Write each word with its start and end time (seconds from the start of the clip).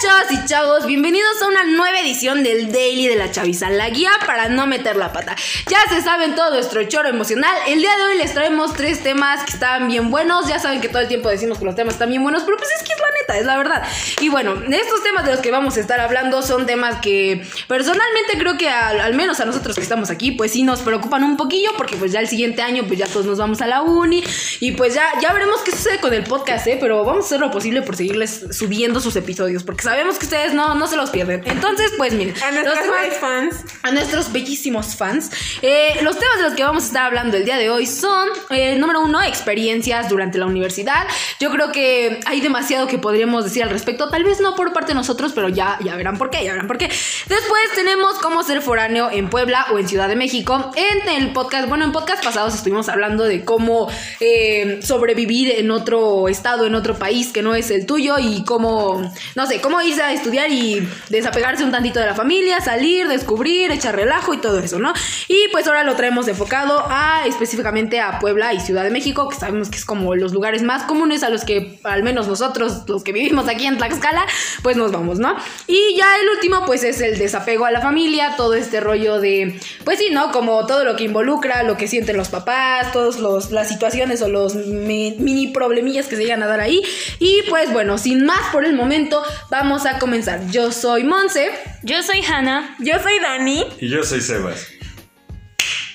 chavas 0.00 0.30
y 0.32 0.44
chavos, 0.46 0.86
bienvenidos 0.86 1.40
a 1.40 1.46
una 1.46 1.64
nueva 1.64 2.00
edición 2.00 2.42
del 2.42 2.72
Daily 2.72 3.06
de 3.06 3.14
la 3.14 3.30
Chaviza, 3.30 3.70
la 3.70 3.90
guía 3.90 4.10
para 4.26 4.48
no 4.48 4.66
meter 4.66 4.96
la 4.96 5.12
pata. 5.12 5.36
Ya 5.68 5.78
se 5.88 6.02
saben 6.02 6.34
todo 6.34 6.50
nuestro 6.50 6.82
choro 6.84 7.08
emocional. 7.08 7.54
El 7.68 7.78
día 7.78 7.96
de 7.96 8.02
hoy 8.02 8.18
les 8.18 8.34
traemos 8.34 8.74
tres 8.74 9.02
temas 9.02 9.44
que 9.44 9.52
están 9.52 9.86
bien 9.86 10.10
buenos. 10.10 10.48
Ya 10.48 10.58
saben 10.58 10.80
que 10.80 10.88
todo 10.88 11.02
el 11.02 11.08
tiempo 11.08 11.28
decimos 11.28 11.58
que 11.58 11.64
los 11.64 11.76
temas 11.76 11.94
están 11.94 12.10
bien 12.10 12.22
buenos, 12.22 12.42
pero 12.42 12.56
pues 12.56 12.70
es 12.76 12.82
que 12.82 12.93
neta, 13.28 13.38
es 13.38 13.46
la 13.46 13.56
verdad. 13.56 13.82
Y 14.20 14.28
bueno, 14.28 14.54
estos 14.70 15.02
temas 15.02 15.24
de 15.24 15.32
los 15.32 15.40
que 15.40 15.50
vamos 15.50 15.76
a 15.76 15.80
estar 15.80 16.00
hablando 16.00 16.42
son 16.42 16.66
temas 16.66 17.00
que 17.00 17.42
personalmente 17.68 18.38
creo 18.38 18.56
que 18.56 18.68
al, 18.68 19.00
al 19.00 19.14
menos 19.14 19.40
a 19.40 19.44
nosotros 19.44 19.76
que 19.76 19.82
estamos 19.82 20.10
aquí, 20.10 20.32
pues 20.32 20.52
sí 20.52 20.62
nos 20.62 20.80
preocupan 20.80 21.24
un 21.24 21.36
poquillo 21.36 21.70
porque 21.76 21.96
pues 21.96 22.12
ya 22.12 22.20
el 22.20 22.28
siguiente 22.28 22.62
año 22.62 22.84
pues 22.86 22.98
ya 22.98 23.06
todos 23.06 23.26
nos 23.26 23.38
vamos 23.38 23.60
a 23.60 23.66
la 23.66 23.82
uni 23.82 24.22
y 24.60 24.72
pues 24.72 24.94
ya, 24.94 25.04
ya 25.20 25.32
veremos 25.32 25.60
qué 25.62 25.70
sucede 25.72 25.98
con 26.00 26.12
el 26.14 26.24
podcast, 26.24 26.66
¿eh? 26.66 26.78
Pero 26.80 27.04
vamos 27.04 27.24
a 27.24 27.26
hacer 27.26 27.40
lo 27.40 27.50
posible 27.50 27.82
por 27.82 27.96
seguirles 27.96 28.46
subiendo 28.50 29.00
sus 29.00 29.16
episodios 29.16 29.64
porque 29.64 29.82
sabemos 29.82 30.18
que 30.18 30.24
ustedes 30.26 30.54
no, 30.54 30.74
no 30.74 30.86
se 30.86 30.96
los 30.96 31.10
pierden. 31.10 31.42
Entonces, 31.46 31.92
pues 31.96 32.12
miren. 32.14 32.34
A 32.42 32.50
nuestros 32.52 32.78
temas- 32.80 33.14
fans. 33.20 33.56
a 33.82 33.90
nuestros 33.90 34.32
bellísimos 34.32 34.96
fans. 34.96 35.30
Eh, 35.62 35.98
los 36.02 36.18
temas 36.18 36.36
de 36.38 36.42
los 36.44 36.54
que 36.54 36.64
vamos 36.64 36.84
a 36.84 36.86
estar 36.86 37.04
hablando 37.06 37.36
el 37.36 37.44
día 37.44 37.56
de 37.56 37.70
hoy 37.70 37.86
son, 37.86 38.28
eh, 38.50 38.76
número 38.76 39.00
uno, 39.00 39.22
experiencias 39.22 40.08
durante 40.08 40.38
la 40.38 40.46
universidad. 40.46 41.06
Yo 41.40 41.50
creo 41.50 41.72
que 41.72 42.20
hay 42.26 42.40
demasiado 42.40 42.86
que 42.86 42.98
podríamos 43.14 43.44
decir 43.44 43.62
al 43.62 43.70
respecto, 43.70 44.08
tal 44.08 44.24
vez 44.24 44.40
no 44.40 44.56
por 44.56 44.72
parte 44.72 44.88
de 44.88 44.96
nosotros, 44.96 45.30
pero 45.32 45.48
ya, 45.48 45.78
ya 45.84 45.94
verán 45.94 46.18
por 46.18 46.30
qué, 46.30 46.42
ya 46.42 46.50
verán 46.50 46.66
por 46.66 46.78
qué. 46.78 46.86
Después 46.86 47.62
tenemos 47.76 48.14
cómo 48.14 48.42
ser 48.42 48.60
foráneo 48.60 49.08
en 49.08 49.30
Puebla 49.30 49.66
o 49.72 49.78
en 49.78 49.86
Ciudad 49.86 50.08
de 50.08 50.16
México. 50.16 50.72
En 50.74 51.08
el 51.08 51.32
podcast, 51.32 51.68
bueno, 51.68 51.84
en 51.84 51.92
podcast 51.92 52.24
pasados 52.24 52.56
estuvimos 52.56 52.88
hablando 52.88 53.22
de 53.22 53.44
cómo 53.44 53.88
eh, 54.18 54.80
sobrevivir 54.82 55.52
en 55.58 55.70
otro 55.70 56.26
estado, 56.26 56.66
en 56.66 56.74
otro 56.74 56.96
país 56.96 57.30
que 57.32 57.40
no 57.40 57.54
es 57.54 57.70
el 57.70 57.86
tuyo 57.86 58.16
y 58.18 58.42
cómo, 58.42 59.08
no 59.36 59.46
sé, 59.46 59.60
cómo 59.60 59.80
irse 59.80 60.02
a 60.02 60.12
estudiar 60.12 60.50
y 60.50 60.84
desapegarse 61.08 61.62
un 61.62 61.70
tantito 61.70 62.00
de 62.00 62.06
la 62.06 62.14
familia, 62.16 62.60
salir, 62.62 63.06
descubrir, 63.06 63.70
echar 63.70 63.94
relajo 63.94 64.34
y 64.34 64.38
todo 64.38 64.58
eso, 64.58 64.80
¿no? 64.80 64.92
Y 65.28 65.38
pues 65.52 65.68
ahora 65.68 65.84
lo 65.84 65.94
traemos 65.94 66.26
enfocado 66.26 66.84
a 66.88 67.26
específicamente 67.26 68.00
a 68.00 68.18
Puebla 68.18 68.52
y 68.54 68.58
Ciudad 68.58 68.82
de 68.82 68.90
México, 68.90 69.28
que 69.28 69.36
sabemos 69.36 69.68
que 69.68 69.76
es 69.76 69.84
como 69.84 70.16
los 70.16 70.32
lugares 70.32 70.64
más 70.64 70.82
comunes 70.82 71.22
a 71.22 71.30
los 71.30 71.44
que 71.44 71.78
al 71.84 72.02
menos 72.02 72.26
nosotros, 72.26 72.82
los 72.88 73.03
que 73.04 73.12
vivimos 73.12 73.48
aquí 73.48 73.66
en 73.66 73.76
Tlaxcala, 73.78 74.26
pues 74.62 74.76
nos 74.76 74.90
vamos, 74.90 75.18
¿no? 75.18 75.36
Y 75.66 75.94
ya 75.96 76.18
el 76.18 76.28
último 76.30 76.64
pues 76.66 76.82
es 76.82 77.00
el 77.00 77.18
desapego 77.18 77.66
a 77.66 77.70
la 77.70 77.80
familia, 77.80 78.34
todo 78.36 78.54
este 78.54 78.80
rollo 78.80 79.20
de, 79.20 79.60
pues 79.84 79.98
sí, 79.98 80.08
¿no? 80.10 80.32
Como 80.32 80.66
todo 80.66 80.84
lo 80.84 80.96
que 80.96 81.04
involucra, 81.04 81.62
lo 81.62 81.76
que 81.76 81.86
sienten 81.86 82.16
los 82.16 82.28
papás, 82.30 82.92
todas 82.92 83.20
las 83.50 83.68
situaciones 83.68 84.22
o 84.22 84.28
los 84.28 84.54
mi- 84.54 85.16
mini 85.18 85.48
problemillas 85.48 86.06
que 86.06 86.16
se 86.16 86.22
llegan 86.22 86.42
a 86.42 86.46
dar 86.46 86.60
ahí. 86.60 86.82
Y 87.18 87.42
pues 87.48 87.72
bueno, 87.72 87.98
sin 87.98 88.24
más 88.24 88.40
por 88.52 88.64
el 88.64 88.74
momento, 88.74 89.22
vamos 89.50 89.86
a 89.86 89.98
comenzar. 89.98 90.46
Yo 90.50 90.72
soy 90.72 91.04
Monse. 91.04 91.50
Yo 91.82 92.02
soy 92.02 92.22
Hannah. 92.22 92.76
Yo 92.80 92.94
soy 93.02 93.18
Dani. 93.20 93.64
Y 93.80 93.88
yo 93.90 94.02
soy 94.02 94.20
Sebas. 94.20 94.68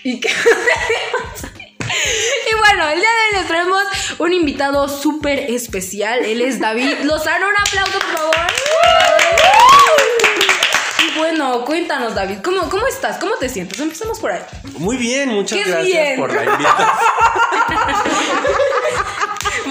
Y, 0.04 0.20
que- 0.20 0.30
y 2.52 2.56
bueno, 2.58 2.90
el 2.90 3.00
día 3.00 3.10
de 3.10 3.16
hoy 3.16 3.40
les 3.40 3.48
traemos 3.48 3.84
un 4.20 4.34
invitado 4.34 4.88
súper 4.90 5.40
especial. 5.52 6.24
Él 6.26 6.42
es 6.42 6.60
David 6.60 7.00
Lozano. 7.04 7.48
Un 7.48 7.56
aplauso, 7.58 8.00
por 8.00 8.18
favor. 8.18 8.36
Y 11.06 11.18
bueno, 11.18 11.66
cuéntanos, 11.66 12.14
David, 12.16 12.40
¿cómo, 12.44 12.70
¿cómo 12.70 12.88
estás? 12.88 13.18
¿Cómo 13.18 13.36
te 13.36 13.50
sientes? 13.50 13.80
Empezamos 13.80 14.20
por 14.20 14.32
ahí. 14.32 14.42
Muy 14.78 14.98
bien, 14.98 15.30
muchas 15.30 15.60
¡Qué 15.60 15.70
gracias 15.70 15.86
bien! 15.86 16.20
por 16.20 16.34
la 16.34 16.44
invitación. 16.44 16.90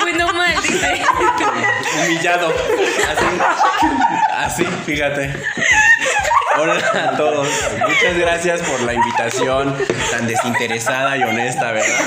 Bueno, 0.01 0.33
mal, 0.33 0.55
dice. 0.63 1.03
Humillado. 2.05 2.53
Así, 3.11 4.65
así, 4.65 4.65
fíjate. 4.87 5.35
Hola 6.61 6.75
a 6.75 7.17
todos. 7.17 7.49
Muchas 7.87 8.19
gracias 8.19 8.61
por 8.63 8.83
la 8.83 8.95
invitación 8.95 9.77
tan 10.11 10.27
desinteresada 10.27 11.17
y 11.17 11.23
honesta, 11.23 11.73
¿verdad? 11.73 11.99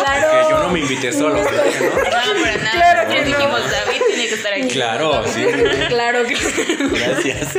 Claro. 0.00 0.30
Que 0.30 0.50
yo 0.50 0.58
no 0.62 0.68
me 0.70 0.80
invité 0.80 1.12
solo, 1.12 1.42
¿verdad 1.42 1.64
no? 1.80 2.34
No, 2.34 2.40
para 2.40 2.56
nada. 2.56 2.70
Claro 2.70 3.10
que 3.10 3.20
no. 3.20 3.26
dijimos, 3.26 3.70
David 3.70 4.00
tiene 4.08 4.28
que 4.28 4.34
estar 4.34 4.52
aquí. 4.52 4.68
Claro, 4.68 5.24
sí. 5.26 5.46
Claro 5.88 6.24
que 6.24 6.34
Gracias. 6.34 7.56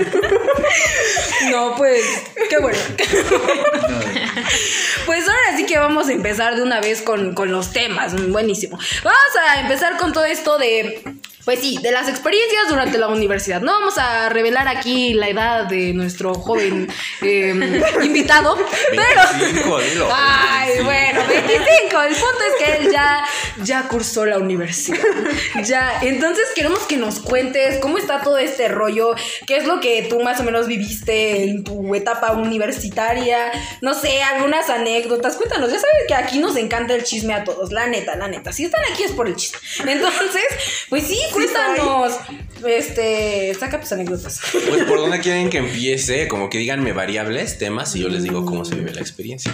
No, 1.51 1.75
pues, 1.75 2.03
qué 2.49 2.57
bueno. 2.59 2.79
Pues 5.05 5.27
ahora 5.27 5.57
sí 5.57 5.65
que 5.65 5.79
vamos 5.79 6.07
a 6.07 6.11
empezar 6.11 6.55
de 6.55 6.61
una 6.61 6.81
vez 6.81 7.01
con, 7.01 7.33
con 7.33 7.51
los 7.51 7.71
temas. 7.71 8.13
Buenísimo. 8.29 8.77
Vamos 9.03 9.19
a 9.47 9.61
empezar 9.61 9.97
con 9.97 10.13
todo 10.13 10.25
esto 10.25 10.59
de. 10.59 11.01
Pues 11.45 11.59
sí, 11.59 11.79
de 11.81 11.91
las 11.91 12.07
experiencias 12.09 12.69
durante 12.69 12.97
la 12.97 13.07
universidad. 13.07 13.61
No 13.61 13.71
vamos 13.71 13.97
a 13.97 14.29
revelar 14.29 14.67
aquí 14.67 15.13
la 15.13 15.29
edad 15.29 15.65
de 15.65 15.93
nuestro 15.93 16.33
joven 16.33 16.87
eh, 17.21 17.81
invitado, 18.03 18.57
pero. 18.91 19.21
25, 19.39 19.79
dilo. 19.79 20.09
Ay, 20.11 20.83
25. 20.83 20.85
bueno, 20.85 21.21
25. 21.27 22.01
El 22.01 22.13
punto 22.13 22.39
es 22.47 22.65
que 22.65 22.77
él 22.77 22.91
ya, 22.91 23.25
ya 23.63 23.87
cursó 23.87 24.25
la 24.25 24.37
universidad. 24.37 24.99
Ya, 25.63 25.99
entonces 26.01 26.45
queremos 26.55 26.79
que 26.79 26.97
nos 26.97 27.19
cuentes 27.19 27.79
cómo 27.79 27.97
está 27.97 28.21
todo 28.21 28.37
este 28.37 28.67
rollo, 28.67 29.15
qué 29.47 29.57
es 29.57 29.65
lo 29.65 29.79
que 29.79 30.03
tú 30.09 30.19
más 30.19 30.39
o 30.39 30.43
menos 30.43 30.67
viviste 30.67 31.43
en 31.43 31.63
tu 31.63 31.95
etapa 31.95 32.33
universitaria, 32.33 33.51
no 33.81 33.93
sé, 33.93 34.21
algunas 34.23 34.69
anécdotas. 34.69 35.35
Cuéntanos, 35.35 35.71
ya 35.71 35.79
sabes 35.79 36.03
que 36.07 36.15
aquí 36.15 36.39
nos 36.39 36.55
encanta 36.57 36.93
el 36.95 37.03
chisme 37.03 37.33
a 37.33 37.43
todos, 37.43 37.71
la 37.71 37.87
neta, 37.87 38.15
la 38.15 38.27
neta. 38.27 38.51
Si 38.51 38.65
están 38.65 38.81
aquí 38.91 39.03
es 39.03 39.11
por 39.11 39.27
el 39.27 39.35
chisme. 39.35 39.59
Entonces, 39.91 40.43
pues 40.89 41.07
sí, 41.07 41.19
cuéntanos. 41.31 42.13
Este, 42.65 43.53
saca 43.53 43.79
tus 43.79 43.91
anécdotas. 43.91 44.41
Pues 44.51 44.83
por 44.83 44.97
dónde 44.97 45.19
quieren 45.19 45.49
que 45.49 45.59
empiece, 45.59 46.27
como 46.27 46.49
que 46.49 46.57
díganme 46.57 46.91
variables, 46.93 47.57
temas 47.57 47.95
y 47.95 48.01
yo 48.01 48.09
les 48.09 48.23
digo 48.23 48.45
cómo 48.45 48.65
se 48.65 48.75
vive 48.75 48.93
la 48.93 49.01
experiencia. 49.01 49.53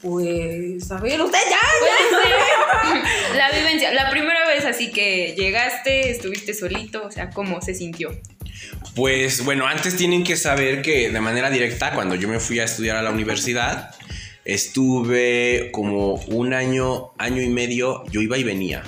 Pues, 0.00 0.90
a 0.90 0.98
ver, 0.98 1.20
usted 1.20 1.38
ya, 1.48 1.58
ser 2.90 3.36
la 3.36 3.50
vivencia. 3.52 3.92
La 3.92 4.10
primera 4.10 4.48
vez 4.48 4.64
así 4.64 4.90
que 4.90 5.34
llegaste, 5.36 6.10
estuviste 6.10 6.54
solito, 6.54 7.06
o 7.06 7.10
sea, 7.10 7.30
¿cómo 7.30 7.62
se 7.62 7.74
sintió? 7.74 8.10
Pues 8.96 9.44
bueno, 9.44 9.66
antes 9.66 9.96
tienen 9.96 10.24
que 10.24 10.36
saber 10.36 10.82
que 10.82 11.10
de 11.10 11.20
manera 11.20 11.50
directa, 11.50 11.94
cuando 11.94 12.16
yo 12.16 12.28
me 12.28 12.40
fui 12.40 12.58
a 12.58 12.64
estudiar 12.64 12.96
a 12.96 13.02
la 13.02 13.10
universidad, 13.10 13.94
estuve 14.44 15.70
como 15.72 16.14
un 16.14 16.52
año, 16.52 17.12
año 17.16 17.40
y 17.40 17.48
medio, 17.48 18.04
yo 18.10 18.20
iba 18.20 18.36
y 18.36 18.42
venía. 18.42 18.82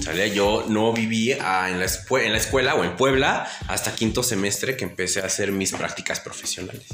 ¿Sale? 0.00 0.30
Yo 0.30 0.64
no 0.68 0.92
viví 0.92 1.32
ah, 1.32 1.68
en, 1.70 1.78
la 1.78 1.84
escue- 1.86 2.24
en 2.24 2.32
la 2.32 2.38
escuela 2.38 2.74
o 2.74 2.84
en 2.84 2.96
Puebla 2.96 3.46
hasta 3.68 3.94
quinto 3.94 4.22
semestre 4.22 4.76
que 4.76 4.84
empecé 4.84 5.20
a 5.20 5.26
hacer 5.26 5.52
mis 5.52 5.72
prácticas 5.72 6.18
profesionales. 6.20 6.86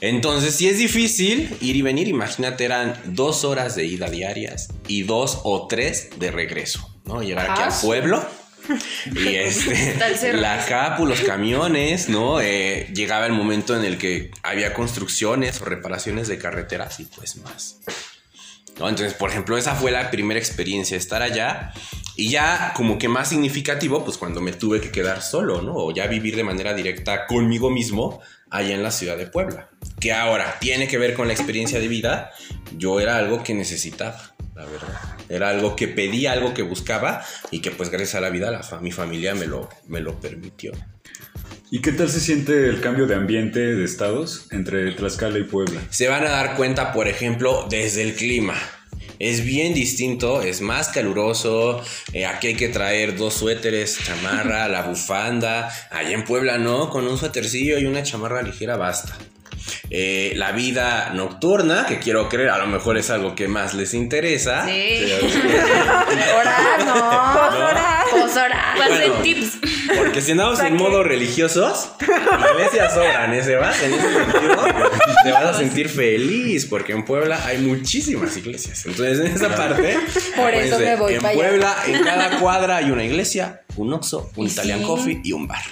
Entonces, 0.00 0.56
si 0.56 0.68
es 0.68 0.78
difícil 0.78 1.56
ir 1.60 1.76
y 1.76 1.82
venir, 1.82 2.08
imagínate, 2.08 2.64
eran 2.64 3.00
dos 3.04 3.44
horas 3.44 3.76
de 3.76 3.84
ida 3.84 4.08
diarias 4.10 4.68
y 4.88 5.02
dos 5.04 5.40
o 5.44 5.68
tres 5.68 6.08
de 6.18 6.32
regreso, 6.32 6.92
¿no? 7.04 7.22
Llegar 7.22 7.50
aquí 7.50 7.60
Ah, 7.62 7.66
al 7.66 7.72
sí. 7.72 7.86
pueblo 7.86 8.26
y 9.14 9.34
este, 9.36 9.96
la 10.34 10.64
capu, 10.66 11.06
los 11.06 11.20
camiones, 11.20 12.08
¿no? 12.08 12.40
Eh, 12.40 12.88
llegaba 12.94 13.26
el 13.26 13.32
momento 13.32 13.76
en 13.76 13.84
el 13.84 13.96
que 13.96 14.32
había 14.42 14.74
construcciones 14.74 15.60
o 15.60 15.66
reparaciones 15.66 16.26
de 16.26 16.38
carreteras 16.38 16.98
y 16.98 17.04
pues 17.04 17.36
más. 17.36 17.78
¿No? 18.78 18.88
Entonces, 18.88 19.14
por 19.14 19.30
ejemplo, 19.30 19.56
esa 19.56 19.74
fue 19.74 19.90
la 19.90 20.10
primera 20.10 20.38
experiencia, 20.38 20.96
estar 20.96 21.22
allá. 21.22 21.72
Y 22.16 22.30
ya 22.30 22.72
como 22.76 22.98
que 22.98 23.08
más 23.08 23.30
significativo, 23.30 24.04
pues 24.04 24.18
cuando 24.18 24.40
me 24.40 24.52
tuve 24.52 24.80
que 24.80 24.90
quedar 24.90 25.22
solo, 25.22 25.62
¿no? 25.62 25.74
O 25.74 25.94
ya 25.94 26.06
vivir 26.06 26.36
de 26.36 26.44
manera 26.44 26.74
directa 26.74 27.26
conmigo 27.26 27.70
mismo 27.70 28.20
allá 28.50 28.74
en 28.74 28.82
la 28.82 28.90
ciudad 28.90 29.16
de 29.16 29.26
Puebla. 29.26 29.70
Que 29.98 30.12
ahora 30.12 30.58
tiene 30.60 30.88
que 30.88 30.98
ver 30.98 31.14
con 31.14 31.26
la 31.26 31.32
experiencia 31.32 31.80
de 31.80 31.88
vida. 31.88 32.30
Yo 32.76 33.00
era 33.00 33.16
algo 33.16 33.42
que 33.42 33.54
necesitaba, 33.54 34.34
la 34.54 34.66
verdad. 34.66 35.00
Era 35.28 35.48
algo 35.48 35.74
que 35.74 35.88
pedía, 35.88 36.32
algo 36.32 36.52
que 36.52 36.62
buscaba 36.62 37.24
y 37.50 37.60
que 37.60 37.70
pues 37.70 37.88
gracias 37.88 38.16
a 38.16 38.20
la 38.20 38.28
vida 38.28 38.50
la 38.50 38.80
mi 38.80 38.92
familia 38.92 39.34
me 39.34 39.46
lo, 39.46 39.70
me 39.86 40.00
lo 40.00 40.20
permitió. 40.20 40.72
¿Y 41.74 41.80
qué 41.80 41.92
tal 41.92 42.10
se 42.10 42.20
siente 42.20 42.68
el 42.68 42.82
cambio 42.82 43.06
de 43.06 43.14
ambiente 43.14 43.58
de 43.58 43.82
estados 43.82 44.46
entre 44.50 44.92
Tlaxcala 44.92 45.38
y 45.38 45.44
Puebla? 45.44 45.80
Se 45.88 46.06
van 46.06 46.22
a 46.26 46.28
dar 46.28 46.54
cuenta, 46.54 46.92
por 46.92 47.08
ejemplo, 47.08 47.66
desde 47.70 48.02
el 48.02 48.14
clima. 48.14 48.56
Es 49.18 49.42
bien 49.42 49.72
distinto, 49.72 50.42
es 50.42 50.60
más 50.60 50.90
caluroso. 50.90 51.82
eh, 52.12 52.26
aquí 52.26 52.48
hay 52.48 52.56
que 52.56 52.68
traer 52.68 53.16
dos 53.16 53.32
suéteres, 53.32 53.98
chamarra, 54.04 54.68
la 54.68 54.82
bufanda. 54.82 55.72
Allá 55.90 56.12
en 56.12 56.24
Puebla 56.24 56.58
no, 56.58 56.90
con 56.90 57.08
un 57.08 57.16
suétercillo 57.16 57.78
y 57.78 57.86
una 57.86 58.02
chamarra 58.02 58.42
ligera 58.42 58.76
basta. 58.76 59.16
Eh, 59.90 60.32
la 60.36 60.52
vida 60.52 61.10
nocturna, 61.14 61.86
que 61.86 61.98
quiero 61.98 62.28
creer, 62.28 62.50
a 62.50 62.58
lo 62.58 62.66
mejor 62.66 62.96
es 62.98 63.10
algo 63.10 63.34
que 63.34 63.48
más 63.48 63.74
les 63.74 63.94
interesa. 63.94 64.66
Sí. 64.66 65.04
No. 66.84 67.12
Pues 68.10 68.34
Bueno. 68.98 69.14
tips. 69.22 69.58
Porque 69.96 70.20
si 70.20 70.32
andamos 70.32 70.60
en 70.60 70.76
modo 70.76 71.02
religiosos, 71.02 71.90
iglesias 72.00 72.94
sobran, 72.94 73.32
¿eh, 73.34 73.42
Sebas? 73.42 73.82
En 73.82 73.94
ese 73.94 74.12
sentido, 74.12 74.64
te 75.24 75.32
vas 75.32 75.44
a 75.44 75.54
sentir 75.54 75.88
feliz, 75.88 76.66
porque 76.66 76.92
en 76.92 77.04
Puebla 77.04 77.40
hay 77.46 77.58
muchísimas 77.58 78.36
iglesias. 78.36 78.84
Entonces, 78.86 79.20
en 79.20 79.26
esa 79.28 79.54
parte, 79.54 79.96
Por 80.36 80.54
eso 80.54 80.74
acuérdense, 80.76 80.78
me 80.84 80.96
voy 80.96 81.14
en 81.14 81.20
para 81.20 81.32
allá. 81.32 81.40
Puebla, 81.48 81.76
en 81.86 82.04
cada 82.04 82.38
cuadra 82.38 82.76
hay 82.76 82.90
una 82.90 83.04
iglesia, 83.04 83.62
un 83.76 83.92
Oxxo, 83.92 84.30
un 84.36 84.46
Y 84.46 84.50
Italian 84.50 84.80
sí. 84.80 84.84
Coffee 84.86 85.20
y 85.24 85.32
un 85.32 85.46
bar. 85.46 85.62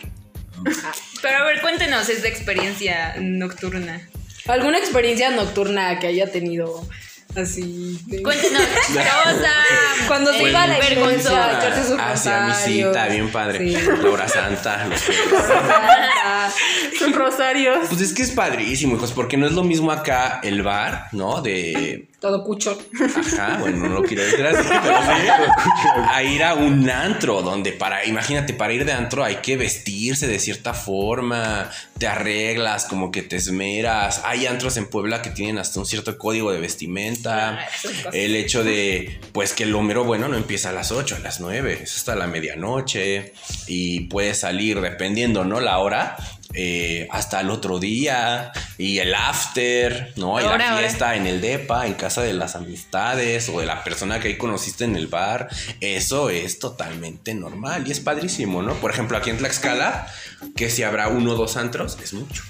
Pero 1.22 1.38
a 1.38 1.44
ver, 1.44 1.60
cuéntenos 1.60 2.08
esta 2.08 2.28
experiencia 2.28 3.14
nocturna. 3.18 4.00
¿Alguna 4.46 4.78
experiencia 4.78 5.30
nocturna 5.30 5.98
que 5.98 6.06
haya 6.08 6.30
tenido 6.30 6.86
así? 7.36 7.98
de- 8.06 8.22
Cuéntenos, 8.22 8.62
chistosa. 8.86 9.52
Cuando 10.08 10.32
se 10.32 10.44
eh, 10.44 10.50
iba 10.50 10.62
a 10.62 10.66
la 10.66 10.78
iglesia 10.78 10.96
a 10.96 11.06
vergonzosa. 11.06 11.58
echarse 11.58 11.88
sus 11.88 11.98
Ah, 12.00 12.16
sí, 12.16 12.28
a 12.28 12.46
rosarios. 12.48 12.86
misita, 12.88 13.06
bien 13.08 13.30
padre. 13.32 13.58
Sí. 13.58 13.86
La 14.02 14.10
hora 14.10 14.28
santa, 14.28 14.84
los 14.88 15.00
Santa. 15.00 16.50
Son 16.98 17.12
rosarios. 17.12 17.88
Pues 17.88 18.00
es 18.00 18.12
que 18.12 18.22
es 18.22 18.30
padrísimo, 18.30 18.96
hijos, 18.96 19.12
porque 19.12 19.36
no 19.36 19.46
es 19.46 19.52
lo 19.52 19.62
mismo 19.62 19.92
acá 19.92 20.40
el 20.42 20.62
bar, 20.62 21.08
¿no? 21.12 21.40
De. 21.42 22.08
Todo 22.20 22.44
cucho. 22.44 22.78
Ajá, 23.16 23.56
bueno, 23.60 23.88
no 23.88 23.88
lo 23.88 24.02
quiero 24.02 24.22
decir 24.22 24.44
así, 24.44 24.68
pero 24.68 24.98
sí. 25.00 25.26
A 26.10 26.22
ir 26.22 26.44
a 26.44 26.52
un 26.52 26.88
antro, 26.90 27.40
donde 27.40 27.72
para, 27.72 28.04
imagínate, 28.04 28.52
para 28.52 28.74
ir 28.74 28.84
de 28.84 28.92
antro 28.92 29.24
hay 29.24 29.36
que 29.36 29.56
vestirse 29.56 30.26
de 30.26 30.38
cierta 30.38 30.74
forma, 30.74 31.70
te 31.96 32.06
arreglas, 32.06 32.84
como 32.84 33.10
que 33.10 33.22
te 33.22 33.36
esmeras. 33.36 34.20
Hay 34.24 34.46
antros 34.46 34.76
en 34.76 34.90
Puebla 34.90 35.22
que 35.22 35.30
tienen 35.30 35.56
hasta 35.56 35.80
un 35.80 35.86
cierto 35.86 36.18
código 36.18 36.52
de 36.52 36.60
vestimenta. 36.60 37.58
Ah. 37.60 38.10
El 38.12 38.36
hecho 38.36 38.64
de, 38.64 39.18
pues 39.32 39.54
que 39.54 39.62
el 39.62 39.72
número 39.72 40.04
bueno 40.04 40.28
no 40.28 40.36
empieza 40.36 40.68
a 40.68 40.72
las 40.72 40.92
8, 40.92 41.16
a 41.16 41.18
las 41.20 41.40
9, 41.40 41.80
es 41.84 41.96
hasta 41.96 42.16
la 42.16 42.26
medianoche 42.26 43.32
y 43.66 44.00
puedes 44.00 44.40
salir, 44.40 44.80
dependiendo, 44.82 45.44
¿no? 45.44 45.58
La 45.60 45.78
hora, 45.78 46.18
eh, 46.52 47.06
hasta 47.10 47.40
el 47.40 47.50
otro 47.50 47.78
día 47.78 48.52
y 48.76 48.98
el 48.98 49.14
after, 49.14 50.12
¿no? 50.16 50.40
Y 50.40 50.44
la 50.44 50.78
fiesta 50.78 51.14
en 51.14 51.26
el 51.26 51.40
DEPA, 51.40 51.86
en 51.86 51.94
casa 51.94 52.22
de 52.22 52.32
las 52.32 52.56
amistades 52.56 53.48
o 53.48 53.60
de 53.60 53.66
la 53.66 53.84
persona 53.84 54.18
que 54.20 54.28
ahí 54.28 54.36
conociste 54.38 54.84
en 54.84 54.96
el 54.96 55.06
bar. 55.06 55.48
Eso 55.80 56.30
es 56.30 56.58
totalmente 56.58 57.34
normal 57.34 57.86
y 57.86 57.92
es 57.92 58.00
padrísimo, 58.00 58.62
¿no? 58.62 58.74
Por 58.74 58.90
ejemplo, 58.90 59.16
aquí 59.16 59.30
en 59.30 59.38
Tlaxcala, 59.38 60.06
que 60.56 60.70
si 60.70 60.82
habrá 60.82 61.08
uno 61.08 61.32
o 61.32 61.36
dos 61.36 61.56
antros, 61.56 61.98
es 62.02 62.12
mucho. 62.12 62.42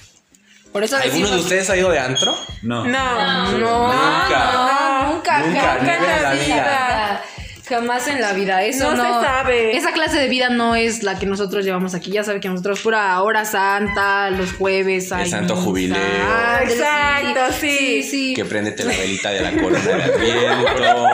Por 0.73 0.85
eso 0.85 0.97
¿Alguno 0.97 1.29
de 1.31 1.39
ustedes 1.41 1.69
ha 1.69 1.77
ido 1.77 1.91
de 1.91 1.99
antro? 1.99 2.33
No. 2.63 2.85
No. 2.87 3.53
No, 3.59 3.59
Nunca. 3.59 4.53
no, 4.53 5.13
nunca, 5.15 5.39
Nunca, 5.41 5.61
jamás 5.61 5.83
nunca 5.83 6.17
en 6.17 6.23
la 6.23 6.33
vida. 6.35 7.23
Jamás 7.71 8.09
en 8.09 8.21
la 8.21 8.33
vida, 8.33 8.65
eso 8.65 8.91
No 8.91 8.97
no, 8.97 9.21
se 9.21 9.27
sabe. 9.27 9.77
Esa 9.77 9.93
clase 9.93 10.19
de 10.19 10.29
vida 10.29 10.49
no 10.49 10.75
es 10.75 11.05
la 11.05 11.21
que 11.21 11.25
nosotros 11.27 11.65
llevamos 11.65 11.95
aquí. 11.95 12.11
Ya 12.11 12.25
sabe 12.25 12.41
que 12.41 12.49
nosotros 12.49 12.81
pura 12.81 13.23
hora 13.23 13.45
santa, 13.45 14.29
los 14.31 14.53
jueves 14.55 15.13
hay 15.13 15.31
santo 15.31 15.55
misa. 15.55 15.65
jubileo. 15.67 15.97
Ándale, 15.97 16.73
Exacto, 16.75 17.55
sí. 17.61 17.79
Sí, 17.79 18.03
sí. 18.03 18.35
Que 18.35 18.45
préndete 18.45 18.83
la 18.85 18.97
velita 18.97 19.31
de 19.31 19.41
la 19.41 19.53
corona 19.53 19.79
de 19.79 20.03
Adviento. 20.03 21.07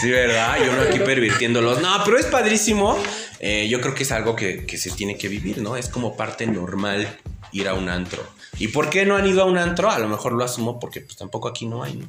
Sí, 0.00 0.10
¿verdad? 0.10 0.56
Yo 0.66 0.72
no 0.72 0.82
aquí 0.82 0.98
pervirtiéndolos. 0.98 1.80
No, 1.80 2.02
pero 2.04 2.18
es 2.18 2.26
padrísimo. 2.26 2.98
Eh, 3.38 3.68
yo 3.68 3.80
creo 3.80 3.94
que 3.94 4.02
es 4.02 4.10
algo 4.10 4.34
que, 4.34 4.66
que 4.66 4.76
se 4.78 4.90
tiene 4.90 5.16
que 5.16 5.28
vivir, 5.28 5.58
¿no? 5.58 5.76
Es 5.76 5.88
como 5.88 6.16
parte 6.16 6.46
normal 6.46 7.06
ir 7.52 7.68
a 7.68 7.74
un 7.74 7.88
antro. 7.88 8.26
¿Y 8.58 8.68
por 8.68 8.88
qué 8.90 9.04
no 9.04 9.16
han 9.16 9.26
ido 9.26 9.42
a 9.42 9.46
un 9.46 9.58
antro? 9.58 9.90
A 9.90 9.98
lo 9.98 10.08
mejor 10.08 10.32
lo 10.32 10.44
asumo 10.44 10.78
porque 10.78 11.00
pues 11.00 11.16
tampoco 11.16 11.48
aquí 11.48 11.66
no 11.66 11.82
hay, 11.82 11.94
¿no? 11.94 12.08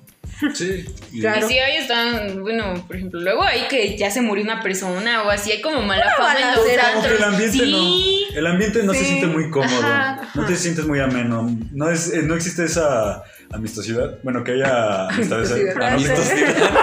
Sí. 0.54 0.86
Y 1.12 1.22
Claro. 1.22 1.48
si 1.48 1.58
ahí 1.58 1.78
están, 1.78 2.42
bueno, 2.42 2.84
por 2.86 2.96
ejemplo, 2.98 3.20
luego 3.22 3.42
hay 3.44 3.68
que 3.70 3.98
ya 3.98 4.12
se 4.12 4.22
murió 4.22 4.44
una 4.44 4.62
persona 4.62 5.24
o 5.24 5.30
así, 5.30 5.52
hay 5.52 5.62
como 5.62 5.82
mala 5.82 6.06
Una 6.06 6.16
fama 6.18 6.40
en 6.40 6.56
los 6.56 6.86
antros. 6.96 7.18
el 7.18 7.24
ambiente 7.24 7.58
sí. 7.58 7.72
no. 7.72 8.38
El 8.38 8.48
ambiente 8.48 8.84
no 8.84 8.94
se 8.94 9.00
Sí. 9.00 9.06
siente 9.06 9.28
muy 9.28 9.50
cómodo. 9.50 9.82
Ajá, 9.82 10.30
No 10.36 10.46
te 10.46 10.56
sientes 10.56 10.86
muy 10.86 11.00
ameno. 11.00 11.50
No, 11.72 11.90
es, 11.90 12.12
eh, 12.14 12.22
no 12.24 12.36
existe 12.36 12.66
esa 12.66 13.24
amistosidad. 13.52 14.18
Bueno, 14.24 14.44
que 14.44 14.54
haya 14.54 15.08
amistades. 15.08 15.52
Amistosidad. 15.52 15.94
Amistosidad. 15.94 16.74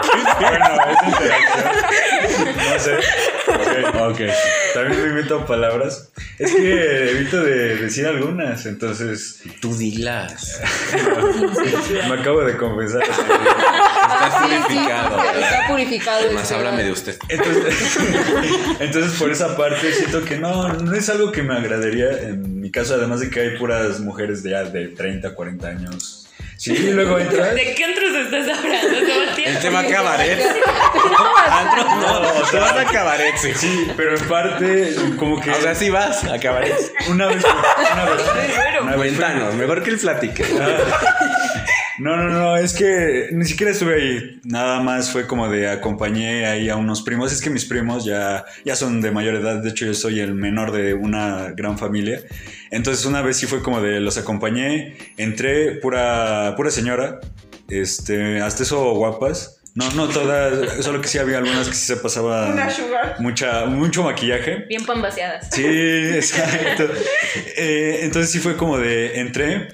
bueno, 0.41 0.65
esa 0.91 1.09
interacción. 1.09 2.73
No 2.73 2.79
sé. 2.79 2.95
Ok, 3.49 4.11
ok. 4.11 4.21
También 4.75 5.03
me 5.03 5.09
invento 5.09 5.47
palabras. 5.47 6.11
Es 6.39 6.55
que 6.55 7.11
evito 7.11 7.43
de 7.43 7.77
decir 7.77 8.07
algunas, 8.07 8.67
entonces 8.67 9.43
Tú 9.61 9.77
dilas. 9.77 10.61
me 12.09 12.15
acabo 12.15 12.43
de 12.43 12.57
confesar. 12.57 13.03
Estás 14.13 14.33
Sí, 14.43 14.49
sí, 14.49 14.75
purificado. 14.75 15.23
Está 15.35 15.69
purificado. 15.69 16.33
Más 16.33 16.43
este, 16.43 16.55
háblame 16.55 16.85
de 16.85 16.93
usted. 16.93 17.17
Entonces, 17.29 17.99
entonces, 18.81 19.13
por 19.19 19.31
esa 19.31 19.57
parte 19.57 19.93
siento 19.93 20.25
que 20.25 20.39
no, 20.39 20.73
no 20.73 20.95
es 20.95 21.09
algo 21.09 21.33
que 21.33 21.43
me 21.43 21.55
agradaría 21.55 22.11
en 22.23 22.61
mi 22.61 22.71
caso, 22.71 22.95
además 22.95 23.21
de 23.21 23.31
que 23.31 23.41
hay 23.41 23.59
puras 23.59 24.01
mujeres 24.01 24.43
de 24.43 24.51
ya 24.51 24.65
de 24.65 24.89
30, 24.89 25.35
40 25.35 25.69
años. 25.69 26.22
Sí, 26.63 26.71
y 26.75 26.91
luego 26.93 27.19
entras. 27.19 27.57
¿De 27.57 27.75
qué 27.75 27.85
antros 27.85 28.15
estás 28.15 28.57
hablando, 28.57 29.01
Sebastián? 29.01 29.57
El 29.57 29.59
tema 29.59 29.85
cabaret. 29.85 30.39
Antro, 31.51 31.85
no, 31.97 32.21
te 32.49 32.57
vas 32.57 32.77
a 32.77 32.85
cabaret, 32.85 33.37
sí. 33.37 33.53
Sí, 33.53 33.89
pero 33.97 34.17
en 34.17 34.29
parte, 34.29 34.95
como 35.19 35.41
que 35.41 35.51
O 35.51 35.55
sea, 35.61 35.75
sí 35.75 35.91
vas 35.91 36.23
a 36.23 36.39
cabaret. 36.39 36.73
una 37.09 37.27
vez, 37.27 37.43
una 37.93 38.05
vez, 38.05 38.23
Bueno, 38.55 38.83
una 38.83 38.91
vez 38.93 38.97
Cuéntanos, 38.97 39.55
mejor 39.57 39.83
que 39.83 39.91
el 39.91 39.99
platique. 39.99 40.45
No, 42.03 42.17
no, 42.17 42.29
no, 42.31 42.57
es 42.57 42.75
que 42.75 43.29
ni 43.31 43.45
siquiera 43.45 43.71
estuve 43.71 43.95
ahí. 43.95 44.41
Nada 44.45 44.81
más 44.81 45.11
fue 45.11 45.27
como 45.29 45.49
de 45.49 45.69
acompañé 45.69 46.47
ahí 46.47 46.69
a 46.69 46.77
unos 46.77 47.03
primos. 47.03 47.33
Es 47.33 47.41
que 47.41 47.49
mis 47.49 47.65
primos 47.65 48.05
ya, 48.05 48.45
ya 48.65 48.75
son 48.75 49.01
de 49.01 49.13
mayor 49.13 49.37
edad. 49.37 49.63
De 49.63 49.71
hecho, 49.71 49.87
yo 49.87 49.95
soy 49.95 50.19
el 50.19 50.35
menor 50.35 50.73
de 50.73 50.95
una 50.95 51.53
gran 51.53 51.79
familia. 51.79 52.21
Entonces, 52.73 53.07
una 53.07 53.23
vez 53.23 53.37
sí 53.37 53.47
fue 53.47 53.63
como 53.63 53.81
de 53.81 54.01
los 54.01 54.19
acompañé. 54.19 54.97
Entré 55.17 55.77
pura, 55.77 56.55
pura 56.57 56.71
señora. 56.73 57.21
Este, 57.69 58.41
hasta 58.41 58.65
eso 58.65 58.95
guapas. 58.95 59.61
No, 59.75 59.89
no 59.93 60.09
todas, 60.09 60.85
solo 60.85 61.01
que 61.01 61.09
sí 61.09 61.17
había 61.19 61.39
algunas 61.39 61.69
que 61.69 61.75
sí 61.75 61.87
se 61.87 61.97
pasaban 61.97 62.53
Una 62.55 62.69
sugar. 62.69 63.17
mucha, 63.21 63.65
mucho 63.67 64.03
maquillaje. 64.03 64.67
Bien 64.69 64.85
pambaseadas. 64.85 65.49
Sí, 65.53 65.65
exacto. 65.65 66.89
Eh, 67.57 68.01
entonces 68.03 68.31
sí 68.31 68.39
fue 68.41 68.57
como 68.57 68.77
de 68.79 69.21
entré, 69.21 69.69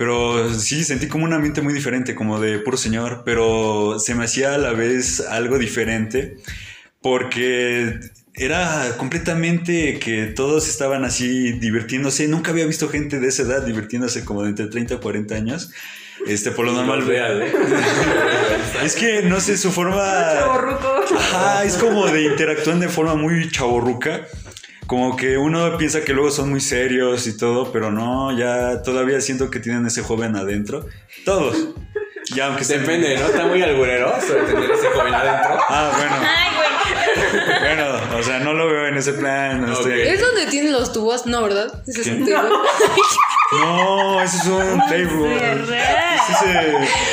pero 0.00 0.48
sí 0.54 0.82
sentí 0.82 1.08
como 1.08 1.26
un 1.26 1.34
ambiente 1.34 1.60
muy 1.60 1.74
diferente, 1.74 2.14
como 2.14 2.40
de 2.40 2.58
puro 2.58 2.78
señor, 2.78 3.20
pero 3.22 3.98
se 3.98 4.14
me 4.14 4.24
hacía 4.24 4.54
a 4.54 4.56
la 4.56 4.72
vez 4.72 5.20
algo 5.20 5.58
diferente 5.58 6.38
porque 7.02 8.00
era 8.32 8.96
completamente 8.96 9.98
que 9.98 10.24
todos 10.24 10.70
estaban 10.70 11.04
así 11.04 11.52
divirtiéndose. 11.52 12.26
Nunca 12.28 12.50
había 12.50 12.64
visto 12.64 12.88
gente 12.88 13.20
de 13.20 13.28
esa 13.28 13.42
edad 13.42 13.62
divirtiéndose 13.62 14.24
como 14.24 14.42
de 14.42 14.48
entre 14.48 14.68
30 14.68 14.94
o 14.94 15.00
40 15.00 15.34
años. 15.34 15.70
Este, 16.26 16.50
por 16.50 16.64
lo 16.64 16.72
normal. 16.72 17.06
real, 17.06 17.42
¿eh? 17.42 17.52
Es 18.82 18.96
que 18.96 19.20
no 19.20 19.38
sé, 19.38 19.58
su 19.58 19.70
forma. 19.70 20.02
Chavorruco. 20.38 21.04
Ajá, 21.14 21.64
es 21.64 21.76
como 21.76 22.06
de 22.06 22.22
interactúan 22.22 22.80
de 22.80 22.88
forma 22.88 23.16
muy 23.16 23.50
chaborruca. 23.50 24.26
Como 24.90 25.16
que 25.16 25.38
uno 25.38 25.78
piensa 25.78 26.00
que 26.02 26.12
luego 26.12 26.32
son 26.32 26.50
muy 26.50 26.60
serios 26.60 27.24
y 27.28 27.36
todo, 27.36 27.70
pero 27.70 27.92
no, 27.92 28.36
ya 28.36 28.82
todavía 28.82 29.20
siento 29.20 29.48
que 29.48 29.60
tienen 29.60 29.86
ese 29.86 30.02
joven 30.02 30.34
adentro. 30.34 30.84
Todos. 31.24 31.56
Ya, 32.34 32.46
aunque 32.46 32.62
estén- 32.64 32.80
Depende, 32.80 33.16
¿no? 33.16 33.26
Está 33.26 33.46
muy 33.46 33.62
albureroso 33.62 34.34
de 34.34 34.40
tener 34.42 34.68
ese 34.68 34.88
joven 34.88 35.14
adentro. 35.14 35.58
Ah, 35.68 35.92
bueno. 35.96 36.16
Ay, 36.20 36.48
güey. 36.56 37.60
Bueno, 37.60 38.18
o 38.18 38.22
sea, 38.24 38.40
no 38.40 38.52
lo 38.52 38.66
veo 38.66 38.88
en 38.88 38.96
ese 38.96 39.12
plan. 39.12 39.60
no 39.64 39.72
estoy- 39.74 39.92
Ok. 39.92 40.06
¿Es 40.08 40.20
donde 40.20 40.46
tienen 40.46 40.72
los 40.72 40.92
tubos? 40.92 41.24
No, 41.24 41.40
¿verdad? 41.44 41.72
Ese 41.86 42.00
es 42.00 42.06
un 42.08 42.26
table. 42.26 42.50
No, 43.52 44.20
ese 44.22 44.36
es 44.38 44.44
un 44.46 44.78
table. 44.88 45.38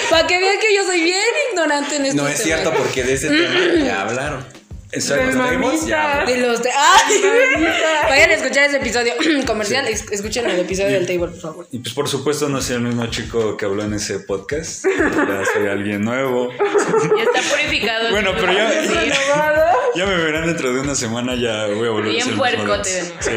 Para 0.09 0.25
que 0.27 0.39
vean 0.39 0.59
que 0.59 0.75
yo 0.75 0.83
soy 0.83 1.01
bien 1.03 1.19
ignorante 1.51 1.95
en 1.97 2.05
esto. 2.07 2.21
No 2.23 2.27
es 2.27 2.41
cierto, 2.41 2.73
porque 2.73 3.03
de 3.03 3.13
ese 3.13 3.27
tema 3.29 3.83
ya 3.85 4.01
hablaron. 4.01 4.43
Exacto. 4.91 5.37
De 6.25 6.37
los 6.37 6.63
de. 6.63 6.69
¡Ay! 6.71 7.23
Vayan 8.09 8.29
a 8.31 8.33
escuchar 8.33 8.63
ese 8.65 8.77
episodio 8.77 9.13
comercial. 9.45 9.87
es- 9.87 10.05
Escuchen 10.11 10.49
el 10.49 10.59
episodio 10.59 10.93
del 10.93 11.05
table, 11.05 11.27
por 11.27 11.39
favor. 11.39 11.67
Y 11.71 11.79
pues 11.79 11.93
por 11.93 12.07
supuesto 12.07 12.47
no 12.49 12.61
soy 12.61 12.75
el 12.77 12.81
mismo 12.83 13.05
chico 13.07 13.57
que 13.57 13.65
habló 13.65 13.83
en 13.83 13.93
ese 13.93 14.19
podcast. 14.21 14.85
Ya 15.27 15.43
soy 15.53 15.67
alguien 15.67 16.01
nuevo. 16.03 16.49
Ya 16.51 17.23
está 17.23 17.41
purificado. 17.55 18.09
Bueno, 18.11 18.31
pero 18.39 18.53
ya-. 18.53 18.71
Ya 19.95 20.05
me 20.05 20.15
verán 20.15 20.45
dentro 20.45 20.71
de 20.73 20.79
una 20.81 20.93
semana, 20.95 21.33
ya 21.35 21.65
voy 21.67 21.87
a 21.87 21.91
volver 21.91 22.11
Bien 22.11 22.21
a 22.21 22.25
ser 22.25 22.57
nuevo. 22.59 22.83
Sí, 22.83 23.31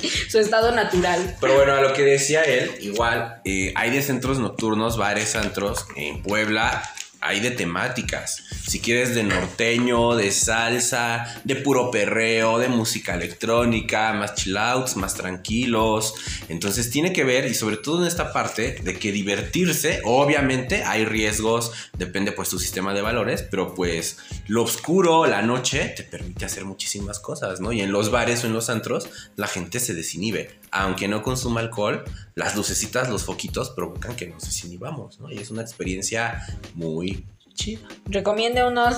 sí. 0.00 0.28
Su 0.30 0.38
estado 0.38 0.70
natural. 0.72 1.36
Pero 1.40 1.54
bueno, 1.56 1.74
a 1.74 1.80
lo 1.80 1.92
que 1.92 2.02
decía 2.02 2.42
él, 2.42 2.70
igual 2.80 3.40
eh, 3.44 3.72
hay 3.74 3.90
de 3.90 4.00
centros 4.02 4.38
nocturnos, 4.38 4.96
bares, 4.96 5.34
antros 5.34 5.86
en 5.96 6.22
Puebla. 6.22 6.82
Hay 7.20 7.40
de 7.40 7.50
temáticas. 7.50 8.44
Si 8.66 8.80
quieres 8.80 9.14
de 9.14 9.24
norteño, 9.24 10.14
de 10.14 10.30
salsa, 10.30 11.40
de 11.44 11.56
puro 11.56 11.90
perreo, 11.90 12.58
de 12.58 12.68
música 12.68 13.14
electrónica, 13.14 14.12
más 14.12 14.34
chill 14.34 14.56
outs, 14.56 14.96
más 14.96 15.14
tranquilos. 15.14 16.14
Entonces 16.48 16.90
tiene 16.90 17.12
que 17.12 17.24
ver, 17.24 17.46
y 17.46 17.54
sobre 17.54 17.76
todo 17.76 18.02
en 18.02 18.08
esta 18.08 18.32
parte, 18.32 18.80
de 18.82 18.98
que 18.98 19.10
divertirse, 19.10 20.00
obviamente 20.04 20.84
hay 20.84 21.04
riesgos, 21.04 21.72
depende 21.96 22.32
pues 22.32 22.50
tu 22.50 22.58
sistema 22.58 22.94
de 22.94 23.02
valores, 23.02 23.42
pero 23.42 23.74
pues 23.74 24.18
lo 24.46 24.62
oscuro, 24.62 25.26
la 25.26 25.42
noche, 25.42 25.92
te 25.96 26.04
permite 26.04 26.44
hacer 26.44 26.64
muchísimas 26.64 27.18
cosas, 27.18 27.60
¿no? 27.60 27.72
Y 27.72 27.80
en 27.80 27.92
los 27.92 28.10
bares 28.10 28.44
o 28.44 28.46
en 28.46 28.52
los 28.52 28.70
antros, 28.70 29.08
la 29.36 29.46
gente 29.46 29.80
se 29.80 29.94
desinhibe. 29.94 30.50
Aunque 30.70 31.08
no 31.08 31.22
consuma 31.22 31.60
alcohol, 31.60 32.04
las 32.34 32.56
lucecitas, 32.56 33.08
los 33.08 33.24
foquitos 33.24 33.70
provocan 33.70 34.14
que 34.16 34.26
nos 34.26 34.44
desinhibamos, 34.44 35.18
¿no? 35.20 35.30
Y 35.30 35.38
es 35.38 35.50
una 35.50 35.62
experiencia 35.62 36.46
muy 36.74 37.24
chida. 37.54 37.86
Recomiende 38.06 38.64
unos. 38.64 38.96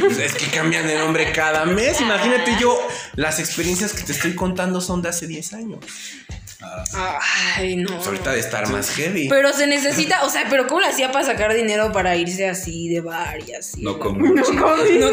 Pues 0.00 0.18
es 0.18 0.34
que 0.34 0.46
cambian 0.46 0.86
de 0.86 0.98
nombre 0.98 1.30
cada 1.32 1.64
mes. 1.64 2.00
Imagínate 2.00 2.56
yo 2.60 2.76
las 3.14 3.38
experiencias 3.38 3.92
que 3.92 4.02
te 4.02 4.12
estoy 4.12 4.34
contando 4.34 4.80
son 4.80 5.02
de 5.02 5.10
hace 5.10 5.26
10 5.26 5.52
años. 5.52 5.84
Ay, 6.94 7.76
no. 7.76 7.96
Pues 7.96 8.06
ahorita 8.06 8.32
de 8.32 8.40
estar 8.40 8.68
más 8.68 8.90
heavy. 8.90 9.28
Pero 9.28 9.52
se 9.52 9.66
necesita, 9.66 10.24
o 10.24 10.30
sea, 10.30 10.46
pero 10.50 10.66
¿cómo 10.66 10.80
le 10.80 10.88
hacía 10.88 11.10
para 11.12 11.24
sacar 11.24 11.54
dinero 11.54 11.92
para 11.92 12.16
irse 12.16 12.48
así 12.48 12.88
de 12.88 13.00
bar 13.00 13.38
y 13.46 13.54
así? 13.54 13.82
No 13.82 13.98
comí. 13.98 14.28
No 14.30 14.42
comí. 14.44 15.00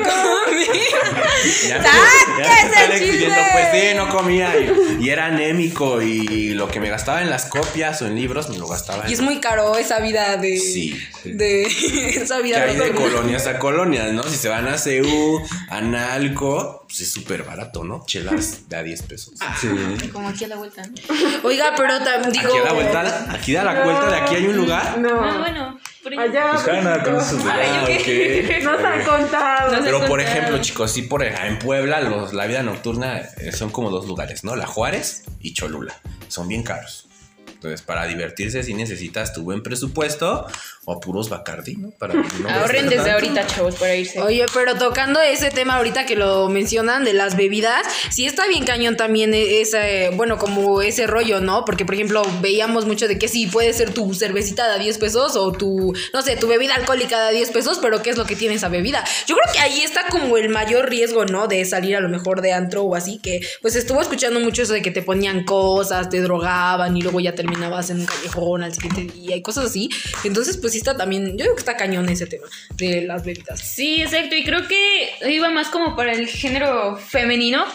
Ya, 1.67 1.81
¡Saca 1.81 1.91
ya 2.37 2.59
ese 2.61 2.73
sale 2.73 2.99
chisme! 2.99 3.11
pidiendo, 3.13 3.35
pues 3.53 3.67
sí, 3.71 3.95
no 3.95 4.09
comía 4.09 4.53
y, 4.57 5.03
y 5.03 5.09
era 5.09 5.27
anémico 5.27 6.01
y 6.01 6.49
lo 6.49 6.67
que 6.67 6.79
me 6.79 6.89
gastaba 6.89 7.21
en 7.21 7.29
las 7.29 7.45
copias 7.45 8.01
o 8.01 8.07
en 8.07 8.15
libros 8.15 8.49
me 8.49 8.57
lo 8.57 8.67
gastaba 8.67 9.03
en 9.05 9.09
Y 9.09 9.13
es 9.13 9.21
muy 9.21 9.39
caro 9.39 9.77
esa 9.77 9.99
vida 9.99 10.37
de. 10.37 10.57
Sí. 10.57 10.99
De. 11.23 11.63
Esa 12.15 12.37
que 12.37 12.43
vida 12.43 12.63
hay 12.63 12.75
de 12.75 12.85
de. 12.85 12.91
colonias 12.91 13.47
a 13.47 13.59
colonias, 13.59 14.11
¿no? 14.11 14.23
Si 14.23 14.35
se 14.37 14.49
van 14.49 14.67
a 14.67 14.75
CU, 14.75 15.41
a 15.69 15.81
Nalco, 15.81 16.78
pues 16.89 17.01
es 17.01 17.11
súper 17.11 17.43
barato, 17.43 17.83
¿no? 17.83 18.03
Chelas 18.07 18.67
de 18.67 18.75
a 18.75 18.81
10 18.81 19.03
pesos. 19.03 19.35
Sí. 19.61 19.67
Como 20.11 20.27
aquí 20.27 20.45
a 20.45 20.47
la 20.47 20.55
vuelta. 20.55 20.81
¿no? 20.81 20.95
Oiga, 21.43 21.75
pero 21.77 21.99
también 21.99 22.31
digo. 22.31 22.47
Aquí 22.49 22.57
a 22.57 22.63
la 22.63 22.73
vuelta, 22.73 23.31
aquí 23.31 23.53
da 23.53 23.63
la 23.63 23.83
vuelta 23.83 24.09
de 24.09 24.15
aquí 24.15 24.35
hay 24.35 24.47
un 24.47 24.57
lugar. 24.57 24.97
No. 24.97 25.23
Ah, 25.23 25.37
bueno. 25.37 25.79
Allá. 26.17 26.53
Pues 26.53 26.67
Hanna, 26.67 27.03
con 27.03 27.17
esos 27.17 27.39
Ah, 27.45 27.83
ok. 27.83 28.63
Nos 28.63 28.83
han 28.83 29.03
contado. 29.03 29.77
Pero 29.83 30.07
por 30.07 30.19
ejemplo, 30.19 30.57
chicos, 30.61 30.91
sí, 30.91 31.03
por 31.03 31.21
en 31.21 31.59
Puebla 31.59 32.01
los, 32.01 32.33
la 32.33 32.47
vida 32.47 32.63
nocturna 32.63 33.19
eh, 33.19 33.51
son 33.51 33.69
como 33.69 33.91
dos 33.91 34.07
lugares, 34.07 34.43
¿no? 34.43 34.55
La 34.55 34.65
Juárez 34.65 35.25
y 35.41 35.53
Cholula. 35.53 35.93
Son 36.27 36.47
bien 36.47 36.63
caros. 36.63 37.07
Entonces, 37.53 37.81
para 37.83 38.05
divertirse 38.05 38.63
sí 38.63 38.73
necesitas 38.73 39.33
tu 39.33 39.43
buen 39.43 39.61
presupuesto 39.61 40.47
o 40.91 40.99
puros 40.99 41.29
Bacardi, 41.29 41.75
¿no? 41.75 41.91
Para 41.91 42.13
no 42.41 42.49
Ahorren 42.49 42.85
desde 42.89 42.97
tanto. 42.97 43.11
ahorita, 43.11 43.47
chavos, 43.47 43.75
para 43.75 43.95
irse. 43.95 44.19
Oye, 44.21 44.45
pero 44.53 44.75
tocando 44.75 45.21
ese 45.21 45.51
tema 45.51 45.75
ahorita 45.75 46.05
que 46.05 46.15
lo 46.15 46.49
mencionan 46.49 47.03
de 47.03 47.13
las 47.13 47.35
bebidas, 47.35 47.85
sí 48.09 48.25
está 48.25 48.47
bien 48.47 48.65
cañón 48.65 48.97
también 48.97 49.33
e- 49.33 49.61
ese, 49.61 50.09
bueno, 50.15 50.37
como 50.39 50.81
ese 50.81 51.05
rollo, 51.05 51.41
¿no? 51.41 51.63
Porque, 51.65 51.85
por 51.85 51.93
ejemplo, 51.95 52.23
veíamos 52.41 52.85
mucho 52.85 53.07
de 53.07 53.19
que 53.19 53.27
sí, 53.27 53.45
puede 53.47 53.71
ser 53.73 53.93
tu 53.93 54.13
cervecita 54.13 54.67
de 54.67 54.73
a 54.73 54.77
10 54.77 54.97
pesos 54.97 55.35
o 55.35 55.51
tu, 55.51 55.93
no 56.13 56.21
sé, 56.23 56.35
tu 56.37 56.47
bebida 56.47 56.73
alcohólica 56.75 57.21
de 57.21 57.27
a 57.27 57.31
10 57.31 57.51
pesos, 57.51 57.79
pero 57.81 58.01
¿qué 58.01 58.09
es 58.09 58.17
lo 58.17 58.25
que 58.25 58.35
tiene 58.35 58.55
esa 58.55 58.69
bebida? 58.69 59.03
Yo 59.27 59.35
creo 59.35 59.53
que 59.53 59.59
ahí 59.59 59.81
está 59.81 60.07
como 60.09 60.37
el 60.37 60.49
mayor 60.49 60.89
riesgo, 60.89 61.25
¿no? 61.25 61.47
De 61.47 61.63
salir 61.65 61.95
a 61.95 61.99
lo 61.99 62.09
mejor 62.09 62.41
de 62.41 62.53
antro 62.53 62.83
o 62.83 62.95
así, 62.95 63.19
que 63.19 63.41
pues 63.61 63.75
estuvo 63.75 64.01
escuchando 64.01 64.39
mucho 64.39 64.63
eso 64.63 64.73
de 64.73 64.81
que 64.81 64.91
te 64.91 65.03
ponían 65.03 65.43
cosas, 65.43 66.09
te 66.09 66.19
drogaban 66.21 66.97
y 66.97 67.01
luego 67.03 67.19
ya 67.19 67.35
terminabas 67.35 67.89
en 67.91 67.99
un 67.99 68.05
callejón 68.05 68.63
al 68.63 68.73
siguiente 68.73 69.13
día 69.13 69.35
y 69.35 69.41
cosas 69.41 69.65
así. 69.65 69.89
Entonces, 70.23 70.57
pues 70.57 70.73
sí 70.73 70.78
está 70.79 70.97
también, 70.97 71.37
yo 71.37 71.45
creo 71.45 71.55
que 71.55 71.59
está 71.59 71.77
cañón 71.77 72.09
ese 72.09 72.25
tema 72.25 72.47
de 72.75 73.03
las 73.03 73.23
bebidas. 73.23 73.59
Sí, 73.59 74.01
exacto. 74.01 74.35
Y 74.35 74.43
creo 74.43 74.67
que 74.67 75.29
iba 75.29 75.49
más 75.49 75.67
como 75.67 75.95
para 75.95 76.13
el 76.13 76.27
género 76.27 76.97
femenino. 76.97 77.65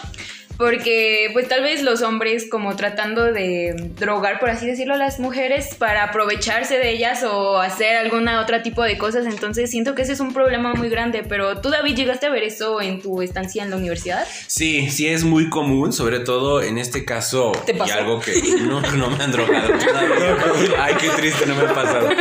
Porque 0.57 1.29
pues 1.33 1.47
tal 1.47 1.63
vez 1.63 1.81
los 1.83 2.01
hombres 2.01 2.47
como 2.49 2.75
tratando 2.75 3.23
de 3.31 3.73
drogar, 3.97 4.39
por 4.39 4.49
así 4.49 4.65
decirlo, 4.65 4.93
a 4.93 4.97
las 4.97 5.19
mujeres 5.19 5.75
para 5.75 6.03
aprovecharse 6.03 6.77
de 6.77 6.91
ellas 6.91 7.23
o 7.23 7.59
hacer 7.59 7.95
alguna 7.97 8.41
otra 8.41 8.63
tipo 8.63 8.83
de 8.83 8.97
cosas. 8.97 9.25
Entonces 9.25 9.69
siento 9.69 9.95
que 9.95 10.03
ese 10.03 10.13
es 10.13 10.19
un 10.19 10.33
problema 10.33 10.73
muy 10.73 10.89
grande. 10.89 11.23
Pero 11.27 11.59
tú, 11.61 11.69
David, 11.69 11.95
¿llegaste 11.95 12.27
a 12.27 12.29
ver 12.29 12.43
eso 12.43 12.81
en 12.81 13.01
tu 13.01 13.21
estancia 13.21 13.63
en 13.63 13.69
la 13.69 13.75
universidad? 13.77 14.25
Sí, 14.47 14.89
sí 14.89 15.07
es 15.07 15.23
muy 15.23 15.49
común, 15.49 15.91
sobre 15.91 16.19
todo 16.21 16.61
en 16.61 16.77
este 16.77 17.03
caso. 17.05 17.51
¿Te 17.65 17.73
Y 17.73 17.75
pasó? 17.75 17.93
algo 17.95 18.19
que 18.21 18.33
no, 18.61 18.81
no 18.81 19.09
me 19.09 19.23
han 19.23 19.31
drogado 19.31 19.67
todavía. 19.67 20.37
Ay, 20.79 20.95
qué 20.99 21.09
triste, 21.09 21.45
no 21.45 21.55
me 21.55 21.63
ha 21.63 21.73
pasado. 21.73 22.09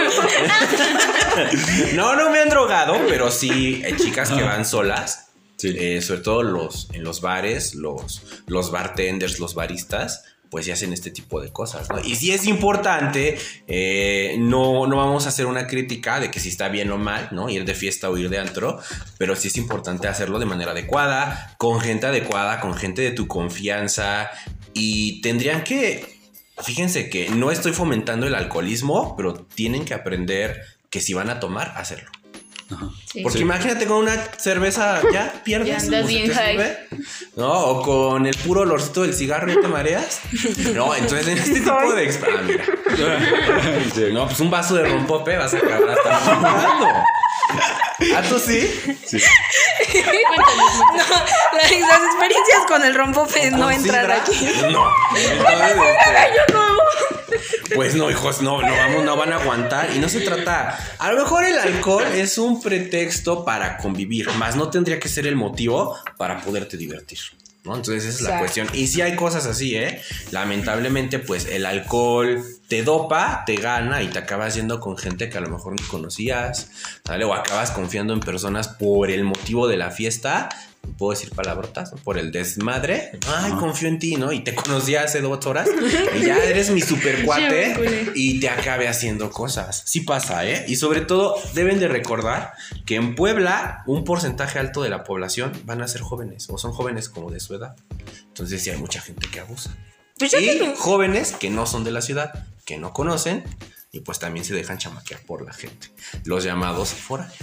No, 1.94 2.14
no 2.14 2.30
me 2.30 2.38
han 2.40 2.48
drogado, 2.48 2.96
pero 3.08 3.28
sí 3.30 3.82
hay 3.84 3.96
chicas 3.96 4.30
que 4.30 4.42
van 4.42 4.64
solas. 4.64 5.23
Eh, 5.62 6.02
sobre 6.02 6.20
todo 6.20 6.42
los, 6.42 6.88
en 6.92 7.04
los 7.04 7.20
bares, 7.20 7.74
los, 7.74 8.22
los 8.46 8.70
bartenders, 8.70 9.38
los 9.38 9.54
baristas, 9.54 10.24
pues 10.50 10.66
ya 10.66 10.74
hacen 10.74 10.92
este 10.92 11.10
tipo 11.10 11.40
de 11.40 11.50
cosas, 11.50 11.88
¿no? 11.90 11.98
Y 12.00 12.14
sí 12.14 12.30
es 12.30 12.46
importante, 12.46 13.36
eh, 13.66 14.36
no, 14.38 14.86
no 14.86 14.96
vamos 14.96 15.26
a 15.26 15.30
hacer 15.30 15.46
una 15.46 15.66
crítica 15.66 16.20
de 16.20 16.30
que 16.30 16.38
si 16.38 16.48
está 16.48 16.68
bien 16.68 16.92
o 16.92 16.98
mal, 16.98 17.28
¿no? 17.32 17.48
Ir 17.48 17.64
de 17.64 17.74
fiesta 17.74 18.08
o 18.10 18.16
ir 18.16 18.28
de 18.28 18.38
antro, 18.38 18.78
pero 19.18 19.34
sí 19.36 19.48
es 19.48 19.56
importante 19.56 20.06
hacerlo 20.06 20.38
de 20.38 20.46
manera 20.46 20.72
adecuada, 20.72 21.56
con 21.58 21.80
gente 21.80 22.06
adecuada, 22.06 22.60
con 22.60 22.74
gente 22.74 23.02
de 23.02 23.10
tu 23.10 23.26
confianza, 23.26 24.30
y 24.74 25.20
tendrían 25.22 25.64
que, 25.64 26.20
fíjense 26.62 27.10
que 27.10 27.30
no 27.30 27.50
estoy 27.50 27.72
fomentando 27.72 28.26
el 28.26 28.34
alcoholismo, 28.34 29.16
pero 29.16 29.34
tienen 29.34 29.84
que 29.84 29.94
aprender 29.94 30.62
que 30.88 31.00
si 31.00 31.14
van 31.14 31.30
a 31.30 31.40
tomar, 31.40 31.72
hacerlo. 31.76 32.10
Sí. 33.12 33.22
Porque 33.22 33.40
imagínate 33.40 33.86
con 33.86 33.98
una 33.98 34.16
cerveza 34.38 35.00
ya 35.12 35.32
pierdes. 35.44 35.68
Ya 35.68 35.78
andas 35.78 36.06
bien 36.06 36.32
high. 36.32 36.78
¿No? 37.36 37.52
O 37.52 37.82
con 37.82 38.26
el 38.26 38.36
puro 38.36 38.62
olorcito 38.62 39.02
del 39.02 39.14
cigarro 39.14 39.48
ya 39.48 39.60
te 39.60 39.68
mareas. 39.68 40.20
No, 40.74 40.94
entonces 40.94 41.28
en 41.28 41.38
este 41.38 41.54
tipo 41.60 41.92
de 41.92 42.08
ah, 42.08 42.42
mira. 42.44 42.64
Sí. 43.94 44.12
No, 44.12 44.26
pues 44.26 44.40
un 44.40 44.50
vaso 44.50 44.74
de 44.74 44.88
rompope 44.88 45.36
vas 45.36 45.54
a 45.54 45.58
acabar 45.58 45.90
hasta 45.90 46.20
jugando. 46.20 46.86
¿Ah, 48.16 48.22
tú 48.28 48.38
sí? 48.38 48.68
Sí. 49.06 49.18
No, 50.94 51.02
las, 51.56 51.70
las 51.70 52.00
experiencias 52.02 52.60
con 52.66 52.84
el 52.84 52.94
rompope 52.94 53.50
no 53.50 53.66
¿Con 53.66 53.72
entran 53.72 54.10
aquí. 54.10 54.48
No. 54.70 54.90
Entonces, 55.16 55.76
este, 55.76 57.13
Pues 57.74 57.94
no, 57.94 58.10
hijos, 58.10 58.42
no, 58.42 58.60
no 58.60 58.72
vamos, 58.72 59.04
no 59.04 59.16
van 59.16 59.32
a 59.32 59.36
aguantar. 59.36 59.94
Y 59.94 59.98
no 59.98 60.08
se 60.08 60.20
trata. 60.20 60.78
A 60.98 61.12
lo 61.12 61.22
mejor 61.22 61.44
el 61.44 61.58
alcohol 61.58 62.04
es 62.14 62.38
un 62.38 62.60
pretexto 62.62 63.44
para 63.44 63.76
convivir, 63.76 64.28
más 64.34 64.56
no 64.56 64.70
tendría 64.70 64.98
que 64.98 65.08
ser 65.08 65.26
el 65.26 65.36
motivo 65.36 65.96
para 66.16 66.40
poderte 66.40 66.76
divertir. 66.76 67.18
¿no? 67.64 67.76
Entonces 67.76 68.04
esa 68.04 68.14
es 68.16 68.20
la 68.22 68.38
cuestión. 68.38 68.68
Y 68.74 68.88
si 68.88 69.00
hay 69.00 69.16
cosas 69.16 69.46
así, 69.46 69.74
¿eh? 69.74 70.00
Lamentablemente, 70.30 71.18
pues 71.18 71.46
el 71.46 71.64
alcohol 71.64 72.44
te 72.68 72.82
dopa, 72.82 73.42
te 73.46 73.56
gana 73.56 74.02
y 74.02 74.08
te 74.08 74.18
acabas 74.18 74.54
yendo 74.54 74.80
con 74.80 74.96
gente 74.96 75.28
que 75.28 75.38
a 75.38 75.40
lo 75.40 75.50
mejor 75.50 75.74
ni 75.78 75.86
conocías, 75.86 76.70
¿sale? 77.04 77.24
O 77.24 77.34
acabas 77.34 77.70
confiando 77.70 78.12
en 78.12 78.20
personas 78.20 78.68
por 78.68 79.10
el 79.10 79.24
motivo 79.24 79.68
de 79.68 79.76
la 79.76 79.90
fiesta. 79.90 80.48
Puedo 80.98 81.12
decir 81.12 81.30
palabrotas, 81.30 81.92
¿no? 81.92 81.98
Por 81.98 82.18
el 82.18 82.30
desmadre. 82.30 83.12
Ay, 83.26 83.52
confío 83.52 83.88
en 83.88 83.98
ti, 83.98 84.16
¿no? 84.16 84.32
Y 84.32 84.40
te 84.40 84.54
conocí 84.54 84.96
hace 84.96 85.20
dos 85.20 85.44
horas 85.46 85.68
y 86.16 86.26
ya 86.26 86.36
eres 86.44 86.70
mi 86.70 86.80
super 86.80 87.24
cuate 87.24 88.12
y 88.14 88.40
te 88.40 88.48
acabe 88.48 88.88
haciendo 88.88 89.30
cosas. 89.30 89.82
Sí 89.86 90.00
pasa, 90.00 90.46
¿eh? 90.46 90.64
Y 90.68 90.76
sobre 90.76 91.00
todo, 91.00 91.36
deben 91.54 91.80
de 91.80 91.88
recordar 91.88 92.52
que 92.84 92.96
en 92.96 93.14
Puebla 93.14 93.82
un 93.86 94.04
porcentaje 94.04 94.58
alto 94.58 94.82
de 94.82 94.90
la 94.90 95.04
población 95.04 95.52
van 95.64 95.80
a 95.82 95.88
ser 95.88 96.02
jóvenes 96.02 96.48
o 96.50 96.58
son 96.58 96.72
jóvenes 96.72 97.08
como 97.08 97.30
de 97.30 97.40
su 97.40 97.54
edad. 97.54 97.76
Entonces 98.28 98.62
sí 98.62 98.70
hay 98.70 98.76
mucha 98.76 99.00
gente 99.00 99.28
que 99.30 99.40
abusa. 99.40 99.74
Pues 100.18 100.32
y 100.34 100.58
que- 100.58 100.74
jóvenes 100.76 101.32
que 101.32 101.50
no 101.50 101.66
son 101.66 101.84
de 101.84 101.90
la 101.90 102.00
ciudad, 102.02 102.32
que 102.64 102.78
no 102.78 102.92
conocen 102.92 103.44
y 103.92 104.00
pues 104.00 104.18
también 104.18 104.44
se 104.44 104.54
dejan 104.54 104.78
chamaquear 104.78 105.20
por 105.22 105.44
la 105.44 105.52
gente. 105.52 105.88
Los 106.24 106.44
llamados 106.44 106.90
foráneos. 106.90 107.36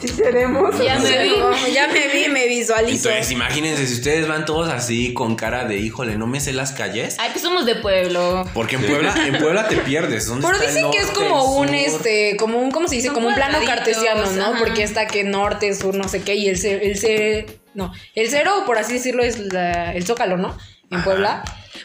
Si 0.00 0.08
seremos. 0.08 0.76
Ya 0.84 0.98
me 0.98 1.22
vi. 1.22 1.72
Ya 1.72 1.86
me 1.88 2.08
vi, 2.08 2.28
me 2.28 2.46
visualizo. 2.48 3.08
Entonces 3.08 3.30
imagínense 3.32 3.86
si 3.86 3.94
ustedes 3.94 4.26
van 4.26 4.44
todos 4.44 4.68
así 4.68 5.14
con 5.14 5.36
cara 5.36 5.64
de 5.66 5.76
híjole, 5.78 6.16
no 6.18 6.26
me 6.26 6.40
sé 6.40 6.52
las 6.52 6.72
calles. 6.72 7.16
Ay, 7.20 7.30
pues 7.32 7.42
somos 7.42 7.64
de 7.64 7.76
pueblo. 7.76 8.44
Porque 8.54 8.76
en 8.76 8.84
Puebla, 8.86 9.14
en 9.26 9.38
Puebla 9.38 9.68
te 9.68 9.76
pierdes. 9.78 10.26
¿Dónde 10.26 10.46
Pero 10.46 10.56
está 10.58 10.68
el 10.68 10.74
dicen 10.74 10.90
que 10.90 10.98
es 10.98 11.10
como 11.16 11.54
un 11.56 11.68
sur? 11.68 11.74
este, 11.76 12.36
como 12.36 12.58
un, 12.58 12.70
¿cómo 12.72 12.88
se 12.88 12.96
dice? 12.96 13.06
Son 13.08 13.14
Como 13.14 13.28
un 13.28 13.34
plano 13.34 13.58
cartesiano, 13.64 14.30
¿no? 14.32 14.46
ajá. 14.46 14.58
Porque 14.58 14.82
está 14.82 15.06
que 15.06 15.22
norte, 15.24 15.72
sur, 15.74 15.94
no 15.94 16.08
sé 16.08 16.22
qué, 16.22 16.34
y 16.34 16.48
el 16.48 16.64
el 16.66 17.46
no, 17.74 17.92
el 18.14 18.28
cero, 18.30 18.64
por 18.66 18.78
así 18.78 18.94
decirlo, 18.94 19.22
es 19.22 19.38
la- 19.38 19.94
el 19.94 20.04
zócalo, 20.04 20.36
¿no? 20.36 20.56
En 20.90 20.98
Ajá. 20.98 21.04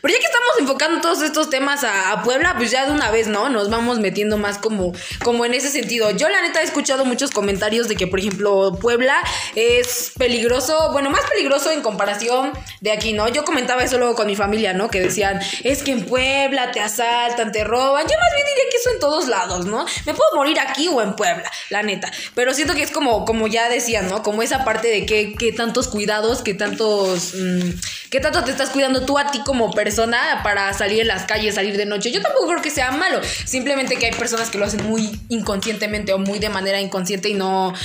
Pero 0.01 0.13
ya 0.13 0.19
que 0.19 0.25
estamos 0.25 0.49
enfocando 0.59 1.01
todos 1.01 1.21
estos 1.21 1.49
temas 1.49 1.83
a, 1.83 2.21
Puebla, 2.23 2.55
pues 2.57 2.71
ya 2.71 2.85
de 2.85 2.91
una 2.91 3.09
vez, 3.11 3.27
¿no? 3.27 3.49
Nos 3.49 3.69
vamos 3.69 3.99
metiendo 3.99 4.37
más 4.37 4.57
como, 4.57 4.91
como 5.23 5.45
en 5.45 5.53
ese 5.53 5.69
sentido. 5.69 6.11
Yo 6.11 6.27
la 6.29 6.41
neta 6.41 6.61
he 6.61 6.65
escuchado 6.65 7.05
muchos 7.05 7.31
comentarios 7.31 7.87
de 7.87 7.95
que, 7.95 8.07
por 8.07 8.19
ejemplo, 8.19 8.77
Puebla 8.81 9.21
es 9.55 10.11
peligroso, 10.17 10.91
bueno, 10.91 11.09
más 11.09 11.21
peligroso 11.29 11.71
en 11.71 11.81
comparación 11.81 12.51
de 12.81 12.91
aquí, 12.91 13.13
¿no? 13.13 13.27
Yo 13.29 13.45
comentaba 13.45 13.83
eso 13.83 13.97
luego 13.97 14.15
con 14.15 14.27
mi 14.27 14.35
familia, 14.35 14.73
¿no? 14.73 14.89
Que 14.89 14.99
decían, 14.99 15.39
es 15.63 15.83
que 15.83 15.91
en 15.91 16.05
Puebla 16.05 16.71
te 16.71 16.81
asaltan, 16.81 17.51
te 17.51 17.63
roban. 17.63 18.05
Yo 18.07 18.15
más 18.19 18.33
bien 18.33 18.45
diría 18.45 18.69
que 18.69 18.77
eso 18.77 18.89
en 18.91 18.99
todos 18.99 19.27
lados, 19.27 19.65
¿no? 19.65 19.85
Me 20.05 20.13
puedo 20.13 20.29
morir 20.35 20.59
aquí 20.59 20.87
o 20.89 21.01
en 21.01 21.15
Puebla, 21.15 21.49
la 21.69 21.83
neta. 21.83 22.11
Pero 22.35 22.53
siento 22.53 22.73
que 22.73 22.83
es 22.83 22.91
como, 22.91 23.25
como 23.25 23.47
ya 23.47 23.69
decían, 23.69 24.09
¿no? 24.09 24.21
Como 24.23 24.43
esa 24.43 24.65
parte 24.65 24.89
de 24.89 25.05
que, 25.05 25.33
que 25.35 25.53
tantos 25.53 25.87
cuidados, 25.87 26.41
que 26.41 26.53
tantos... 26.53 27.33
mm, 27.35 27.69
¿Qué 28.09 28.21
tanto 28.21 28.43
te 28.43 28.51
estás 28.51 28.69
cuidando 28.69 29.05
tú 29.05 29.17
a 29.17 29.31
ti 29.31 29.41
como 29.43 29.71
persona 29.77 30.41
para 30.43 30.73
salir 30.73 31.01
en 31.01 31.07
las 31.07 31.25
calles, 31.25 31.53
salir 31.53 31.77
de 31.77 31.85
noche? 31.85 32.11
Yo 32.11 32.19
tampoco 32.19 32.47
creo 32.47 32.61
que 32.63 32.71
sea 32.71 32.89
malo. 32.89 33.21
Simplemente 33.45 33.97
que 33.97 34.07
hay 34.07 34.11
personas 34.11 34.49
que 34.49 34.57
lo 34.57 34.65
hacen 34.65 34.83
muy 34.87 35.21
inconscientemente 35.29 36.13
o 36.13 36.17
muy 36.17 36.39
de 36.39 36.49
manera 36.49 36.81
inconsciente 36.81 37.29
y 37.29 37.35
no... 37.35 37.75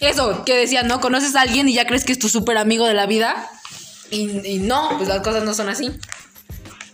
Eso, 0.00 0.44
que 0.44 0.56
decían, 0.56 0.86
¿no? 0.86 1.00
Conoces 1.00 1.34
a 1.34 1.40
alguien 1.40 1.68
y 1.68 1.74
ya 1.74 1.86
crees 1.88 2.04
que 2.04 2.12
es 2.12 2.20
tu 2.20 2.28
súper 2.28 2.56
amigo 2.56 2.86
de 2.86 2.94
la 2.94 3.06
vida. 3.06 3.50
Y, 4.10 4.46
y 4.46 4.58
no, 4.60 4.90
pues 4.96 5.08
las 5.08 5.22
cosas 5.22 5.42
no 5.42 5.52
son 5.52 5.68
así. 5.68 5.90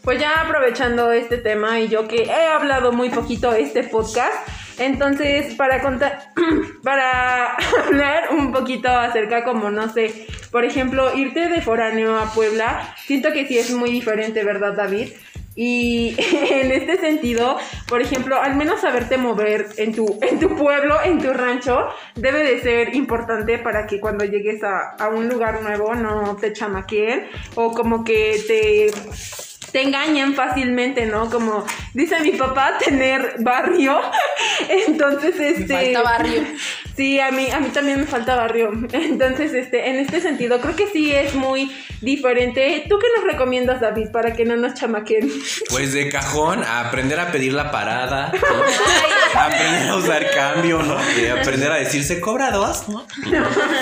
Pues 0.00 0.18
ya 0.18 0.40
aprovechando 0.40 1.12
este 1.12 1.36
tema 1.36 1.78
y 1.78 1.88
yo 1.88 2.08
que 2.08 2.22
he 2.22 2.46
hablado 2.46 2.92
muy 2.92 3.10
poquito 3.10 3.52
este 3.52 3.84
podcast, 3.84 4.32
entonces 4.78 5.54
para 5.54 5.80
contar, 5.80 6.32
para 6.82 7.54
hablar 7.86 8.34
un 8.34 8.52
poquito 8.52 8.88
acerca 8.88 9.44
como 9.44 9.70
no 9.70 9.88
sé, 9.88 10.26
por 10.50 10.64
ejemplo, 10.64 11.14
irte 11.14 11.48
de 11.48 11.60
foráneo 11.60 12.16
a 12.18 12.32
Puebla, 12.32 12.94
siento 13.04 13.32
que 13.32 13.46
sí 13.46 13.58
es 13.58 13.70
muy 13.72 13.90
diferente, 13.90 14.44
¿verdad, 14.44 14.74
David? 14.74 15.08
Y 15.56 16.14
en 16.50 16.70
este 16.70 16.98
sentido, 16.98 17.56
por 17.88 18.02
ejemplo, 18.02 18.40
al 18.40 18.56
menos 18.56 18.82
saberte 18.82 19.16
mover 19.16 19.66
en 19.78 19.94
tu, 19.94 20.18
en 20.22 20.38
tu 20.38 20.54
pueblo, 20.54 20.96
en 21.02 21.18
tu 21.18 21.32
rancho, 21.32 21.88
debe 22.14 22.42
de 22.44 22.60
ser 22.60 22.94
importante 22.94 23.58
para 23.58 23.86
que 23.86 23.98
cuando 23.98 24.24
llegues 24.24 24.62
a, 24.62 24.96
a 24.98 25.08
un 25.08 25.28
lugar 25.28 25.62
nuevo 25.62 25.94
no 25.94 26.36
te 26.36 26.52
chamaqueen 26.52 27.26
o 27.54 27.72
como 27.72 28.04
que 28.04 28.38
te 28.46 28.90
te 29.72 29.82
engañan 29.82 30.34
fácilmente, 30.34 31.06
¿no? 31.06 31.30
Como 31.30 31.64
dice 31.94 32.20
mi 32.20 32.32
papá, 32.32 32.78
tener 32.78 33.36
barrio. 33.40 34.00
Entonces, 34.68 35.38
este. 35.38 35.74
Me 35.74 35.84
falta 35.94 36.02
barrio. 36.02 36.42
Sí, 36.96 37.20
a 37.20 37.30
mí, 37.30 37.50
a 37.50 37.60
mí 37.60 37.68
también 37.68 38.00
me 38.00 38.06
falta 38.06 38.36
barrio. 38.36 38.70
Entonces, 38.92 39.52
este, 39.52 39.90
en 39.90 39.96
este 39.96 40.20
sentido, 40.20 40.60
creo 40.60 40.74
que 40.74 40.86
sí 40.86 41.12
es 41.12 41.34
muy 41.34 41.70
diferente. 42.00 42.84
¿Tú 42.88 42.98
qué 42.98 43.06
nos 43.16 43.30
recomiendas, 43.30 43.80
David, 43.80 44.08
para 44.12 44.32
que 44.32 44.44
no 44.44 44.56
nos 44.56 44.74
chamaquen? 44.74 45.30
Pues 45.70 45.92
de 45.92 46.08
cajón, 46.08 46.62
a 46.62 46.80
aprender 46.88 47.20
a 47.20 47.30
pedir 47.32 47.52
la 47.52 47.70
parada, 47.70 48.32
¿no? 48.32 49.38
a 49.40 49.44
aprender 49.46 49.88
a 49.90 49.96
usar 49.96 50.30
cambio, 50.30 50.82
¿no? 50.82 50.96
Y 51.20 51.26
aprender 51.26 51.70
a 51.70 51.76
decir, 51.76 52.02
se 52.04 52.20
cobra 52.20 52.50
dos, 52.50 52.88
¿no? 52.88 53.06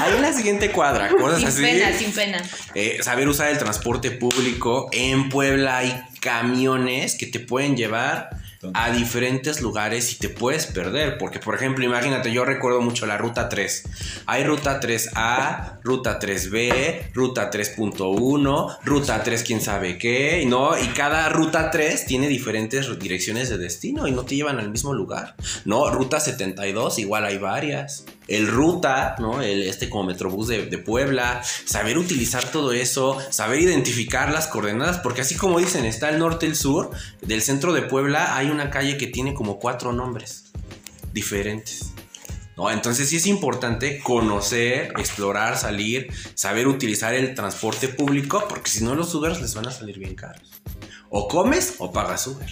Ahí 0.00 0.14
en 0.16 0.22
la 0.22 0.32
siguiente 0.32 0.70
cuadra, 0.70 1.08
cosas 1.10 1.38
Sin 1.38 1.48
así. 1.48 1.62
pena, 1.62 1.92
sin 1.92 2.12
pena. 2.12 2.42
Eh, 2.74 2.98
saber 3.02 3.28
usar 3.28 3.50
el 3.50 3.58
transporte 3.58 4.10
público. 4.10 4.88
En 4.92 5.28
Puebla 5.28 5.78
hay 5.78 6.02
camiones 6.20 7.16
que 7.16 7.26
te 7.26 7.38
pueden 7.38 7.76
llevar 7.76 8.30
a 8.72 8.90
diferentes 8.90 9.60
lugares 9.60 10.12
y 10.12 10.16
te 10.16 10.28
puedes 10.28 10.66
perder. 10.66 11.18
Porque, 11.18 11.38
por 11.38 11.54
ejemplo, 11.54 11.84
imagínate, 11.84 12.32
yo 12.32 12.44
recuerdo 12.44 12.80
mucho 12.80 13.06
la 13.06 13.18
ruta 13.18 13.48
3. 13.48 13.84
Hay 14.26 14.44
ruta 14.44 14.80
3A, 14.80 15.80
ruta 15.82 16.18
3B, 16.18 17.12
ruta 17.12 17.50
3.1, 17.50 18.78
ruta 18.84 19.22
3 19.22 19.42
quién 19.42 19.60
sabe 19.60 19.98
qué, 19.98 20.44
¿no? 20.46 20.78
Y 20.78 20.88
cada 20.88 21.28
ruta 21.28 21.70
3 21.70 22.06
tiene 22.06 22.28
diferentes 22.28 22.98
direcciones 22.98 23.48
de 23.48 23.58
destino 23.58 24.06
y 24.06 24.12
no 24.12 24.24
te 24.24 24.36
llevan 24.36 24.58
al 24.58 24.70
mismo 24.70 24.94
lugar. 24.94 25.34
No, 25.64 25.90
ruta 25.90 26.20
72, 26.20 26.98
igual 26.98 27.24
hay 27.24 27.38
varias. 27.38 28.04
El 28.26 28.46
ruta, 28.46 29.16
¿no? 29.18 29.42
El, 29.42 29.62
este 29.64 29.90
como 29.90 30.04
Metrobús 30.04 30.48
de, 30.48 30.78
Puebla. 30.78 31.42
Saber 31.64 31.98
utilizar 31.98 32.50
todo 32.50 32.72
eso, 32.72 33.18
saber 33.30 33.60
identificar 33.60 34.32
las 34.32 34.46
coordenadas, 34.46 34.98
porque 34.98 35.20
así 35.22 35.34
como 35.36 35.58
dicen, 35.58 35.84
está 35.84 36.08
el 36.08 36.18
norte, 36.18 36.46
el 36.46 36.56
sur, 36.56 36.90
del 37.20 37.42
centro 37.42 37.72
de 37.72 37.82
Puebla 37.82 38.36
hay 38.36 38.50
una 38.50 38.70
calle 38.70 38.96
que 38.96 39.06
tiene 39.06 39.34
como 39.34 39.58
cuatro 39.58 39.92
nombres 39.92 40.44
diferentes. 41.12 41.92
¿no? 42.56 42.70
Entonces 42.70 43.08
sí 43.08 43.16
es 43.16 43.26
importante 43.26 44.00
conocer, 44.00 44.92
explorar, 44.98 45.56
salir, 45.58 46.08
saber 46.34 46.68
utilizar 46.68 47.14
el 47.14 47.34
transporte 47.34 47.88
público, 47.88 48.44
porque 48.48 48.70
si 48.70 48.84
no 48.84 48.94
los 48.94 49.14
Ubers 49.14 49.40
les 49.40 49.54
van 49.54 49.68
a 49.68 49.70
salir 49.70 49.98
bien 49.98 50.14
caros. 50.14 50.48
O 51.10 51.28
comes 51.28 51.76
o 51.78 51.92
pagas 51.92 52.26
Uber. 52.26 52.50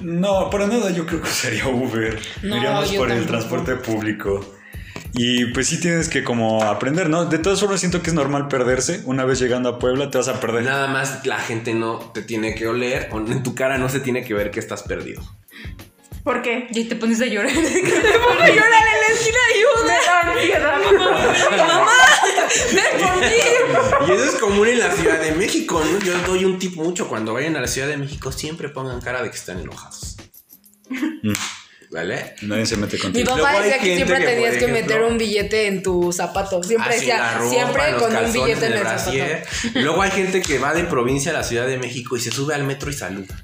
No, 0.00 0.50
para 0.50 0.66
nada 0.66 0.90
yo 0.90 1.06
creo 1.06 1.22
que 1.22 1.28
sería 1.28 1.68
Uber. 1.68 2.18
No, 2.42 2.56
Iríamos 2.56 2.92
por 2.92 3.10
el 3.10 3.26
transporte 3.26 3.76
público. 3.76 4.56
Y 5.18 5.46
pues 5.46 5.68
sí 5.68 5.80
tienes 5.80 6.10
que 6.10 6.22
como 6.22 6.62
aprender, 6.62 7.08
¿no? 7.08 7.24
De 7.24 7.38
todas 7.38 7.60
formas 7.60 7.80
siento 7.80 8.02
que 8.02 8.10
es 8.10 8.14
normal 8.14 8.48
perderse. 8.48 9.00
Una 9.06 9.24
vez 9.24 9.38
llegando 9.38 9.70
a 9.70 9.78
Puebla 9.78 10.10
te 10.10 10.18
vas 10.18 10.28
a 10.28 10.38
perder. 10.40 10.64
Nada 10.64 10.88
más 10.88 11.24
la 11.24 11.38
gente 11.38 11.72
no 11.72 12.00
te 12.12 12.20
tiene 12.22 12.54
que 12.54 12.68
oler, 12.68 13.08
o 13.12 13.18
en 13.18 13.42
tu 13.42 13.54
cara 13.54 13.78
no 13.78 13.88
se 13.88 14.00
tiene 14.00 14.24
que 14.24 14.34
ver 14.34 14.50
que 14.50 14.60
estás 14.60 14.82
perdido. 14.82 15.22
¿Por 16.22 16.42
qué? 16.42 16.66
Y 16.70 16.84
te 16.84 16.96
pones 16.96 17.22
a 17.22 17.26
llorar. 17.26 17.50
Me 17.54 17.62
da 17.62 17.68
ansiedad. 20.28 20.78
Y 24.08 24.12
eso 24.12 24.24
es 24.24 24.34
común 24.36 24.68
en 24.68 24.78
la 24.78 24.92
Ciudad 24.92 25.20
de 25.20 25.32
México, 25.32 25.82
¿no? 25.84 25.98
Yo 25.98 26.16
doy 26.26 26.44
un 26.44 26.58
tip 26.58 26.76
mucho 26.76 27.08
cuando 27.08 27.34
vayan 27.34 27.56
a 27.56 27.60
la 27.60 27.66
Ciudad 27.66 27.88
de 27.88 27.96
México, 27.96 28.32
siempre 28.32 28.68
pongan 28.68 29.00
cara 29.00 29.22
de 29.22 29.30
que 29.30 29.36
están 29.36 29.60
enojados. 29.60 30.16
¿Vale? 31.90 32.34
Nadie 32.42 32.66
se 32.66 32.76
mete 32.76 32.96
Mi 32.96 33.02
contigo. 33.02 33.26
papá 33.30 33.38
Luego 33.38 33.58
hay 33.58 33.62
decía 33.64 33.78
que 33.78 33.96
siempre 33.96 34.16
que, 34.18 34.22
por 34.22 34.32
tenías 34.32 34.50
que 34.50 34.56
ejemplo, 34.56 34.82
meter 34.82 35.02
un 35.02 35.18
billete 35.18 35.66
en 35.66 35.82
tu 35.82 36.12
zapato. 36.12 36.62
Siempre 36.62 36.96
Así 36.96 37.06
la 37.06 37.14
decía, 37.14 37.38
ropa, 37.38 37.50
siempre 37.50 37.82
con 37.98 38.16
un 38.16 38.32
billete 38.32 38.66
en 38.66 38.72
el 38.72 38.86
zapato. 38.86 39.78
Luego 39.80 40.02
hay 40.02 40.10
gente 40.10 40.42
que 40.42 40.58
va 40.58 40.74
de 40.74 40.84
provincia 40.84 41.30
a 41.30 41.34
la 41.34 41.44
Ciudad 41.44 41.66
de 41.66 41.78
México 41.78 42.16
y 42.16 42.20
se 42.20 42.30
sube 42.30 42.54
al 42.54 42.64
metro 42.64 42.90
y 42.90 42.92
saluda. 42.92 43.40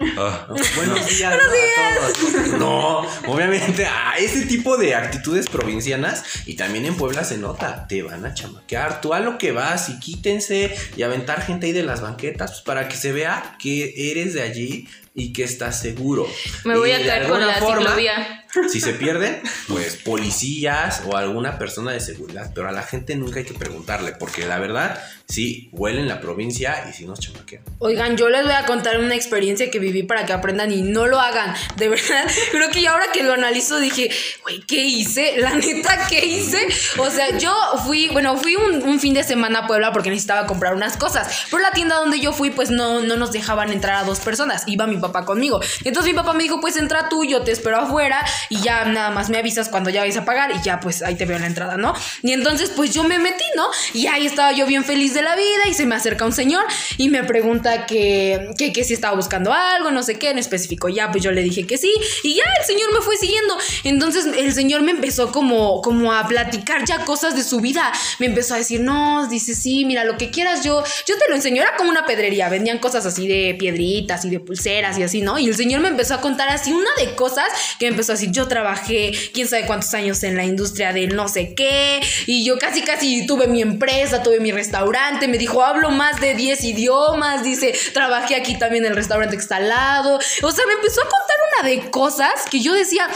Ah. 0.00 0.46
¿no? 0.48 0.54
Buenos 0.76 1.08
días 1.08 1.34
¿no? 1.34 2.02
a 2.04 2.12
todos. 2.12 2.48
No, 2.58 2.98
obviamente, 3.32 3.84
a 3.84 4.16
ese 4.16 4.46
tipo 4.46 4.76
de 4.76 4.94
actitudes 4.94 5.48
provincianas 5.48 6.24
y 6.46 6.54
también 6.54 6.86
en 6.86 6.96
Puebla 6.96 7.24
se 7.24 7.36
nota, 7.36 7.86
te 7.88 8.02
van 8.02 8.24
a 8.24 8.32
chamaquear. 8.32 9.00
Tú 9.00 9.12
a 9.12 9.20
lo 9.20 9.38
que 9.38 9.52
vas 9.52 9.88
y 9.88 9.98
quítense 9.98 10.74
y 10.96 11.02
aventar 11.02 11.42
gente 11.42 11.66
ahí 11.66 11.72
de 11.72 11.82
las 11.82 12.00
banquetas 12.00 12.52
pues, 12.52 12.62
para 12.62 12.88
que 12.88 12.96
se 12.96 13.12
vea 13.12 13.56
que 13.58 14.12
eres 14.12 14.34
de 14.34 14.42
allí 14.42 14.88
y 15.14 15.32
que 15.32 15.42
estás 15.42 15.80
seguro. 15.80 16.28
Me 16.64 16.76
voy 16.76 16.90
Y 16.90 16.92
a 16.92 17.02
traer 17.02 17.28
con 17.28 17.44
la 17.44 17.54
forma, 17.54 17.80
ciclovía. 17.80 18.44
Si 18.70 18.80
se 18.80 18.92
pierden, 18.92 19.40
pues 19.68 19.96
policías 19.96 21.02
o 21.06 21.16
alguna 21.16 21.58
persona 21.58 21.92
de 21.92 22.00
seguridad, 22.00 22.50
pero 22.54 22.68
a 22.68 22.72
la 22.72 22.82
gente 22.82 23.16
nunca 23.16 23.38
hay 23.40 23.44
que 23.44 23.54
preguntarle, 23.54 24.12
porque 24.12 24.46
la 24.46 24.58
verdad, 24.58 25.02
sí, 25.26 25.68
huelen 25.72 26.08
la 26.08 26.20
provincia 26.20 26.84
y 26.88 26.92
si 26.92 27.04
nos 27.06 27.20
chamaquean. 27.20 27.62
Oigan, 27.78 28.16
yo 28.16 28.28
les 28.28 28.44
voy 28.44 28.52
a 28.52 28.66
contar 28.66 28.98
una 28.98 29.14
experiencia 29.14 29.70
que 29.70 29.78
viví 29.78 30.02
para 30.02 30.26
que 30.26 30.32
aprendan 30.32 30.72
y 30.72 30.82
no 30.82 31.06
lo 31.06 31.20
hagan. 31.20 31.54
De 31.76 31.88
verdad, 31.88 32.24
creo 32.50 32.70
que 32.70 32.82
ya 32.82 32.92
ahora 32.92 33.06
que 33.12 33.22
lo 33.22 33.32
analizo 33.32 33.78
dije, 33.78 34.10
güey, 34.42 34.60
¿qué 34.60 34.84
hice? 34.84 35.36
La 35.38 35.54
neta, 35.54 36.06
¿qué 36.08 36.24
hice? 36.24 36.66
O 36.98 37.10
sea, 37.10 37.38
yo 37.38 37.54
fui, 37.84 38.08
bueno, 38.08 38.36
fui 38.36 38.56
un, 38.56 38.82
un 38.82 39.00
fin 39.00 39.14
de 39.14 39.24
semana 39.24 39.60
a 39.60 39.66
Puebla 39.66 39.92
porque 39.92 40.10
necesitaba 40.10 40.46
comprar 40.46 40.74
unas 40.74 40.96
cosas. 40.96 41.46
Pero 41.50 41.62
la 41.62 41.70
tienda 41.70 41.96
donde 41.96 42.20
yo 42.20 42.32
fui, 42.32 42.50
pues 42.50 42.70
no, 42.70 43.00
no 43.00 43.16
nos 43.16 43.32
dejaban 43.32 43.72
entrar 43.72 43.96
a 43.96 44.04
dos 44.04 44.20
personas. 44.20 44.64
Iba 44.66 44.86
mi 44.86 44.96
papá 44.96 45.24
conmigo. 45.24 45.60
Entonces 45.84 46.12
mi 46.12 46.16
papá 46.16 46.32
me 46.32 46.42
dijo, 46.42 46.60
pues 46.60 46.76
entra 46.76 47.08
tú, 47.08 47.24
yo 47.24 47.42
te 47.42 47.52
espero 47.52 47.78
afuera 47.78 48.24
y 48.48 48.60
ya 48.60 48.84
nada 48.84 49.10
más 49.10 49.30
me 49.30 49.38
avisas 49.38 49.68
cuando 49.68 49.90
ya 49.90 50.00
vais 50.02 50.16
a 50.16 50.24
pagar 50.24 50.50
y 50.54 50.62
ya 50.62 50.80
pues 50.80 51.02
ahí 51.02 51.14
te 51.14 51.26
veo 51.26 51.38
la 51.38 51.46
entrada, 51.46 51.76
¿no? 51.76 51.94
Y 52.22 52.32
entonces 52.32 52.70
pues 52.74 52.92
yo 52.92 53.04
me 53.04 53.18
metí, 53.18 53.44
¿no? 53.56 53.68
Y 53.94 54.06
ahí 54.06 54.26
estaba 54.26 54.52
yo 54.52 54.66
bien 54.66 54.84
feliz 54.84 55.14
de 55.14 55.22
la 55.22 55.36
vida 55.36 55.68
y 55.68 55.74
se 55.74 55.86
me 55.86 55.94
acerca 55.94 56.24
un 56.24 56.32
señor 56.32 56.64
y 56.96 57.08
me 57.08 57.24
pregunta 57.24 57.86
que, 57.86 58.50
que, 58.56 58.72
que 58.72 58.84
si 58.84 58.94
estaba 58.94 59.16
buscando 59.16 59.52
algo, 59.52 59.90
no 59.90 60.02
sé 60.02 60.18
qué, 60.18 60.30
en 60.30 60.38
específico. 60.38 60.88
Ya 60.88 61.10
pues 61.10 61.22
yo 61.22 61.30
le 61.32 61.42
dije 61.42 61.66
que 61.66 61.78
sí 61.78 61.92
y 62.22 62.36
ya 62.36 62.44
el 62.60 62.66
señor 62.66 62.92
me 62.92 63.00
fue 63.00 63.16
siguiendo. 63.16 63.56
Entonces 63.84 64.26
el 64.26 64.52
señor 64.52 64.82
me 64.82 64.92
empezó 64.92 65.32
como, 65.32 65.80
como 65.82 66.12
a 66.12 66.26
platicar 66.26 66.84
ya 66.84 67.04
cosas 67.04 67.34
de 67.36 67.42
su 67.42 67.60
vida. 67.60 67.92
Me 68.18 68.26
empezó 68.26 68.54
a 68.54 68.58
decir, 68.58 68.80
no, 68.80 69.26
dice, 69.28 69.54
sí, 69.54 69.84
mira, 69.84 70.04
lo 70.04 70.16
que 70.16 70.30
quieras 70.30 70.64
yo, 70.64 70.82
yo 71.06 71.18
te 71.18 71.28
lo 71.28 71.34
enseño. 71.34 71.62
Era 71.62 71.76
como 71.76 71.90
una 71.90 72.06
pedrería, 72.06 72.48
vendían 72.48 72.78
cosas 72.78 73.06
así 73.06 73.26
de 73.26 73.56
piedritas 73.58 74.24
y 74.24 74.30
de 74.30 74.40
pulseras 74.40 74.98
y 74.98 75.02
así, 75.02 75.20
¿no? 75.20 75.38
Y 75.38 75.48
el 75.48 75.56
señor 75.56 75.80
me 75.80 75.88
empezó 75.88 76.14
a 76.14 76.20
contar 76.20 76.48
así 76.48 76.72
una 76.72 76.90
de 76.98 77.14
cosas 77.14 77.46
que 77.78 77.86
me 77.86 77.90
empezó 77.90 78.12
a 78.12 78.14
decir, 78.14 78.27
yo 78.30 78.48
trabajé 78.48 79.12
quién 79.32 79.48
sabe 79.48 79.66
cuántos 79.66 79.92
años 79.94 80.22
en 80.22 80.36
la 80.36 80.44
industria 80.44 80.92
del 80.92 81.14
no 81.14 81.28
sé 81.28 81.54
qué, 81.54 82.00
y 82.26 82.44
yo 82.44 82.58
casi 82.58 82.82
casi 82.82 83.26
tuve 83.26 83.46
mi 83.46 83.62
empresa, 83.62 84.22
tuve 84.22 84.40
mi 84.40 84.52
restaurante, 84.52 85.28
me 85.28 85.38
dijo, 85.38 85.62
hablo 85.62 85.90
más 85.90 86.20
de 86.20 86.34
10 86.34 86.64
idiomas, 86.64 87.42
dice, 87.42 87.74
trabajé 87.92 88.36
aquí 88.36 88.58
también 88.58 88.84
en 88.84 88.90
el 88.90 88.96
restaurante 88.96 89.36
que 89.36 89.42
está 89.42 89.56
al 89.56 89.68
lado, 89.68 90.18
o 90.42 90.52
sea, 90.52 90.66
me 90.66 90.74
empezó 90.74 91.00
a 91.00 91.04
contar 91.04 91.36
una 91.60 91.68
de 91.68 91.90
cosas 91.90 92.32
que 92.50 92.60
yo 92.60 92.72
decía, 92.74 93.08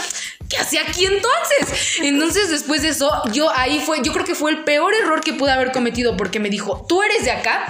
¿qué 0.49 0.57
hacía 0.57 0.81
aquí 0.81 1.05
entonces? 1.05 1.99
Entonces 2.01 2.49
después 2.49 2.81
de 2.81 2.89
eso, 2.89 3.11
yo 3.31 3.49
ahí 3.55 3.79
fue, 3.79 4.01
yo 4.03 4.11
creo 4.13 4.25
que 4.25 4.35
fue 4.35 4.51
el 4.51 4.63
peor 4.63 4.93
error 4.93 5.21
que 5.21 5.33
pude 5.33 5.51
haber 5.51 5.71
cometido 5.71 6.17
porque 6.17 6.39
me 6.39 6.49
dijo, 6.49 6.85
tú 6.87 7.01
eres 7.01 7.25
de 7.25 7.31
acá. 7.31 7.65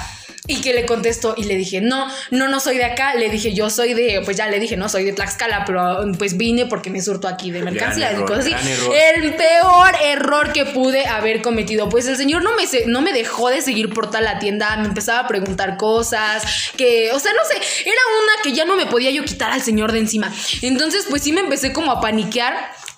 Y 0.46 0.60
que 0.62 0.74
le 0.74 0.86
contestó 0.86 1.36
y 1.38 1.46
le 1.46 1.56
dije, 1.56 1.80
no, 1.80 2.08
no, 2.32 2.50
no 2.50 2.60
soy 2.60 2.78
de 2.78 2.84
acá. 2.84 3.16
Le 3.16 3.30
dije, 3.30 3.54
yo 3.54 3.70
soy 3.70 3.94
de, 3.94 4.22
pues 4.26 4.36
ya 4.36 4.48
le 4.48 4.60
dije, 4.60 4.76
no, 4.76 4.90
soy 4.90 5.06
de 5.06 5.14
Tlaxcala, 5.14 5.64
pero 5.66 6.06
pues 6.18 6.36
vine 6.36 6.66
porque 6.66 6.90
me 6.90 7.02
surto 7.02 7.30
aquí 7.30 7.50
de 7.52 7.62
mercancías 7.62 8.20
y 8.20 8.24
cosas 8.24 8.48
así. 8.48 8.54
El 9.16 9.36
peor 9.36 9.96
error 10.04 10.52
que 10.52 10.66
pude 10.66 11.06
haber 11.06 11.42
cometido. 11.42 11.88
Pues 11.88 12.08
el 12.08 12.18
señor 12.18 12.44
no 12.44 12.52
me, 12.56 12.64
no 12.88 13.02
me 13.02 13.14
dejó 13.14 13.50
de 13.50 13.62
seguir 13.62 13.94
por 13.94 14.08
toda 14.08 14.22
la 14.22 14.40
tienda, 14.40 14.76
me 14.78 14.88
empezaba 14.88 15.20
a 15.20 15.28
preguntar 15.28 15.78
cosas, 15.78 16.44
que, 16.76 17.12
o 17.14 17.20
sea, 17.20 17.32
no 17.34 17.46
sé, 17.46 17.56
era 17.82 18.02
una 18.24 18.44
que 18.44 18.52
ya 18.52 18.66
no 18.66 18.76
me 18.76 18.86
podía 18.86 19.12
yo 19.12 19.24
quitar 19.24 19.52
al 19.52 19.62
señor 19.62 19.92
de 19.92 20.00
encima. 20.00 20.34
Entonces, 20.62 21.06
pues 21.10 21.24
sí 21.24 21.32
me 21.32 21.42
empecé 21.42 21.72
como 21.72 21.92
a 21.92 22.02
paniquear. 22.02 22.54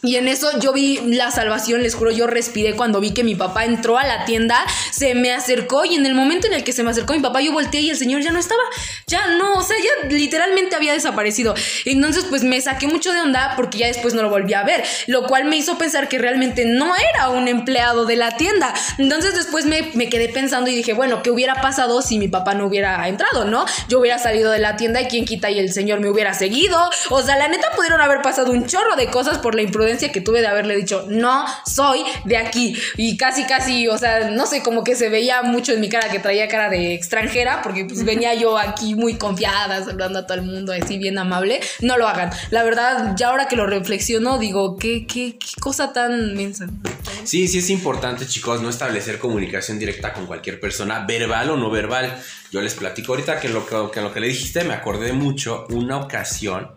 Y 0.05 0.17
en 0.17 0.27
eso 0.27 0.59
yo 0.59 0.71
vi 0.71 0.99
la 1.05 1.31
salvación, 1.31 1.81
les 1.81 1.95
juro, 1.95 2.11
yo 2.11 2.27
respiré 2.27 2.75
cuando 2.75 2.99
vi 2.99 3.11
que 3.11 3.23
mi 3.23 3.33
papá 3.35 3.65
entró 3.65 3.97
a 3.97 4.05
la 4.05 4.25
tienda, 4.25 4.63
se 4.91 5.15
me 5.15 5.31
acercó 5.31 5.83
y 5.85 5.95
en 5.95 6.05
el 6.05 6.13
momento 6.13 6.47
en 6.47 6.53
el 6.53 6.63
que 6.63 6.73
se 6.73 6.83
me 6.83 6.91
acercó 6.91 7.13
mi 7.13 7.19
papá, 7.19 7.41
yo 7.41 7.51
volteé 7.51 7.81
y 7.81 7.89
el 7.89 7.97
señor 7.97 8.21
ya 8.21 8.31
no 8.31 8.39
estaba, 8.39 8.61
ya 9.07 9.27
no, 9.37 9.55
o 9.55 9.63
sea, 9.63 9.75
ya 9.77 10.09
literalmente 10.09 10.75
había 10.75 10.93
desaparecido. 10.93 11.55
Entonces 11.85 12.25
pues 12.29 12.43
me 12.43 12.61
saqué 12.61 12.87
mucho 12.87 13.11
de 13.13 13.21
onda 13.21 13.53
porque 13.55 13.79
ya 13.79 13.87
después 13.87 14.13
no 14.13 14.21
lo 14.21 14.29
volví 14.29 14.53
a 14.53 14.63
ver, 14.63 14.83
lo 15.07 15.25
cual 15.25 15.45
me 15.45 15.57
hizo 15.57 15.77
pensar 15.77 16.07
que 16.07 16.19
realmente 16.19 16.65
no 16.65 16.93
era 16.95 17.29
un 17.29 17.47
empleado 17.47 18.05
de 18.05 18.15
la 18.15 18.37
tienda. 18.37 18.73
Entonces 18.99 19.33
después 19.35 19.65
me, 19.65 19.91
me 19.95 20.09
quedé 20.09 20.29
pensando 20.29 20.69
y 20.69 20.75
dije, 20.75 20.93
bueno, 20.93 21.23
¿qué 21.23 21.31
hubiera 21.31 21.61
pasado 21.61 22.01
si 22.01 22.19
mi 22.19 22.27
papá 22.27 22.53
no 22.53 22.67
hubiera 22.67 23.07
entrado, 23.07 23.45
no? 23.45 23.65
Yo 23.89 23.99
hubiera 23.99 24.19
salido 24.19 24.51
de 24.51 24.59
la 24.59 24.75
tienda 24.75 25.01
y 25.01 25.07
quien 25.07 25.25
quita 25.25 25.49
y 25.49 25.57
el 25.57 25.73
señor 25.73 25.99
me 25.99 26.09
hubiera 26.09 26.33
seguido. 26.33 26.77
O 27.09 27.21
sea, 27.23 27.37
la 27.37 27.47
neta 27.47 27.71
pudieron 27.75 28.01
haber 28.01 28.21
pasado 28.21 28.51
un 28.51 28.67
chorro 28.67 28.95
de 28.95 29.07
cosas 29.07 29.39
por 29.39 29.55
la 29.55 29.61
imprudencia 29.61 29.94
que 29.97 30.21
tuve 30.21 30.41
de 30.41 30.47
haberle 30.47 30.75
dicho, 30.75 31.05
no 31.09 31.45
soy 31.65 32.03
de 32.25 32.37
aquí. 32.37 32.75
Y 32.97 33.17
casi, 33.17 33.45
casi, 33.45 33.87
o 33.87 33.97
sea, 33.97 34.29
no 34.29 34.45
sé, 34.45 34.61
como 34.61 34.83
que 34.83 34.95
se 34.95 35.09
veía 35.09 35.41
mucho 35.41 35.73
en 35.73 35.81
mi 35.81 35.89
cara 35.89 36.09
que 36.09 36.19
traía 36.19 36.47
cara 36.47 36.69
de 36.69 36.93
extranjera, 36.93 37.61
porque 37.61 37.85
pues 37.85 38.03
venía 38.03 38.33
yo 38.33 38.57
aquí 38.57 38.95
muy 38.95 39.15
confiada, 39.15 39.83
saludando 39.83 40.19
a 40.19 40.27
todo 40.27 40.37
el 40.37 40.43
mundo, 40.43 40.73
así 40.73 40.97
bien 40.97 41.17
amable. 41.17 41.59
No 41.81 41.97
lo 41.97 42.07
hagan. 42.07 42.31
La 42.51 42.63
verdad, 42.63 43.15
ya 43.17 43.29
ahora 43.29 43.47
que 43.47 43.55
lo 43.55 43.65
reflexiono, 43.65 44.37
digo, 44.37 44.77
qué, 44.77 45.05
qué, 45.07 45.37
qué 45.37 45.61
cosa 45.61 45.93
tan 45.93 46.35
mensa. 46.35 46.67
Sí, 47.23 47.47
sí 47.47 47.59
es 47.59 47.69
importante, 47.69 48.27
chicos, 48.27 48.61
no 48.61 48.69
establecer 48.69 49.19
comunicación 49.19 49.79
directa 49.79 50.13
con 50.13 50.25
cualquier 50.27 50.59
persona, 50.59 51.05
verbal 51.05 51.51
o 51.51 51.57
no 51.57 51.69
verbal. 51.69 52.21
Yo 52.51 52.61
les 52.61 52.73
platico 52.73 53.13
ahorita 53.13 53.39
que 53.39 53.49
lo 53.49 53.65
que, 53.65 53.75
que 53.93 54.01
lo 54.01 54.13
que 54.13 54.19
le 54.19 54.27
dijiste 54.27 54.63
me 54.63 54.73
acordé 54.73 55.13
mucho. 55.13 55.65
Una 55.69 55.97
ocasión 55.97 56.71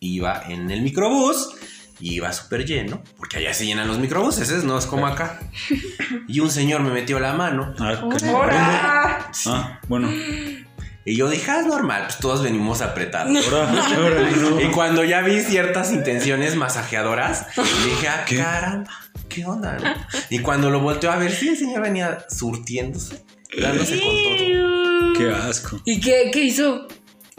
iba 0.00 0.42
en 0.48 0.70
el 0.70 0.82
microbús 0.82 1.54
y 2.00 2.14
iba 2.14 2.32
súper 2.32 2.64
lleno, 2.66 3.02
porque 3.16 3.38
allá 3.38 3.54
se 3.54 3.64
llenan 3.66 3.88
los 3.88 3.98
microbuses, 3.98 4.50
¿es? 4.50 4.64
no 4.64 4.78
es 4.78 4.86
como 4.86 5.06
acá. 5.06 5.40
Y 6.28 6.40
un 6.40 6.50
señor 6.50 6.80
me 6.82 6.90
metió 6.90 7.18
la 7.20 7.32
mano 7.34 7.74
Ah. 7.78 9.30
Ah, 9.46 9.80
bueno. 9.88 10.10
y 11.04 11.14
yo 11.16 11.28
dije, 11.28 11.50
ah, 11.50 11.60
es 11.60 11.66
normal, 11.66 12.02
pues 12.04 12.18
todos 12.18 12.42
venimos 12.42 12.80
apretados. 12.82 13.30
Y 14.62 14.66
cuando 14.72 15.04
ya 15.04 15.20
vi 15.22 15.40
ciertas 15.40 15.92
intenciones 15.92 16.56
masajeadoras, 16.56 17.46
dije, 17.56 18.08
ah, 18.08 18.24
¿Qué? 18.26 18.36
caramba, 18.36 18.90
¿qué 19.28 19.44
onda? 19.44 19.78
no? 19.78 19.94
Y 20.30 20.40
cuando 20.40 20.70
lo 20.70 20.80
volteó 20.80 21.10
a 21.12 21.16
ver, 21.16 21.32
sí, 21.32 21.48
el 21.48 21.56
señor 21.56 21.82
venía 21.82 22.26
surtiéndose, 22.28 23.24
dándose 23.60 24.00
con 24.00 24.08
todo. 24.10 25.12
Qué 25.16 25.30
asco. 25.30 25.80
¿Y 25.84 26.00
qué, 26.00 26.30
qué 26.32 26.44
hizo? 26.44 26.88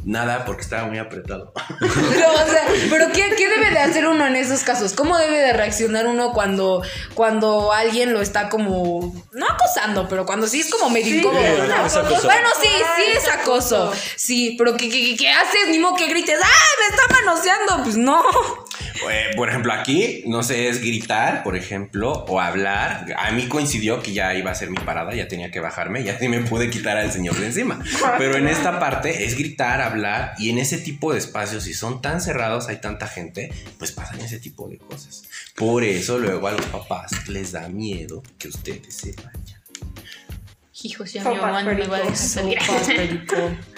Nada, 0.08 0.46
porque 0.46 0.62
estaba 0.62 0.88
muy 0.88 1.00
apretado. 1.00 1.52
Pero, 1.80 2.32
o 2.32 2.50
sea, 2.50 2.65
pero 2.89 3.12
¿qué, 3.12 3.36
qué 3.38 3.50
debe 3.50 3.72
de 3.72 3.80
hacer 3.80 4.08
uno 4.08 4.26
en 4.26 4.38
esos 4.38 4.62
casos? 4.62 4.93
¿Cómo 4.93 5.17
debe 5.17 5.38
de 5.38 5.52
reaccionar 5.52 6.08
uno 6.08 6.32
cuando, 6.32 6.82
cuando 7.13 7.74
alguien 7.74 8.13
lo 8.13 8.22
está 8.22 8.48
como, 8.48 9.13
no 9.34 9.46
acosando, 9.46 10.08
pero 10.08 10.26
cuando 10.26 10.48
sí 10.48 10.62
es 10.62 10.70
como 10.70 10.89
medio 10.89 11.12
Sí, 11.12 11.17
incómodo. 11.20 11.41
Bueno, 11.41 12.50
sí, 12.62 12.70
sí 12.70 13.04
Ay, 13.06 13.17
es 13.17 13.28
acoso. 13.28 13.91
Sí, 14.15 14.56
pero 14.58 14.78
¿qué, 14.78 14.89
qué, 14.89 15.17
qué 15.17 15.30
haces? 15.30 15.67
Ni 15.70 15.80
modo 15.80 15.96
que 15.96 16.08
grites, 16.08 16.39
¡ah, 16.41 16.67
me 16.80 16.96
está 16.96 17.22
manoseando! 17.22 17.84
Pues 17.84 17.98
no. 17.98 18.24
Eh, 19.09 19.31
por 19.35 19.49
ejemplo, 19.49 19.73
aquí, 19.73 20.23
no 20.25 20.43
sé, 20.43 20.69
es 20.69 20.81
gritar, 20.81 21.43
por 21.43 21.55
ejemplo, 21.55 22.25
o 22.27 22.39
hablar. 22.39 23.05
A 23.17 23.31
mí 23.31 23.47
coincidió 23.47 24.01
que 24.01 24.13
ya 24.13 24.33
iba 24.35 24.51
a 24.51 24.55
ser 24.55 24.69
mi 24.69 24.77
parada, 24.77 25.13
ya 25.13 25.27
tenía 25.27 25.51
que 25.51 25.59
bajarme, 25.59 26.03
ya 26.03 26.17
sí 26.17 26.27
me 26.27 26.41
pude 26.41 26.69
quitar 26.69 26.97
al 26.97 27.11
señor 27.11 27.35
de 27.35 27.47
encima. 27.47 27.79
Pero 28.17 28.37
en 28.37 28.47
esta 28.47 28.79
parte 28.79 29.25
es 29.25 29.37
gritar, 29.37 29.81
hablar, 29.81 30.33
y 30.37 30.49
en 30.49 30.57
ese 30.57 30.77
tipo 30.77 31.13
de 31.13 31.19
espacios, 31.19 31.63
si 31.63 31.73
son 31.73 32.01
tan 32.01 32.21
cerrados, 32.21 32.67
hay 32.67 32.77
tanta 32.77 33.07
gente, 33.07 33.51
pues 33.77 33.91
pasan 33.91 34.19
ese 34.21 34.39
tipo 34.39 34.67
de 34.67 34.77
cosas. 34.77 35.23
Por 35.55 35.83
eso 35.83 36.17
luego 36.17 36.47
a 36.47 36.51
los 36.51 36.65
papás 36.67 37.27
les 37.27 37.51
da 37.51 37.67
miedo 37.69 38.23
que 38.37 38.47
ustedes 38.47 38.95
se 38.95 39.13
vayan. 39.13 39.57
Hijos, 40.83 41.11
ya 41.11 41.23
mi 41.23 41.35
mamá 41.35 41.63
no 41.63 41.73
me 41.73 41.87
va 41.87 41.97
a 41.97 42.01
dejar 42.01 42.15
salir. 42.17 42.59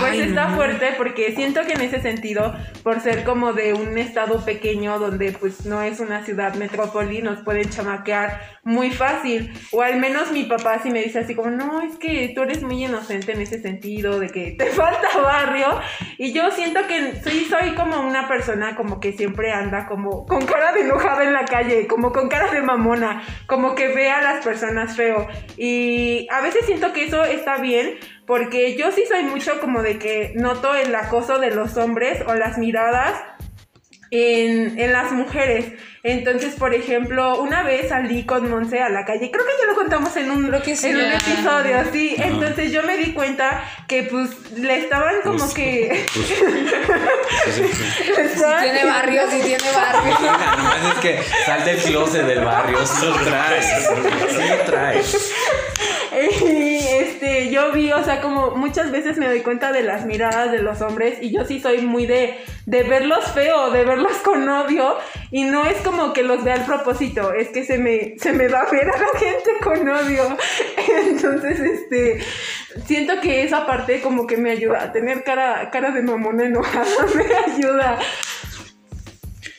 Pues 0.00 0.18
está 0.18 0.48
fuerte 0.48 0.94
porque 0.98 1.32
siento 1.36 1.62
que 1.64 1.74
en 1.74 1.80
ese 1.80 2.00
sentido, 2.00 2.54
por 2.82 3.00
ser 3.00 3.22
como 3.22 3.52
de 3.52 3.72
un 3.72 3.96
estado 3.98 4.44
pequeño 4.44 4.98
donde 4.98 5.30
pues 5.32 5.64
no 5.64 5.80
es 5.80 6.00
una 6.00 6.24
ciudad 6.24 6.54
metrópoli, 6.54 7.22
nos 7.22 7.42
pueden 7.42 7.70
chamaquear 7.70 8.40
muy 8.64 8.90
fácil. 8.90 9.52
O 9.70 9.82
al 9.82 10.00
menos 10.00 10.32
mi 10.32 10.42
papá 10.42 10.80
sí 10.82 10.90
me 10.90 11.02
dice 11.02 11.20
así 11.20 11.36
como, 11.36 11.50
no, 11.50 11.82
es 11.82 11.96
que 11.98 12.32
tú 12.34 12.42
eres 12.42 12.64
muy 12.64 12.84
inocente 12.84 13.32
en 13.32 13.40
ese 13.40 13.62
sentido, 13.62 14.18
de 14.18 14.28
que 14.30 14.56
te 14.58 14.66
falta 14.70 15.18
barrio. 15.22 15.80
Y 16.18 16.32
yo 16.32 16.50
siento 16.50 16.80
que 16.88 17.20
sí 17.24 17.46
soy 17.48 17.74
como 17.74 18.00
una 18.00 18.26
persona 18.26 18.74
como 18.74 18.98
que 18.98 19.12
siempre 19.12 19.52
anda 19.52 19.86
como 19.86 20.26
con 20.26 20.44
cara 20.46 20.72
de 20.72 20.80
enojada 20.80 21.22
en 21.22 21.32
la 21.32 21.44
calle, 21.44 21.86
como 21.86 22.12
con 22.12 22.28
cara 22.28 22.50
de 22.50 22.60
mamona, 22.60 23.22
como 23.46 23.76
que 23.76 23.88
ve 23.88 24.10
a 24.10 24.20
las 24.20 24.44
personas 24.44 24.96
feo. 24.96 25.28
Y 25.56 26.26
a 26.32 26.40
veces 26.40 26.66
siento 26.66 26.92
que 26.92 27.04
eso 27.04 27.24
está 27.24 27.58
bien 27.58 27.94
porque 28.26 28.76
yo 28.76 28.90
sí 28.92 29.04
soy 29.08 29.22
mucho 29.24 29.60
como 29.60 29.82
de 29.82 29.98
que 29.98 30.32
noto 30.34 30.74
el 30.74 30.94
acoso 30.94 31.38
de 31.38 31.50
los 31.50 31.76
hombres 31.76 32.22
o 32.26 32.34
las 32.34 32.58
miradas 32.58 33.12
en, 34.10 34.78
en 34.78 34.92
las 34.92 35.10
mujeres. 35.12 35.72
Entonces, 36.04 36.54
por 36.54 36.72
ejemplo, 36.72 37.40
una 37.42 37.64
vez 37.64 37.88
salí 37.88 38.22
con 38.24 38.48
Monse 38.48 38.80
a 38.80 38.88
la 38.88 39.04
calle, 39.04 39.28
creo 39.32 39.44
que 39.44 39.50
ya 39.60 39.66
lo 39.66 39.74
contamos 39.74 40.16
en 40.16 40.30
un, 40.30 40.46
Creo 40.46 40.62
que 40.62 40.76
sí. 40.76 40.86
en 40.86 40.96
un 40.98 41.02
Ah. 41.02 41.16
episodio, 41.16 41.78
sí. 41.92 42.14
Entonces 42.16 42.70
yo 42.70 42.84
me 42.84 42.96
di 42.96 43.12
cuenta 43.12 43.64
que 43.88 44.04
pues 44.04 44.52
le 44.52 44.78
estaban 44.78 45.16
como 45.24 45.38
Pues, 45.38 45.54
que... 45.54 46.06
pues, 46.14 46.26
sí. 47.56 47.62
le 48.16 48.22
estaban- 48.22 48.62
Tiene 48.62 48.84
barrio, 48.84 49.22
sí 49.28 49.40
tiene 49.42 49.72
barrio. 49.74 50.14
Nomás 50.56 50.94
es 50.94 50.98
que 51.00 51.18
sal 51.44 51.64
del 51.64 51.76
closet 51.78 52.24
del 52.26 52.44
barrio, 52.44 52.86
sí 52.86 53.06
lo 53.06 53.16
traes, 53.16 53.66
sí 54.30 54.48
lo 54.48 54.56
traes. 54.64 55.34
Este, 57.16 57.50
yo 57.50 57.72
vi, 57.72 57.90
o 57.92 58.04
sea, 58.04 58.20
como 58.20 58.50
muchas 58.50 58.90
veces 58.90 59.16
me 59.16 59.26
doy 59.26 59.40
cuenta 59.40 59.72
de 59.72 59.82
las 59.82 60.04
miradas 60.04 60.52
de 60.52 60.58
los 60.58 60.82
hombres 60.82 61.16
y 61.22 61.32
yo 61.32 61.46
sí 61.46 61.60
soy 61.60 61.80
muy 61.80 62.04
de, 62.04 62.36
de 62.66 62.82
verlos 62.82 63.24
feo, 63.32 63.70
de 63.70 63.86
verlos 63.86 64.18
con 64.18 64.46
odio 64.46 64.98
y 65.30 65.44
no 65.44 65.64
es 65.64 65.78
como 65.78 66.12
que 66.12 66.22
los 66.22 66.44
vea 66.44 66.56
al 66.56 66.66
propósito, 66.66 67.32
es 67.32 67.48
que 67.48 67.64
se 67.64 67.78
me, 67.78 68.16
se 68.18 68.34
me 68.34 68.48
va 68.48 68.60
a 68.60 68.70
ver 68.70 68.90
a 68.90 68.98
la 68.98 69.18
gente 69.18 69.50
con 69.64 69.88
odio. 69.88 70.36
Entonces, 71.08 71.58
este, 71.58 72.18
siento 72.84 73.18
que 73.22 73.44
esa 73.44 73.64
parte 73.64 74.02
como 74.02 74.26
que 74.26 74.36
me 74.36 74.50
ayuda 74.50 74.82
a 74.82 74.92
tener 74.92 75.24
cara, 75.24 75.70
cara 75.70 75.92
de 75.92 76.02
mamona 76.02 76.44
enojada, 76.44 76.84
me 77.14 77.54
ayuda. 77.54 77.98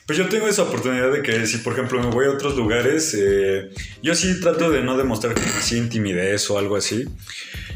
Pues 0.08 0.18
yo 0.18 0.30
tengo 0.30 0.48
esa 0.48 0.64
oportunidad 0.64 1.12
de 1.12 1.22
que 1.22 1.46
si 1.46 1.58
por 1.58 1.74
ejemplo 1.74 2.02
me 2.02 2.10
voy 2.10 2.28
a 2.28 2.32
otros 2.32 2.56
lugares, 2.56 3.14
eh, 3.14 3.70
yo 4.02 4.16
sí 4.16 4.40
trato 4.40 4.72
de 4.72 4.82
no 4.82 4.98
demostrar 4.98 5.34
como 5.34 5.48
así 5.48 5.82
timidez 5.90 6.50
o 6.50 6.58
algo 6.58 6.78
así. 6.78 7.04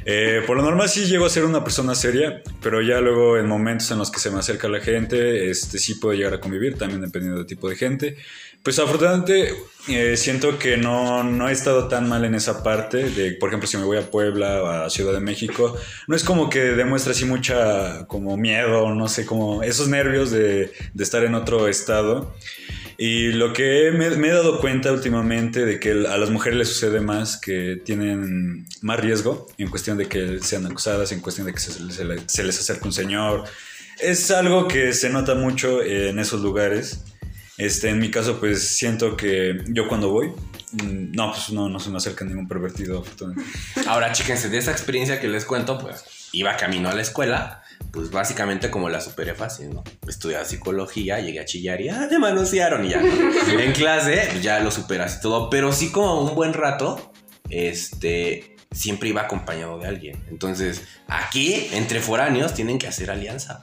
Eh, 0.06 0.42
por 0.48 0.56
lo 0.56 0.64
normal 0.64 0.88
sí 0.88 1.06
llego 1.08 1.26
a 1.26 1.30
ser 1.30 1.44
una 1.44 1.62
persona 1.62 1.94
seria, 1.94 2.42
pero 2.62 2.82
ya 2.82 3.02
luego 3.02 3.38
en 3.38 3.48
momentos 3.48 3.92
en 3.92 3.98
los 3.98 4.10
que 4.10 4.20
se 4.20 4.32
me 4.32 4.40
acerca 4.40 4.70
la 4.70 4.80
gente, 4.80 5.50
este 5.50 5.78
sí 5.78 5.96
puedo 5.96 6.16
llegar 6.16 6.34
a 6.34 6.40
convivir, 6.40 6.78
también 6.78 7.02
dependiendo 7.02 7.40
del 7.40 7.48
tipo 7.48 7.70
de 7.70 7.76
gente. 7.76 8.16
Pues 8.64 8.78
afortunadamente 8.78 9.56
eh, 9.88 10.16
siento 10.16 10.60
que 10.60 10.78
no, 10.78 11.24
no 11.24 11.50
he 11.50 11.52
estado 11.52 11.88
tan 11.88 12.08
mal 12.08 12.26
en 12.26 12.36
esa 12.36 12.62
parte 12.62 13.10
de, 13.10 13.32
por 13.32 13.50
ejemplo, 13.50 13.68
si 13.68 13.78
me 13.78 13.84
voy 13.84 13.98
a 13.98 14.12
Puebla 14.12 14.62
o 14.62 14.68
a 14.68 14.90
Ciudad 14.92 15.14
de 15.14 15.20
México, 15.20 15.76
no 16.08 16.16
es 16.16 16.24
como 16.24 16.50
que 16.50 16.60
demuestra 16.60 17.14
así 17.14 17.26
mucha 17.26 18.06
como 18.06 18.38
miedo, 18.38 18.94
no 18.94 19.08
sé, 19.08 19.26
como 19.26 19.64
esos 19.64 19.88
nervios 19.88 20.30
de, 20.30 20.72
de 20.94 21.04
estar 21.04 21.24
en 21.24 21.34
otro 21.34 21.68
estado. 21.68 22.36
Y 23.00 23.32
lo 23.32 23.52
que 23.52 23.92
me, 23.92 24.12
me 24.12 24.28
he 24.28 24.32
dado 24.32 24.60
cuenta 24.60 24.92
últimamente 24.92 25.66
de 25.66 25.80
que 25.80 25.90
a 25.90 26.18
las 26.20 26.30
mujeres 26.30 26.60
les 26.60 26.68
sucede 26.68 27.02
más, 27.02 27.42
que 27.42 27.82
tienen 27.84 28.68
más 28.82 29.00
riesgo 29.00 29.48
en 29.58 29.70
cuestión 29.70 29.98
de 29.98 30.06
que 30.06 30.38
sean 30.40 30.68
acusadas, 30.68 31.12
en 31.12 31.20
cuestión 31.20 31.48
de 31.48 31.54
que 31.54 31.60
se, 31.60 31.72
se 31.72 32.06
se 32.28 32.44
les 32.44 32.60
acerque 32.60 32.86
un 32.86 32.94
señor. 32.94 33.46
Es 34.00 34.30
algo 34.30 34.68
que 34.68 34.94
se 34.94 35.10
nota 35.10 35.34
mucho 35.34 35.82
en 35.82 36.20
esos 36.20 36.42
lugares. 36.42 37.00
Este, 37.62 37.90
en 37.90 38.00
mi 38.00 38.10
caso, 38.10 38.40
pues 38.40 38.76
siento 38.76 39.16
que 39.16 39.64
yo 39.68 39.88
cuando 39.88 40.10
voy, 40.10 40.30
mm, 40.72 41.12
no, 41.12 41.32
pues 41.32 41.52
no, 41.52 41.70
no 41.70 41.80
se 41.80 41.92
me 41.92 41.98
acerca 41.98 42.26
ningún 42.26 42.48
pervertido. 42.48 43.04
Ahora, 43.86 44.12
chíquense, 44.14 44.50
de 44.50 44.58
esa 44.58 44.72
experiencia 44.72 45.20
que 45.20 45.28
les 45.28 45.46
cuento, 45.46 45.78
pues 45.78 46.04
iba 46.32 46.58
camino 46.58 46.90
a 46.90 46.96
la 46.96 47.04
escuela, 47.04 47.62
pues 47.92 48.10
básicamente 48.10 48.72
como 48.72 48.90
la 48.90 49.00
superé 49.00 49.36
fácil, 49.36 49.76
¿no? 49.76 49.84
Estudiaba 50.08 50.44
psicología, 50.44 51.20
llegué 51.20 51.40
a 51.40 51.46
chillar 51.46 51.80
y 51.82 51.90
ah, 51.90 52.08
me 52.10 52.18
manosearon 52.18 52.84
y 52.84 52.90
ya. 52.90 53.04
en 53.52 53.74
clase, 53.74 54.28
ya 54.42 54.60
lo 54.62 54.72
superas 54.72 55.18
y 55.20 55.22
todo, 55.22 55.52
pero 55.52 55.72
sí 55.72 55.92
como 55.92 56.20
un 56.20 56.34
buen 56.34 56.54
rato, 56.54 57.14
este, 57.52 58.51
siempre 58.72 59.10
iba 59.10 59.22
acompañado 59.22 59.78
de 59.78 59.88
alguien. 59.88 60.24
Entonces, 60.30 60.84
aquí, 61.08 61.68
entre 61.74 62.00
foráneos, 62.00 62.54
tienen 62.54 62.80
que 62.80 62.88
hacer 62.88 63.12
alianza. 63.12 63.62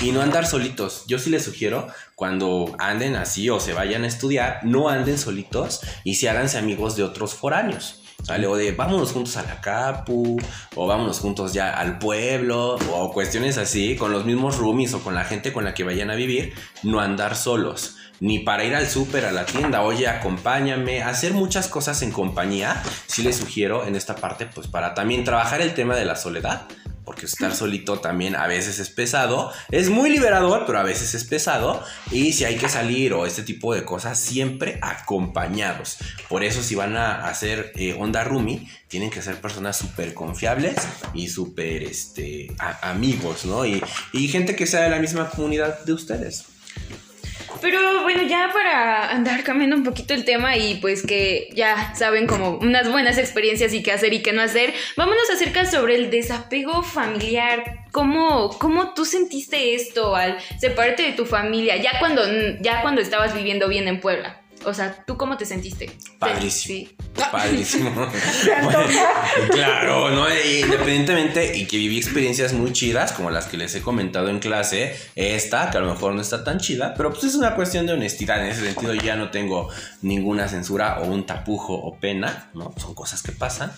Y 0.00 0.12
no 0.12 0.20
andar 0.20 0.46
solitos. 0.46 1.04
Yo 1.06 1.18
sí 1.18 1.30
les 1.30 1.44
sugiero, 1.44 1.88
cuando 2.14 2.76
anden 2.78 3.16
así 3.16 3.48
o 3.48 3.58
se 3.58 3.72
vayan 3.72 4.04
a 4.04 4.06
estudiar, 4.06 4.60
no 4.64 4.88
anden 4.88 5.18
solitos 5.18 5.80
y 6.04 6.16
si 6.16 6.26
háganse 6.26 6.58
amigos 6.58 6.96
de 6.96 7.02
otros 7.04 7.34
foráneos. 7.34 8.02
¿Sale? 8.22 8.48
O 8.48 8.56
de 8.56 8.72
vámonos 8.72 9.12
juntos 9.12 9.36
a 9.36 9.44
la 9.44 9.60
Capu, 9.60 10.38
o 10.74 10.86
vámonos 10.88 11.20
juntos 11.20 11.52
ya 11.52 11.70
al 11.70 11.98
pueblo, 12.00 12.74
o 12.92 13.12
cuestiones 13.12 13.58
así, 13.58 13.94
con 13.94 14.10
los 14.10 14.24
mismos 14.24 14.58
roomies 14.58 14.92
o 14.94 15.00
con 15.00 15.14
la 15.14 15.24
gente 15.24 15.52
con 15.52 15.64
la 15.64 15.72
que 15.72 15.84
vayan 15.84 16.10
a 16.10 16.16
vivir, 16.16 16.52
no 16.82 17.00
andar 17.00 17.36
solos. 17.36 17.96
Ni 18.20 18.40
para 18.40 18.64
ir 18.64 18.74
al 18.74 18.88
súper, 18.88 19.24
a 19.24 19.32
la 19.32 19.46
tienda, 19.46 19.82
oye, 19.82 20.08
acompáñame, 20.08 21.02
hacer 21.02 21.32
muchas 21.32 21.68
cosas 21.68 22.02
en 22.02 22.10
compañía, 22.10 22.82
sí 23.06 23.22
les 23.22 23.36
sugiero 23.36 23.86
en 23.86 23.94
esta 23.96 24.16
parte, 24.16 24.46
pues 24.46 24.66
para 24.66 24.94
también 24.94 25.24
trabajar 25.24 25.60
el 25.60 25.74
tema 25.74 25.94
de 25.94 26.04
la 26.04 26.16
soledad, 26.16 26.66
porque 27.08 27.24
estar 27.24 27.54
solito 27.54 28.00
también 28.00 28.36
a 28.36 28.46
veces 28.46 28.78
es 28.80 28.90
pesado. 28.90 29.50
Es 29.70 29.88
muy 29.88 30.10
liberador, 30.10 30.64
pero 30.66 30.78
a 30.78 30.82
veces 30.82 31.14
es 31.14 31.24
pesado. 31.24 31.82
Y 32.10 32.34
si 32.34 32.44
hay 32.44 32.56
que 32.58 32.68
salir 32.68 33.14
o 33.14 33.24
este 33.24 33.42
tipo 33.42 33.74
de 33.74 33.82
cosas, 33.82 34.20
siempre 34.20 34.78
acompañados. 34.82 35.96
Por 36.28 36.44
eso 36.44 36.62
si 36.62 36.74
van 36.74 36.98
a 36.98 37.26
hacer 37.26 37.72
eh, 37.76 37.96
onda 37.98 38.24
roomie, 38.24 38.68
tienen 38.88 39.08
que 39.08 39.22
ser 39.22 39.40
personas 39.40 39.78
súper 39.78 40.12
confiables 40.12 40.76
y 41.14 41.28
súper 41.28 41.82
este, 41.82 42.52
amigos, 42.82 43.46
¿no? 43.46 43.64
Y, 43.64 43.82
y 44.12 44.28
gente 44.28 44.54
que 44.54 44.66
sea 44.66 44.82
de 44.82 44.90
la 44.90 44.98
misma 44.98 45.30
comunidad 45.30 45.82
de 45.86 45.94
ustedes. 45.94 46.44
Pero 47.60 48.02
bueno, 48.02 48.22
ya 48.22 48.50
para 48.52 49.10
andar 49.10 49.42
cambiando 49.42 49.76
un 49.76 49.84
poquito 49.84 50.14
el 50.14 50.24
tema 50.24 50.56
y 50.56 50.76
pues 50.76 51.04
que 51.04 51.48
ya 51.54 51.94
saben 51.94 52.26
como 52.26 52.58
unas 52.58 52.90
buenas 52.90 53.18
experiencias 53.18 53.72
y 53.74 53.82
qué 53.82 53.92
hacer 53.92 54.12
y 54.12 54.22
qué 54.22 54.32
no 54.32 54.42
hacer, 54.42 54.72
vámonos 54.96 55.28
acerca 55.32 55.64
sobre 55.64 55.96
el 55.96 56.10
desapego 56.10 56.82
familiar. 56.82 57.84
¿Cómo, 57.92 58.50
cómo 58.58 58.94
tú 58.94 59.04
sentiste 59.04 59.74
esto 59.74 60.14
al 60.14 60.38
separarte 60.58 61.02
de 61.02 61.12
tu 61.12 61.24
familia 61.24 61.76
ya 61.76 61.98
cuando, 61.98 62.22
ya 62.60 62.82
cuando 62.82 63.00
estabas 63.00 63.34
viviendo 63.34 63.68
bien 63.68 63.88
en 63.88 64.00
Puebla? 64.00 64.42
O 64.64 64.74
sea, 64.74 65.04
¿tú 65.06 65.16
cómo 65.16 65.36
te 65.36 65.44
sentiste? 65.44 65.90
Padrísimo. 66.18 66.74
Sí. 66.74 66.96
Padrísimo. 67.30 67.90
claro, 69.50 70.10
¿no? 70.10 70.26
Independientemente 70.28 71.56
y 71.56 71.66
que 71.66 71.76
viví 71.76 71.98
experiencias 71.98 72.52
muy 72.52 72.72
chidas, 72.72 73.12
como 73.12 73.30
las 73.30 73.46
que 73.46 73.56
les 73.56 73.74
he 73.74 73.82
comentado 73.82 74.28
en 74.28 74.38
clase, 74.38 74.96
esta, 75.14 75.70
que 75.70 75.78
a 75.78 75.80
lo 75.80 75.92
mejor 75.92 76.14
no 76.14 76.20
está 76.20 76.44
tan 76.44 76.58
chida, 76.58 76.94
pero 76.96 77.10
pues 77.10 77.24
es 77.24 77.34
una 77.34 77.54
cuestión 77.54 77.86
de 77.86 77.92
honestidad. 77.92 78.44
En 78.44 78.52
ese 78.52 78.64
sentido, 78.64 78.94
ya 78.94 79.16
no 79.16 79.30
tengo 79.30 79.68
ninguna 80.02 80.48
censura 80.48 81.00
o 81.00 81.06
un 81.06 81.26
tapujo 81.26 81.74
o 81.74 81.98
pena, 81.98 82.50
¿no? 82.54 82.74
Son 82.76 82.94
cosas 82.94 83.22
que 83.22 83.32
pasan, 83.32 83.72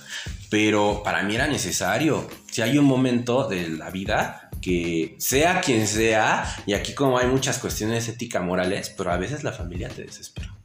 pero 0.51 1.03
para 1.03 1.23
mí 1.23 1.35
era 1.35 1.47
necesario. 1.47 2.29
Si 2.51 2.63
hay 2.63 2.79
un 2.79 2.85
momento 2.85 3.49
de 3.49 3.69
la 3.69 3.91
vida 3.91 4.51
que 4.61 5.17
sea 5.19 5.61
quien 5.61 5.87
sea, 5.87 6.45
y 6.67 6.75
aquí 6.75 6.95
como 6.95 7.19
hay 7.19 7.27
muchas 7.27 7.59
cuestiones 7.59 8.09
ética 8.09 8.41
morales, 8.41 8.93
pero 8.97 9.13
a 9.13 9.17
veces 9.17 9.45
la 9.45 9.53
familia 9.53 9.89
te 9.89 10.03
desespera. 10.03 10.60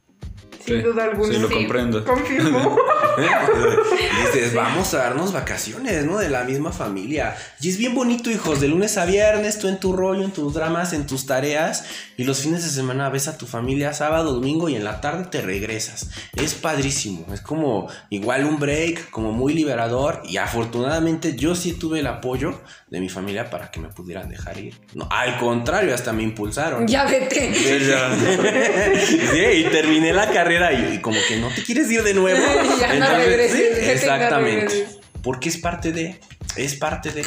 Sin 0.66 0.82
duda 0.82 1.04
alguna. 1.04 1.32
Sí, 1.32 1.38
lo 1.40 1.48
Sí. 1.48 1.54
comprendo. 1.54 2.04
Confirmo. 2.04 2.76
Dices, 4.26 4.54
vamos 4.54 4.92
a 4.94 4.98
darnos 4.98 5.32
vacaciones, 5.32 6.04
¿no? 6.04 6.18
De 6.18 6.28
la 6.28 6.44
misma 6.44 6.72
familia. 6.72 7.36
Y 7.60 7.70
es 7.70 7.78
bien 7.78 7.94
bonito, 7.94 8.30
hijos, 8.30 8.60
de 8.60 8.68
lunes 8.68 8.98
a 8.98 9.04
viernes, 9.06 9.58
tú 9.58 9.68
en 9.68 9.78
tu 9.80 9.94
rollo, 9.94 10.22
en 10.24 10.32
tus 10.32 10.52
dramas, 10.54 10.92
en 10.92 11.06
tus 11.06 11.26
tareas. 11.26 11.84
Y 12.16 12.24
los 12.24 12.40
fines 12.40 12.62
de 12.64 12.70
semana 12.70 13.08
ves 13.08 13.28
a 13.28 13.38
tu 13.38 13.46
familia 13.46 13.92
sábado, 13.92 14.32
domingo 14.34 14.68
y 14.68 14.76
en 14.76 14.84
la 14.84 15.00
tarde 15.00 15.26
te 15.30 15.40
regresas. 15.40 16.10
Es 16.34 16.54
padrísimo. 16.54 17.26
Es 17.32 17.40
como 17.40 17.88
igual 18.10 18.44
un 18.44 18.58
break, 18.58 19.10
como 19.10 19.32
muy 19.32 19.54
liberador. 19.54 20.22
Y 20.24 20.36
afortunadamente 20.36 21.36
yo 21.36 21.54
sí 21.54 21.72
tuve 21.72 22.00
el 22.00 22.06
apoyo 22.06 22.60
de 22.96 23.02
mi 23.02 23.10
familia 23.10 23.50
para 23.50 23.70
que 23.70 23.78
me 23.78 23.88
pudieran 23.88 24.30
dejar 24.30 24.58
ir. 24.58 24.74
No, 24.94 25.06
al 25.10 25.36
contrario, 25.36 25.94
hasta 25.94 26.14
me 26.14 26.22
impulsaron. 26.22 26.88
Ya 26.88 27.04
vete. 27.04 27.52
Sí, 27.54 27.86
ya. 27.86 28.10
Sí, 29.32 29.38
y 29.38 29.64
terminé 29.64 30.14
la 30.14 30.30
carrera 30.30 30.72
y, 30.72 30.94
y 30.94 30.98
como 31.00 31.18
que 31.28 31.36
no 31.36 31.50
te 31.50 31.62
quieres 31.62 31.90
ir 31.90 32.02
de 32.02 32.14
nuevo. 32.14 32.40
Ya 32.80 32.94
no 32.94 33.18
regreses, 33.18 33.56
sí, 33.56 33.62
vete 33.62 33.82
y 33.82 33.86
no 33.86 33.92
exactamente. 33.92 34.86
Porque 35.22 35.50
es 35.50 35.58
parte 35.58 35.92
de, 35.92 36.18
es 36.56 36.74
parte 36.76 37.10
de. 37.10 37.22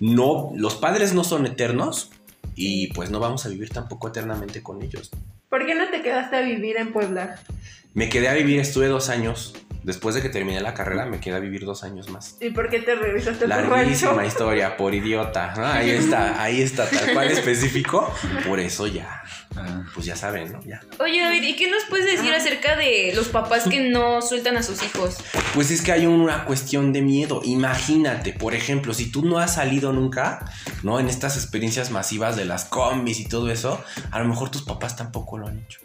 No, 0.00 0.52
los 0.54 0.76
padres 0.76 1.12
no 1.12 1.22
son 1.22 1.44
eternos 1.44 2.10
y 2.56 2.86
pues 2.94 3.10
no 3.10 3.20
vamos 3.20 3.44
a 3.44 3.50
vivir 3.50 3.68
tampoco 3.68 4.08
eternamente 4.08 4.62
con 4.62 4.82
ellos. 4.82 5.10
¿Por 5.50 5.66
qué 5.66 5.74
no 5.74 5.90
te 5.90 6.00
quedaste 6.00 6.36
a 6.36 6.40
vivir 6.40 6.78
en 6.78 6.94
Puebla? 6.94 7.38
Me 7.92 8.08
quedé 8.08 8.28
a 8.28 8.34
vivir, 8.34 8.58
estuve 8.58 8.86
dos 8.86 9.10
años. 9.10 9.52
Después 9.82 10.14
de 10.14 10.20
que 10.22 10.28
terminé 10.28 10.60
la 10.60 10.74
carrera, 10.74 11.06
me 11.06 11.20
quedé 11.20 11.36
a 11.36 11.38
vivir 11.38 11.64
dos 11.64 11.84
años 11.84 12.08
más. 12.10 12.36
¿Y 12.40 12.50
por 12.50 12.68
qué 12.68 12.80
te 12.80 12.94
regresaste 12.94 13.44
a 13.44 13.46
tu 13.46 13.48
Larguísima 13.48 14.12
rancho? 14.12 14.26
historia, 14.28 14.76
por 14.76 14.94
idiota. 14.94 15.54
Ah, 15.56 15.74
Ahí 15.76 15.90
está, 15.90 16.42
ahí 16.42 16.60
está, 16.60 16.88
tal 16.88 17.12
cual 17.14 17.30
específico. 17.30 18.12
Por 18.46 18.60
eso 18.60 18.86
ya, 18.86 19.22
Ah. 19.56 19.82
pues 19.94 20.06
ya 20.06 20.14
saben, 20.16 20.52
¿no? 20.52 20.62
Ya. 20.64 20.80
Oye 21.00 21.20
David, 21.22 21.42
¿y 21.42 21.56
qué 21.56 21.68
nos 21.70 21.82
puedes 21.88 22.06
decir 22.06 22.32
acerca 22.32 22.76
de 22.76 23.12
los 23.16 23.28
papás 23.28 23.64
que 23.68 23.88
no 23.90 24.20
sueltan 24.22 24.56
a 24.56 24.62
sus 24.62 24.82
hijos? 24.82 25.16
Pues 25.54 25.70
es 25.70 25.82
que 25.82 25.92
hay 25.92 26.06
una 26.06 26.44
cuestión 26.44 26.92
de 26.92 27.02
miedo. 27.02 27.40
Imagínate, 27.44 28.32
por 28.32 28.54
ejemplo, 28.54 28.94
si 28.94 29.10
tú 29.10 29.24
no 29.24 29.38
has 29.38 29.54
salido 29.54 29.92
nunca, 29.92 30.44
¿no? 30.82 31.00
En 31.00 31.08
estas 31.08 31.36
experiencias 31.36 31.90
masivas 31.90 32.36
de 32.36 32.44
las 32.44 32.64
combis 32.66 33.18
y 33.18 33.24
todo 33.28 33.50
eso, 33.50 33.82
a 34.10 34.18
lo 34.20 34.26
mejor 34.26 34.50
tus 34.50 34.62
papás 34.62 34.94
tampoco 34.96 35.38
lo 35.38 35.48
han 35.48 35.58
hecho. 35.58 35.80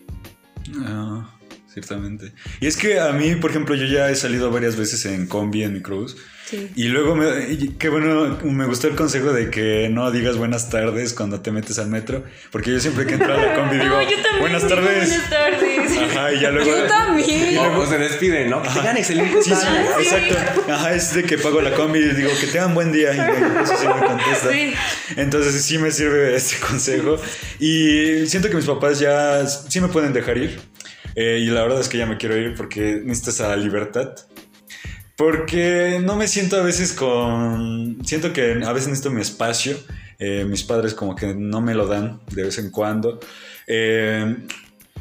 Ah, 0.84 1.30
ciertamente. 1.76 2.32
Y 2.62 2.68
es 2.68 2.78
que 2.78 3.02
a 3.02 3.12
mí, 3.12 3.36
por 3.36 3.52
ejemplo, 3.52 3.76
yo 3.76 3.86
ya 3.86 4.10
he 4.10 4.16
salido 4.16 4.50
varias 4.50 4.78
veces 4.78 5.06
en 5.06 5.28
combi, 5.28 5.64
en 5.64 5.74
microbús. 5.74 6.16
Sí. 6.50 6.70
Y 6.76 6.86
luego, 6.90 7.16
me, 7.16 7.26
y 7.52 7.70
qué 7.80 7.90
bueno, 7.90 8.38
me 8.44 8.66
gustó 8.68 8.88
el 8.88 8.96
consejo 8.96 9.34
de 9.34 9.50
que 9.50 9.90
no 9.90 10.12
digas 10.12 10.38
buenas 10.38 10.70
tardes 10.70 11.14
cuando 11.14 11.42
te 11.42 11.52
metes 11.52 11.80
al 11.80 11.88
metro. 11.90 12.24
Porque 12.52 12.72
yo 12.72 12.80
siempre 12.80 13.06
que 13.08 13.16
entro 13.16 13.34
a 13.34 13.38
la 13.38 13.56
combi 13.56 13.78
digo, 13.82 13.96
No, 13.96 14.02
yo 14.04 14.10
también. 14.22 14.40
buenas 14.40 14.62
digo 14.64 14.76
tardes. 14.76 15.10
Buenas 15.10 15.30
tardes. 15.30 16.12
Ajá, 16.12 16.34
y 16.34 16.40
ya 16.40 16.52
luego... 16.52 16.70
Yo 16.70 16.86
también. 16.86 17.58
O, 17.58 17.80
o 17.80 17.86
se 17.88 17.98
despiden, 17.98 18.50
¿no? 18.52 18.62
Que 18.62 18.70
tengan 18.70 18.96
excelente 18.96 19.42
Sí, 19.42 19.54
sí, 19.56 19.68
exacto. 20.00 20.36
Ajá, 20.72 20.94
es 20.94 21.14
de 21.16 21.24
que 21.24 21.38
pago 21.40 21.62
la 21.62 21.72
combi 21.74 22.00
y 22.00 22.10
digo 22.14 22.30
que 22.40 22.48
tengan 22.48 22.74
buen 22.76 22.92
día. 22.94 23.14
Y 23.16 23.64
eso 23.64 23.74
sí 23.82 23.88
me 23.88 24.08
contesta. 24.08 24.52
Sí. 24.52 24.74
Entonces 25.18 25.62
sí 25.62 25.78
me 25.80 25.90
sirve 25.92 26.36
este 26.36 26.58
consejo. 26.66 27.20
Y 27.60 28.28
siento 28.28 28.50
que 28.50 28.56
mis 28.56 28.66
papás 28.66 29.00
ya 29.00 29.46
sí 29.48 29.82
me 29.82 29.88
pueden 29.88 30.14
dejar 30.14 30.38
ir. 30.38 30.60
Eh, 31.16 31.40
y 31.42 31.46
la 31.48 31.62
verdad 31.62 31.80
es 31.80 31.90
que 31.90 31.98
ya 31.98 32.06
me 32.06 32.18
quiero 32.18 32.38
ir 32.38 32.56
porque 32.56 33.02
necesito 33.04 33.32
esa 33.32 33.56
libertad. 33.56 34.16
Porque 35.16 36.02
no 36.04 36.16
me 36.16 36.28
siento 36.28 36.58
a 36.58 36.64
veces 36.64 36.94
con... 36.94 38.00
Siento 38.04 38.34
que 38.34 38.62
a 38.66 38.74
veces 38.74 38.90
necesito 38.90 39.12
mi 39.12 39.22
espacio. 39.22 39.78
Eh, 40.20 40.46
mis 40.46 40.64
padres 40.64 40.94
como 40.94 41.16
que 41.16 41.34
no 41.36 41.62
me 41.62 41.74
lo 41.74 41.88
dan 41.88 42.22
de 42.32 42.44
vez 42.44 42.58
en 42.58 42.70
cuando. 42.72 43.20
Eh, 43.68 44.36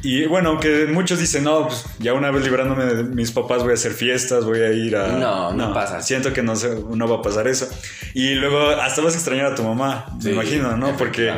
y 0.01 0.25
bueno, 0.25 0.49
aunque 0.49 0.85
muchos 0.85 1.19
dicen, 1.19 1.45
no, 1.45 1.67
pues 1.67 1.85
ya 1.99 2.13
una 2.13 2.29
vez 2.29 2.43
librándome 2.43 2.85
de 2.85 3.03
mis 3.03 3.31
papás 3.31 3.63
voy 3.63 3.71
a 3.71 3.73
hacer 3.73 3.91
fiestas, 3.91 4.45
voy 4.45 4.59
a 4.59 4.71
ir 4.71 4.95
a... 4.95 5.07
No, 5.07 5.53
no 5.53 5.73
pasa. 5.73 6.01
Siento 6.01 6.31
que 6.31 6.43
no, 6.43 6.53
no 6.53 7.07
va 7.07 7.17
a 7.17 7.21
pasar 7.21 7.47
eso. 7.47 7.67
Y 8.13 8.35
luego 8.35 8.69
hasta 8.69 9.01
vas 9.01 9.13
a 9.13 9.17
extrañar 9.17 9.47
a 9.47 9.55
tu 9.55 9.63
mamá, 9.63 10.05
Sí, 10.19 10.27
me 10.27 10.33
imagino, 10.33 10.77
¿no? 10.77 10.95
Porque. 10.95 11.33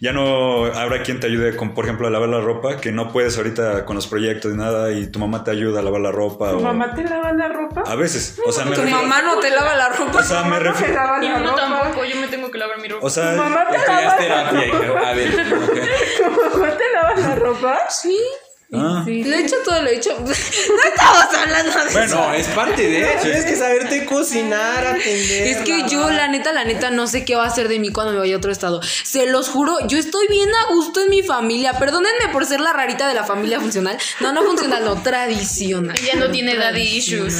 Ya 0.00 0.12
no 0.12 0.64
habrá 0.66 1.02
quien 1.02 1.20
te 1.20 1.26
ayude 1.26 1.56
con, 1.56 1.74
por 1.74 1.84
ejemplo, 1.84 2.06
a 2.06 2.10
lavar 2.10 2.28
la 2.28 2.40
ropa, 2.40 2.76
que 2.76 2.92
no 2.92 3.12
puedes 3.12 3.36
ahorita 3.36 3.84
con 3.84 3.96
los 3.96 4.06
proyectos 4.06 4.52
y 4.52 4.56
nada, 4.56 4.92
y 4.92 5.06
tu 5.08 5.18
mamá 5.18 5.44
te 5.44 5.50
ayuda 5.50 5.80
a 5.80 5.82
lavar 5.82 6.00
la 6.00 6.12
ropa. 6.12 6.50
¿Tu 6.50 6.58
o- 6.58 6.60
mamá 6.60 6.94
te 6.94 7.04
lava 7.04 7.32
la 7.32 7.48
ropa? 7.48 7.82
A 7.86 7.94
veces. 7.96 8.38
O 8.46 8.52
sea, 8.52 8.64
me 8.64 8.74
Tu 8.76 8.82
refiero- 8.82 9.02
mamá 9.02 9.22
no 9.22 9.38
te 9.38 9.50
lava 9.50 9.74
la 9.76 9.88
ropa. 9.90 10.18
O 10.18 10.22
sea, 10.22 10.42
me 10.42 10.44
¿Tu 10.44 10.50
mamá 10.50 10.58
no 10.58 10.62
te 10.62 10.68
refiero... 10.80 10.94
lava 10.94 11.18
Mi 11.18 11.26
la 11.28 11.32
mamá 11.38 11.50
ropa? 11.50 11.60
tampoco, 11.62 12.04
yo 12.04 12.16
me 12.20 12.28
tengo 12.28 12.50
que 12.50 12.58
lavar 12.58 12.80
mi 12.80 12.88
ropa. 12.88 13.06
O 13.06 13.10
sea, 13.10 13.32
¿Tu 13.32 13.38
mamá 13.38 13.64
te 13.70 13.78
lava 13.78 14.00
es 14.02 14.16
terapia, 14.16 14.66
hija. 14.66 14.78
A 15.10 15.14
ver. 15.14 15.30
¿Tu 15.36 16.58
mamá 16.58 16.76
te 16.76 16.92
lava 16.92 17.14
la 17.16 17.34
ropa? 17.36 17.78
Sí. 17.90 18.18
Ah, 18.72 19.02
Sí. 19.06 19.24
Lo 19.24 19.36
he 19.36 19.40
hecho 19.40 19.56
todo, 19.64 19.82
lo 19.82 19.88
he 19.88 19.96
hecho. 19.96 20.10
No 20.18 20.32
estamos 20.32 21.34
hablando 21.34 21.72
de 21.72 21.92
Bueno, 21.92 22.14
No, 22.14 22.34
es 22.34 22.46
parte 22.48 22.88
de. 22.88 23.06
Tienes 23.22 23.44
que 23.44 23.56
saberte 23.56 24.04
cocinar, 24.04 24.86
atender. 24.86 25.46
Es 25.46 25.58
que 25.58 25.88
yo, 25.88 26.10
la 26.10 26.28
neta, 26.28 26.52
la 26.52 26.64
neta, 26.64 26.90
no 26.90 27.06
sé 27.06 27.24
qué 27.24 27.34
va 27.34 27.44
a 27.44 27.46
hacer 27.46 27.68
de 27.68 27.78
mí 27.78 27.90
cuando 27.90 28.12
me 28.12 28.18
vaya 28.18 28.34
a 28.34 28.38
otro 28.38 28.52
estado. 28.52 28.80
Se 28.82 29.26
los 29.26 29.48
juro, 29.48 29.78
yo 29.86 29.98
estoy 29.98 30.26
bien 30.28 30.48
a 30.54 30.72
gusto 30.72 31.00
en 31.00 31.10
mi 31.10 31.22
familia. 31.22 31.78
Perdónenme 31.78 32.28
por 32.32 32.44
ser 32.46 32.60
la 32.60 32.72
rarita 32.72 33.08
de 33.08 33.14
la 33.14 33.24
familia 33.24 33.60
funcional. 33.60 33.98
No, 34.20 34.32
no 34.32 34.42
funcional, 34.42 34.84
no, 34.84 35.02
tradicional. 35.02 35.96
Ella 35.98 36.16
no 36.16 36.30
tiene 36.30 36.56
daddy 36.56 36.82
issues. 36.82 37.34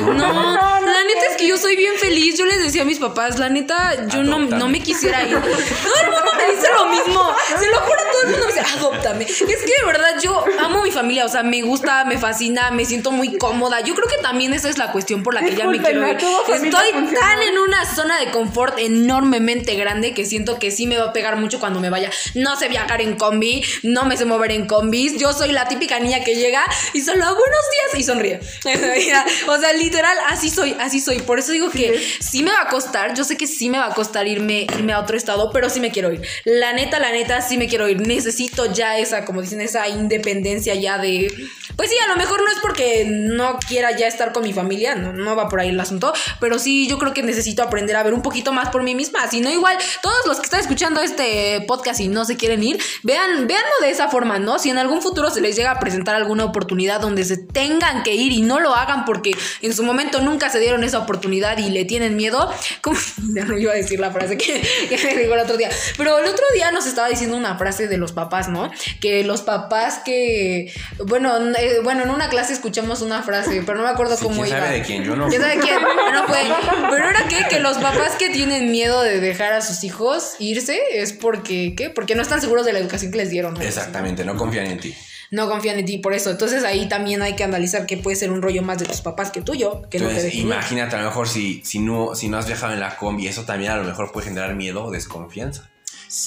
No, 0.00 0.12
la 0.12 1.04
neta 1.04 1.26
es 1.30 1.36
que 1.36 1.48
yo 1.48 1.56
soy 1.56 1.76
bien 1.76 1.94
feliz. 1.96 2.38
Yo 2.38 2.46
les 2.46 2.58
decía 2.62 2.82
a 2.82 2.84
mis 2.84 2.98
papás, 2.98 3.38
la 3.38 3.48
neta, 3.48 4.06
yo 4.08 4.22
no, 4.22 4.38
no 4.38 4.68
me 4.68 4.80
quisiera 4.80 5.22
ir. 5.22 5.38
Todo 5.38 5.94
el 6.04 6.10
mundo 6.10 6.32
me 6.36 6.54
dice 6.54 6.68
lo 6.72 6.86
mismo. 6.86 7.34
Se 7.58 7.66
lo 7.66 7.80
juro, 7.80 8.02
todo 8.12 8.22
el 8.22 8.30
mundo 8.30 8.46
me 8.46 8.52
dice, 8.52 8.64
adóptame. 8.76 9.24
Es 9.24 9.38
que 9.42 9.46
de 9.46 9.86
verdad 9.86 10.20
yo 10.22 10.44
amo 10.68 10.82
mi 10.82 10.90
familia. 10.90 11.24
O 11.24 11.28
sea, 11.28 11.42
me 11.42 11.62
gusta, 11.62 12.04
me 12.04 12.18
fascina, 12.18 12.70
me 12.70 12.84
siento 12.84 13.10
muy 13.10 13.36
cómoda. 13.38 13.80
Yo 13.80 13.94
creo 13.94 14.08
que 14.08 14.18
también 14.18 14.52
esa 14.52 14.68
es 14.68 14.78
la 14.78 14.92
cuestión 14.92 15.22
por 15.22 15.34
la 15.34 15.42
que 15.42 15.54
ya 15.54 15.66
me 15.66 15.80
quiero 15.80 16.06
ir. 16.06 16.16
Estoy 16.16 16.70
tan 16.70 17.42
en 17.42 17.58
una 17.58 17.84
zona 17.94 18.18
de 18.18 18.30
confort 18.30 18.78
enormemente 18.78 19.74
grande 19.74 20.14
que 20.14 20.24
siento 20.24 20.58
que 20.58 20.70
sí 20.70 20.86
me 20.86 20.98
va 20.98 21.06
a 21.06 21.12
pegar 21.12 21.36
mucho 21.36 21.60
cuando 21.60 21.80
me 21.80 21.90
vaya. 21.90 22.10
No 22.34 22.56
sé 22.56 22.68
viajar 22.68 23.00
en 23.00 23.16
combi, 23.16 23.64
no 23.82 24.04
me 24.04 24.16
sé 24.16 24.24
mover 24.24 24.52
en 24.52 24.66
combis. 24.66 25.18
Yo 25.18 25.32
soy 25.32 25.52
la 25.52 25.68
típica 25.68 25.98
niña 26.00 26.22
que 26.24 26.34
llega 26.34 26.64
y 26.92 27.00
solo 27.00 27.24
buenos 27.24 27.40
días 27.72 28.00
y 28.00 28.02
sonríe. 28.02 28.40
o 29.48 29.58
sea, 29.58 29.72
literal, 29.72 30.16
así 30.28 30.50
soy, 30.50 30.76
así 30.80 31.00
soy. 31.00 31.20
Por 31.20 31.38
eso 31.38 31.52
digo 31.52 31.70
que 31.70 32.00
sí 32.20 32.42
me 32.42 32.50
va 32.50 32.62
a 32.62 32.68
costar. 32.68 33.14
Yo 33.14 33.24
sé 33.24 33.36
que 33.36 33.46
sí 33.46 33.70
me 33.70 33.78
va 33.78 33.86
a 33.86 33.94
costar 33.94 34.26
irme, 34.26 34.66
irme 34.76 34.92
a 34.92 35.00
otro 35.00 35.16
estado, 35.16 35.50
pero 35.52 35.70
sí 35.70 35.80
me 35.80 35.90
quiero 35.90 36.12
ir. 36.12 36.22
La 36.44 36.72
neta, 36.72 36.98
la 36.98 37.12
neta, 37.12 37.40
sí 37.40 37.56
me 37.56 37.68
quiero 37.68 37.88
ir. 37.88 38.00
Necesito 38.00 38.72
ya 38.72 38.98
esa, 38.98 39.24
como 39.24 39.40
dicen, 39.40 39.60
esa 39.60 39.88
independencia 39.88 40.57
ya 40.64 40.98
de. 40.98 41.32
Pues 41.76 41.90
sí, 41.90 41.96
a 42.04 42.08
lo 42.08 42.16
mejor 42.16 42.42
no 42.42 42.50
es 42.50 42.58
porque 42.60 43.06
no 43.08 43.58
quiera 43.58 43.96
ya 43.96 44.06
estar 44.06 44.32
con 44.32 44.42
mi 44.42 44.52
familia, 44.52 44.94
no, 44.94 45.12
no 45.12 45.36
va 45.36 45.48
por 45.48 45.60
ahí 45.60 45.68
el 45.68 45.78
asunto, 45.78 46.12
pero 46.40 46.58
sí 46.58 46.88
yo 46.88 46.98
creo 46.98 47.14
que 47.14 47.22
necesito 47.22 47.62
aprender 47.62 47.94
a 47.96 48.02
ver 48.02 48.14
un 48.14 48.22
poquito 48.22 48.52
más 48.52 48.70
por 48.70 48.82
mí 48.82 48.94
misma. 48.94 49.28
Si 49.28 49.40
no, 49.40 49.50
igual, 49.50 49.76
todos 50.02 50.26
los 50.26 50.38
que 50.38 50.44
están 50.44 50.60
escuchando 50.60 51.00
este 51.00 51.64
podcast 51.68 52.00
y 52.00 52.08
no 52.08 52.24
se 52.24 52.36
quieren 52.36 52.62
ir, 52.62 52.80
vean, 53.02 53.46
véanlo 53.46 53.74
de 53.80 53.90
esa 53.90 54.08
forma, 54.08 54.38
¿no? 54.38 54.58
Si 54.58 54.70
en 54.70 54.78
algún 54.78 55.02
futuro 55.02 55.30
se 55.30 55.40
les 55.40 55.56
llega 55.56 55.72
a 55.72 55.78
presentar 55.78 56.16
alguna 56.16 56.44
oportunidad 56.44 57.00
donde 57.00 57.24
se 57.24 57.36
tengan 57.36 58.02
que 58.02 58.14
ir 58.14 58.32
y 58.32 58.42
no 58.42 58.60
lo 58.60 58.74
hagan 58.74 59.04
porque 59.04 59.32
en 59.62 59.74
su 59.74 59.82
momento 59.82 60.20
nunca 60.20 60.50
se 60.50 60.58
dieron 60.58 60.84
esa 60.84 60.98
oportunidad 60.98 61.58
y 61.58 61.70
le 61.70 61.84
tienen 61.84 62.16
miedo, 62.16 62.50
como 62.82 62.98
ya 63.34 63.44
no 63.44 63.56
iba 63.56 63.72
a 63.72 63.76
decir 63.76 64.00
la 64.00 64.10
frase 64.10 64.36
que, 64.36 64.60
que 64.88 64.96
me 64.96 65.22
dijo 65.22 65.34
el 65.34 65.40
otro 65.40 65.56
día, 65.56 65.70
pero 65.96 66.18
el 66.18 66.26
otro 66.26 66.44
día 66.54 66.70
nos 66.70 66.86
estaba 66.86 67.08
diciendo 67.08 67.36
una 67.36 67.56
frase 67.56 67.88
de 67.88 67.98
los 67.98 68.12
papás, 68.12 68.48
¿no? 68.48 68.70
Que 69.00 69.24
los 69.24 69.42
papás 69.42 70.00
que 70.04 70.47
que, 70.48 70.72
bueno, 71.06 71.36
eh, 71.58 71.80
bueno, 71.82 72.02
en 72.04 72.10
una 72.10 72.28
clase 72.28 72.52
escuchamos 72.52 73.02
una 73.02 73.22
frase, 73.22 73.62
pero 73.66 73.78
no 73.78 73.84
me 73.84 73.90
acuerdo 73.90 74.16
Sí, 74.16 74.24
cómo 74.24 74.42
¿Quién 74.42 74.48
iba. 74.56 74.58
sabe 74.66 74.78
de 74.78 74.82
quién? 74.84 75.04
Yo 75.04 75.16
no. 75.16 75.28
¿Quién 75.28 75.42
sabe 75.42 75.58
quién? 75.58 75.76
No. 75.82 76.24
Pero 76.90 77.08
era 77.08 77.28
que, 77.28 77.46
que 77.48 77.60
los 77.60 77.78
papás 77.78 78.16
que 78.18 78.30
tienen 78.30 78.70
miedo 78.70 79.02
de 79.02 79.20
dejar 79.20 79.52
a 79.52 79.60
sus 79.60 79.84
hijos 79.84 80.34
irse 80.38 80.78
es 80.94 81.12
porque, 81.12 81.74
¿qué? 81.76 81.90
Porque 81.90 82.14
no 82.14 82.22
están 82.22 82.40
seguros 82.40 82.64
de 82.66 82.72
la 82.72 82.78
educación 82.78 83.12
que 83.12 83.18
les 83.18 83.30
dieron. 83.30 83.54
¿no? 83.54 83.60
Exactamente, 83.60 84.24
no 84.24 84.36
confían 84.36 84.66
en 84.66 84.80
ti. 84.80 84.94
No 85.30 85.48
confían 85.48 85.78
en 85.78 85.84
ti 85.84 85.98
por 85.98 86.14
eso. 86.14 86.30
Entonces 86.30 86.64
ahí 86.64 86.88
también 86.88 87.20
hay 87.22 87.34
que 87.36 87.44
analizar 87.44 87.84
que 87.86 87.98
puede 87.98 88.16
ser 88.16 88.30
un 88.32 88.40
rollo 88.40 88.62
más 88.62 88.78
de 88.78 88.86
tus 88.86 89.02
papás 89.02 89.30
que 89.30 89.42
tuyo, 89.42 89.82
que 89.90 89.98
no 89.98 90.06
te 90.06 90.12
Entonces, 90.14 90.34
ir. 90.34 90.40
imagínate, 90.44 90.96
a 90.96 91.00
lo 91.00 91.04
mejor 91.06 91.28
si, 91.28 91.60
si, 91.64 91.78
no, 91.80 92.14
si 92.14 92.28
no 92.28 92.38
has 92.38 92.46
viajado 92.46 92.72
en 92.72 92.80
la 92.80 92.96
combi, 92.96 93.26
eso 93.28 93.44
también 93.44 93.72
a 93.72 93.76
lo 93.76 93.84
mejor 93.84 94.10
puede 94.10 94.28
generar 94.28 94.54
miedo 94.54 94.84
o 94.84 94.90
desconfianza. 94.90 95.68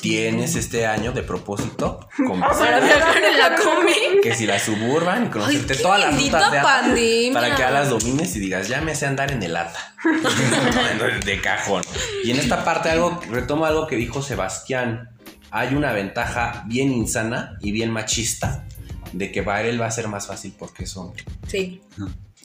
Tienes 0.01 0.55
este 0.55 0.85
año 0.85 1.11
de 1.11 1.23
propósito 1.23 2.07
con- 2.27 2.39
Para 2.39 2.79
viajar 2.79 3.23
en 3.23 3.37
la 3.37 3.55
combi. 3.55 4.21
que 4.21 4.35
si 4.35 4.45
la 4.45 4.59
suburban 4.59 5.25
y 5.25 5.29
conocerte 5.29 5.73
Ay, 5.73 5.81
todas 5.81 5.99
las 6.01 6.15
rutas 6.21 6.51
de 6.51 6.57
ATA 6.59 6.63
pandemia. 6.81 7.33
para 7.33 7.55
que 7.55 7.63
a 7.63 7.71
las 7.71 7.89
domines 7.89 8.35
y 8.35 8.39
digas, 8.39 8.67
ya 8.67 8.81
me 8.81 8.93
sé 8.95 9.07
andar 9.07 9.31
en 9.31 9.41
el 9.43 9.55
ATA. 9.55 9.95
De 11.25 11.41
cajón. 11.41 11.83
Y 12.23 12.31
en 12.31 12.39
esta 12.39 12.63
parte 12.63 12.89
algo, 12.89 13.19
retomo 13.29 13.65
algo 13.65 13.87
que 13.87 13.95
dijo 13.95 14.21
Sebastián. 14.21 15.09
Hay 15.51 15.75
una 15.75 15.91
ventaja 15.91 16.63
bien 16.67 16.91
insana 16.93 17.57
y 17.59 17.71
bien 17.71 17.91
machista 17.91 18.65
de 19.11 19.31
que 19.31 19.43
para 19.43 19.63
él 19.63 19.81
va 19.81 19.87
a 19.87 19.91
ser 19.91 20.07
más 20.07 20.27
fácil 20.27 20.53
porque 20.57 20.83
es 20.85 20.95
hombre. 20.95 21.23
Sí. 21.47 21.81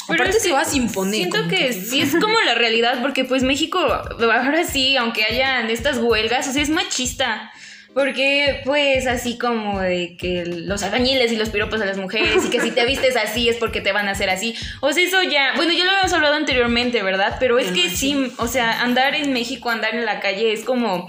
Pero 0.09 0.23
Aparte 0.23 0.39
es 0.39 0.43
se 0.43 0.53
va 0.53 0.63
a 0.63 0.75
imponer. 0.75 1.15
Siento 1.15 1.49
que 1.49 1.73
sí 1.73 2.01
es 2.01 2.13
como 2.13 2.39
la 2.41 2.55
realidad, 2.55 3.01
porque 3.03 3.25
pues 3.25 3.43
México, 3.43 3.79
ahora 3.81 4.65
sí, 4.65 4.97
aunque 4.97 5.25
hayan 5.25 5.71
estas 5.71 5.99
huelgas, 5.99 6.49
o 6.49 6.53
sea, 6.53 6.63
es 6.63 6.71
machista. 6.71 7.53
Porque, 7.97 8.61
pues, 8.67 9.07
así 9.07 9.39
como 9.39 9.81
de 9.81 10.19
que 10.19 10.45
los 10.45 10.83
albañiles 10.83 11.33
y 11.33 11.37
los 11.37 11.49
piropos 11.49 11.81
a 11.81 11.87
las 11.87 11.97
mujeres 11.97 12.45
y 12.45 12.51
que 12.51 12.61
si 12.61 12.71
te 12.71 12.85
vistes 12.87 13.17
así 13.17 13.49
es 13.49 13.57
porque 13.57 13.81
te 13.81 13.93
van 13.93 14.07
a 14.07 14.11
hacer 14.11 14.29
así. 14.29 14.55
O 14.81 14.93
sea, 14.93 15.03
eso 15.03 15.23
ya, 15.23 15.55
bueno, 15.57 15.73
ya 15.73 15.85
lo 15.85 15.91
habíamos 15.93 16.13
hablado 16.13 16.35
anteriormente, 16.35 17.03
¿verdad? 17.03 17.39
Pero 17.41 17.59
es 17.59 17.73
que 17.73 17.89
sí, 17.89 18.31
o 18.37 18.49
sea, 18.49 18.83
andar 18.83 19.15
en 19.15 19.33
México, 19.33 19.71
andar 19.71 19.95
en 19.95 20.05
la 20.05 20.21
calle 20.21 20.53
es 20.53 20.63
como 20.63 21.09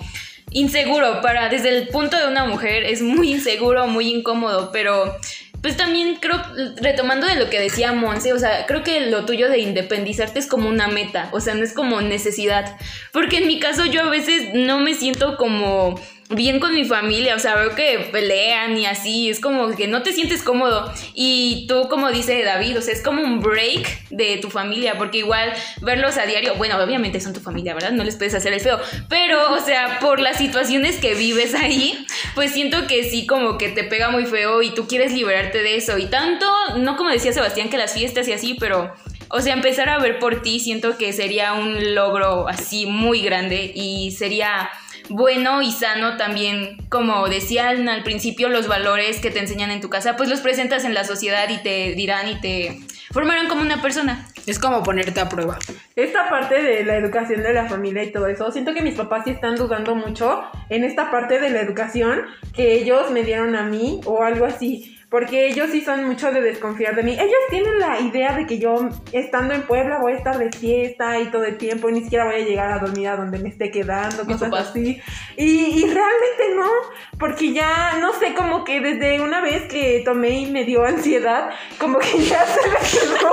inseguro 0.52 1.20
para, 1.22 1.50
desde 1.50 1.78
el 1.78 1.90
punto 1.90 2.18
de 2.18 2.28
una 2.28 2.46
mujer, 2.46 2.86
es 2.86 3.02
muy 3.02 3.32
inseguro, 3.32 3.88
muy 3.88 4.10
incómodo, 4.10 4.72
pero 4.72 5.14
pues 5.62 5.76
también 5.76 6.16
creo, 6.16 6.42
retomando 6.82 7.28
de 7.28 7.36
lo 7.36 7.50
que 7.50 7.60
decía 7.60 7.92
Monse, 7.92 8.34
o 8.34 8.40
sea, 8.40 8.66
creo 8.66 8.84
que 8.84 9.08
lo 9.08 9.26
tuyo 9.26 9.50
de 9.50 9.60
independizarte 9.60 10.40
es 10.40 10.48
como 10.48 10.70
una 10.70 10.88
meta, 10.88 11.30
o 11.32 11.40
sea, 11.40 11.56
no 11.56 11.64
es 11.64 11.74
como 11.74 12.02
necesidad. 12.02 12.78
Porque 13.12 13.38
en 13.40 13.48
mi 13.48 13.60
caso 13.60 13.86
yo 13.86 14.02
a 14.02 14.10
veces 14.10 14.54
no 14.54 14.80
me 14.80 14.94
siento 14.94 15.38
como 15.38 16.00
bien 16.30 16.60
con 16.60 16.76
mi 16.76 16.84
familia, 16.84 17.36
o 17.36 17.40
sea, 17.40 17.56
veo 17.56 17.74
que 17.74 18.10
pelean 18.12 18.78
y 18.78 18.86
así, 18.86 19.30
es 19.30 19.40
como 19.40 19.74
que 19.76 19.88
no 19.88 20.04
te 20.04 20.12
sientes 20.12 20.44
cómodo. 20.44 20.92
Y 21.14 21.66
tú, 21.68 21.88
como 21.90 22.12
dice 22.12 22.44
David, 22.44 22.78
o 22.78 22.82
sea, 22.82 22.94
es 22.94 23.02
como 23.02 23.22
un 23.22 23.40
break 23.40 24.10
de 24.10 24.38
tu 24.38 24.50
familia, 24.50 24.98
porque 24.98 25.20
igual 25.20 25.54
verlos 25.82 26.18
a 26.18 26.26
diario, 26.26 26.56
bueno, 26.56 26.78
obviamente 26.78 27.22
son 27.22 27.34
tu 27.34 27.40
familia, 27.40 27.74
¿verdad? 27.74 27.92
No 27.92 28.04
les 28.04 28.16
puedes 28.16 28.34
hacer 28.34 28.54
el 28.54 28.60
feo, 28.60 28.80
pero, 29.08 29.54
o 29.54 29.60
sea, 29.60 30.00
por 30.00 30.20
las 30.20 30.38
situaciones 30.38 30.98
que 30.98 31.16
vives 31.16 31.56
ahí, 31.56 32.06
pues 32.36 32.52
siento 32.52 32.88
que 32.88 33.04
sí, 33.04 33.26
como 33.26 33.58
que 33.58 33.70
te 33.70 33.84
pega 33.84 34.10
muy 34.10 34.26
feo 34.26 34.62
y 34.62 34.72
tú 34.72 34.88
quieres 34.88 35.14
liberarte 35.14 35.64
de 35.64 35.78
eso. 35.78 35.98
Y 35.98 36.08
tanto, 36.08 36.46
no 36.78 36.98
como 36.98 37.10
decía 37.10 37.32
Sebastián, 37.32 37.70
que 37.70 37.78
las 37.78 37.94
fiestas 37.94 38.28
y 38.28 38.34
así, 38.34 38.56
pero... 38.60 38.94
O 39.30 39.42
sea, 39.42 39.54
empezar 39.54 39.90
a 39.90 40.00
ver 40.00 40.20
por 40.20 40.42
ti 40.42 40.62
siento 40.62 40.98
que 40.98 41.12
sería 41.12 41.52
un 41.52 41.96
logro 41.96 42.48
así 42.48 42.86
muy 42.86 43.22
grande 43.22 43.74
y 43.76 44.12
sería 44.12 44.70
bueno 45.10 45.62
y 45.62 45.72
sano 45.72 46.18
también, 46.18 46.78
como 46.90 47.28
decían 47.28 47.90
al 47.90 48.04
principio, 48.04 48.50
los 48.50 48.68
valores 48.68 49.20
que 49.20 49.32
te 49.32 49.40
enseñan 49.40 49.72
en 49.72 49.82
tu 49.82 49.90
casa, 49.90 50.16
pues 50.16 50.30
los 50.30 50.42
presentas 50.42 50.86
en 50.86 50.94
la 50.94 51.04
sociedad 51.04 51.50
y 51.50 51.58
te 51.58 51.94
dirán 51.96 52.28
y 52.28 52.40
te 52.42 52.80
formarán 53.12 53.48
como 53.48 53.62
una 53.62 53.82
persona. 53.82 54.28
Es 54.46 54.60
como 54.60 54.82
ponerte 54.82 55.20
a 55.20 55.28
prueba. 55.28 55.60
Esta 55.96 56.30
parte 56.30 56.62
de 56.62 56.86
la 56.86 56.96
educación 56.96 57.44
de 57.44 57.54
la 57.54 57.68
familia 57.68 58.04
y 58.04 58.12
todo 58.12 58.28
eso, 58.28 58.50
siento 58.52 58.74
que 58.74 58.82
mis 58.82 58.96
papás 58.96 59.24
sí 59.26 59.32
están 59.32 59.56
dudando 59.56 59.94
mucho 59.94 60.42
en 60.70 60.86
esta 60.86 61.12
parte 61.12 61.40
de 61.40 61.50
la 61.50 61.60
educación 61.60 62.22
que 62.54 62.74
ellos 62.74 63.12
me 63.12 63.24
dieron 63.24 63.56
a 63.56 63.64
mí 63.64 64.00
o 64.06 64.24
algo 64.24 64.46
así. 64.46 64.97
Porque 65.10 65.48
ellos 65.48 65.70
sí 65.72 65.80
son 65.82 66.04
mucho 66.06 66.32
de 66.34 66.42
desconfiar 66.42 66.94
de 66.96 67.02
mí. 67.02 67.14
Ellos 67.14 67.32
tienen 67.50 67.80
la 67.80 67.98
idea 68.02 68.34
de 68.34 68.46
que 68.46 68.60
yo, 68.60 68.90
estando 69.14 69.54
en 69.54 69.62
Puebla, 69.62 70.00
voy 70.02 70.12
a 70.12 70.18
estar 70.18 70.38
de 70.38 70.52
fiesta 70.52 71.18
y 71.20 71.28
todo 71.32 71.46
el 71.46 71.58
tiempo, 71.58 71.88
y 71.90 71.94
ni 71.94 72.02
siquiera 72.02 72.26
voy 72.26 72.36
a 72.36 72.40
llegar 72.46 72.72
a 72.74 72.80
dormir 72.80 73.08
a 73.08 73.16
donde 73.16 73.40
me 73.40 73.48
esté 73.48 73.72
quedando, 73.72 74.26
cosas 74.26 74.52
así. 74.54 75.02
Y, 75.38 75.46
y 75.80 75.84
realmente 75.86 76.56
no, 76.58 76.70
porque 77.18 77.54
ya, 77.54 77.98
no 78.02 78.12
sé, 78.20 78.34
como 78.34 78.66
que 78.66 78.82
desde 78.82 79.22
una 79.22 79.40
vez 79.42 79.64
que 79.72 80.02
tomé 80.04 80.42
y 80.42 80.46
me 80.52 80.66
dio 80.66 80.84
ansiedad, 80.84 81.52
como 81.80 82.00
que 82.00 82.20
ya 82.26 82.46
se 82.46 82.68
me 82.68 82.76
quedó. 82.76 83.32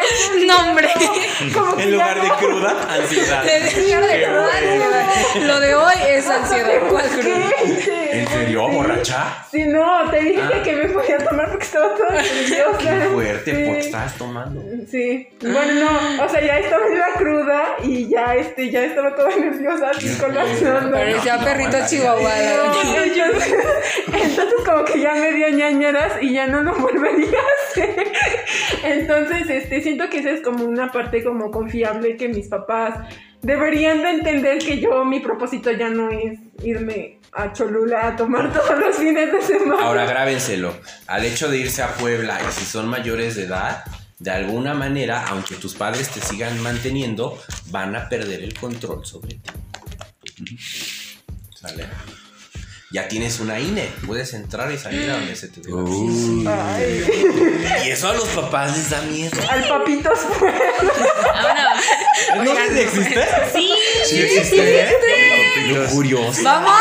ese 0.02 0.46
No, 0.46 0.58
hombre. 0.70 0.88
miedo, 0.98 1.12
como 1.54 1.74
que 1.76 1.82
En 1.84 1.92
lugar 1.92 2.20
de 2.20 2.28
no. 2.28 2.36
cruda, 2.36 2.86
ansiedad. 2.90 3.44
De 3.44 3.60
de 3.60 3.98
bueno. 3.98 4.42
ansiedad. 4.50 5.06
Lo 5.46 5.60
de 5.60 5.74
hoy 5.74 5.94
es 6.08 6.28
ansiedad. 6.28 6.80
¿Cuál 6.90 7.08
cruda? 7.08 7.46
¿En 8.20 8.26
serio, 8.28 8.66
Sí. 8.68 8.76
borracha? 8.76 9.24
Sí, 9.50 9.64
no, 9.66 10.10
te 10.10 10.20
dije 10.20 10.40
Ah. 10.42 10.62
que 10.62 10.72
me 10.76 10.84
podía 10.88 11.18
tomar 11.18 11.48
porque 11.50 11.64
estaba 11.64 11.94
toda 11.94 12.10
nerviosa. 12.22 12.78
Qué 12.78 13.08
fuerte, 13.12 13.54
Sí. 13.54 13.62
porque 13.66 13.80
estabas 13.80 14.14
tomando. 14.14 14.62
Sí, 14.90 15.28
bueno, 15.40 15.84
no, 15.84 16.24
o 16.24 16.28
sea, 16.28 16.40
ya 16.40 16.58
estaba 16.58 16.86
en 16.86 16.98
la 16.98 17.08
cruda 17.16 17.64
y 17.84 18.08
ya, 18.08 18.34
este, 18.34 18.70
ya 18.70 18.84
estaba 18.84 19.14
toda 19.14 19.30
nerviosa, 19.36 19.90
así 19.90 20.16
colapsando. 20.18 20.90
Parecía 20.92 21.36
No, 21.36 21.44
perrito 21.44 21.78
no, 21.78 21.86
chihuahua. 21.86 22.30
No, 22.30 23.02
entonces, 23.04 23.54
entonces 24.06 24.54
como 24.66 24.84
que 24.84 25.00
ya 25.00 25.14
me 25.14 25.32
dio 25.32 25.48
ñañaras 25.50 26.12
y 26.22 26.32
ya 26.32 26.46
no 26.46 26.62
lo 26.62 26.74
volvería 26.74 27.38
a 27.38 27.70
hacer. 27.70 28.12
Entonces, 28.84 29.48
este, 29.50 29.80
siento 29.82 30.08
que 30.08 30.18
esa 30.18 30.30
es 30.30 30.40
como 30.42 30.64
una 30.64 30.90
parte 30.92 31.22
como 31.22 31.50
confiable 31.50 32.16
que 32.16 32.28
mis 32.28 32.48
papás 32.48 32.94
deberían 33.42 34.02
de 34.02 34.10
entender 34.10 34.58
que 34.58 34.80
yo, 34.80 35.04
mi 35.04 35.20
propósito 35.20 35.70
ya 35.72 35.88
no 35.88 36.10
es 36.10 36.38
irme 36.62 37.20
a 37.32 37.52
Cholula 37.52 38.08
a 38.08 38.16
tomar 38.16 38.52
todos 38.54 38.78
los 38.78 38.96
fines 38.96 39.32
de 39.32 39.42
semana. 39.42 39.82
Ahora 39.82 40.06
grábenselo. 40.06 40.74
Al 41.06 41.24
hecho 41.24 41.48
de 41.48 41.58
irse 41.58 41.82
a 41.82 41.94
Puebla 41.94 42.40
y 42.46 42.52
si 42.52 42.64
son 42.64 42.88
mayores 42.88 43.36
de 43.36 43.44
edad, 43.44 43.84
de 44.18 44.30
alguna 44.30 44.74
manera, 44.74 45.26
aunque 45.28 45.54
tus 45.54 45.74
padres 45.74 46.10
te 46.10 46.20
sigan 46.20 46.60
manteniendo, 46.60 47.38
van 47.70 47.94
a 47.94 48.08
perder 48.08 48.42
el 48.42 48.54
control 48.54 49.06
sobre 49.06 49.34
ti. 49.34 50.58
¿Sale? 51.54 51.86
Ya 52.90 53.06
tienes 53.06 53.38
una 53.38 53.60
INE, 53.60 53.86
puedes 54.06 54.32
entrar 54.32 54.72
y 54.72 54.78
salir 54.78 55.10
a 55.10 55.14
donde 55.18 55.36
se 55.36 55.48
te 55.48 55.60
gana. 55.62 56.74
Ay, 56.74 57.04
Y 57.84 57.90
eso 57.90 58.08
a 58.08 58.14
los 58.14 58.24
papás 58.28 58.74
les 58.74 58.88
da 58.88 59.02
miedo. 59.02 59.38
al 59.50 59.68
papitos 59.68 60.18
fue. 60.38 60.50
Ahora, 61.34 61.74
¿No 62.44 62.54
sé 62.54 62.74
si 62.74 62.80
existe? 62.80 63.24
sí, 63.52 63.70
Sí 64.06 64.22
existe. 64.22 64.88
Lo 65.66 65.84
curioso. 65.90 66.42
¡Vamos! 66.42 66.72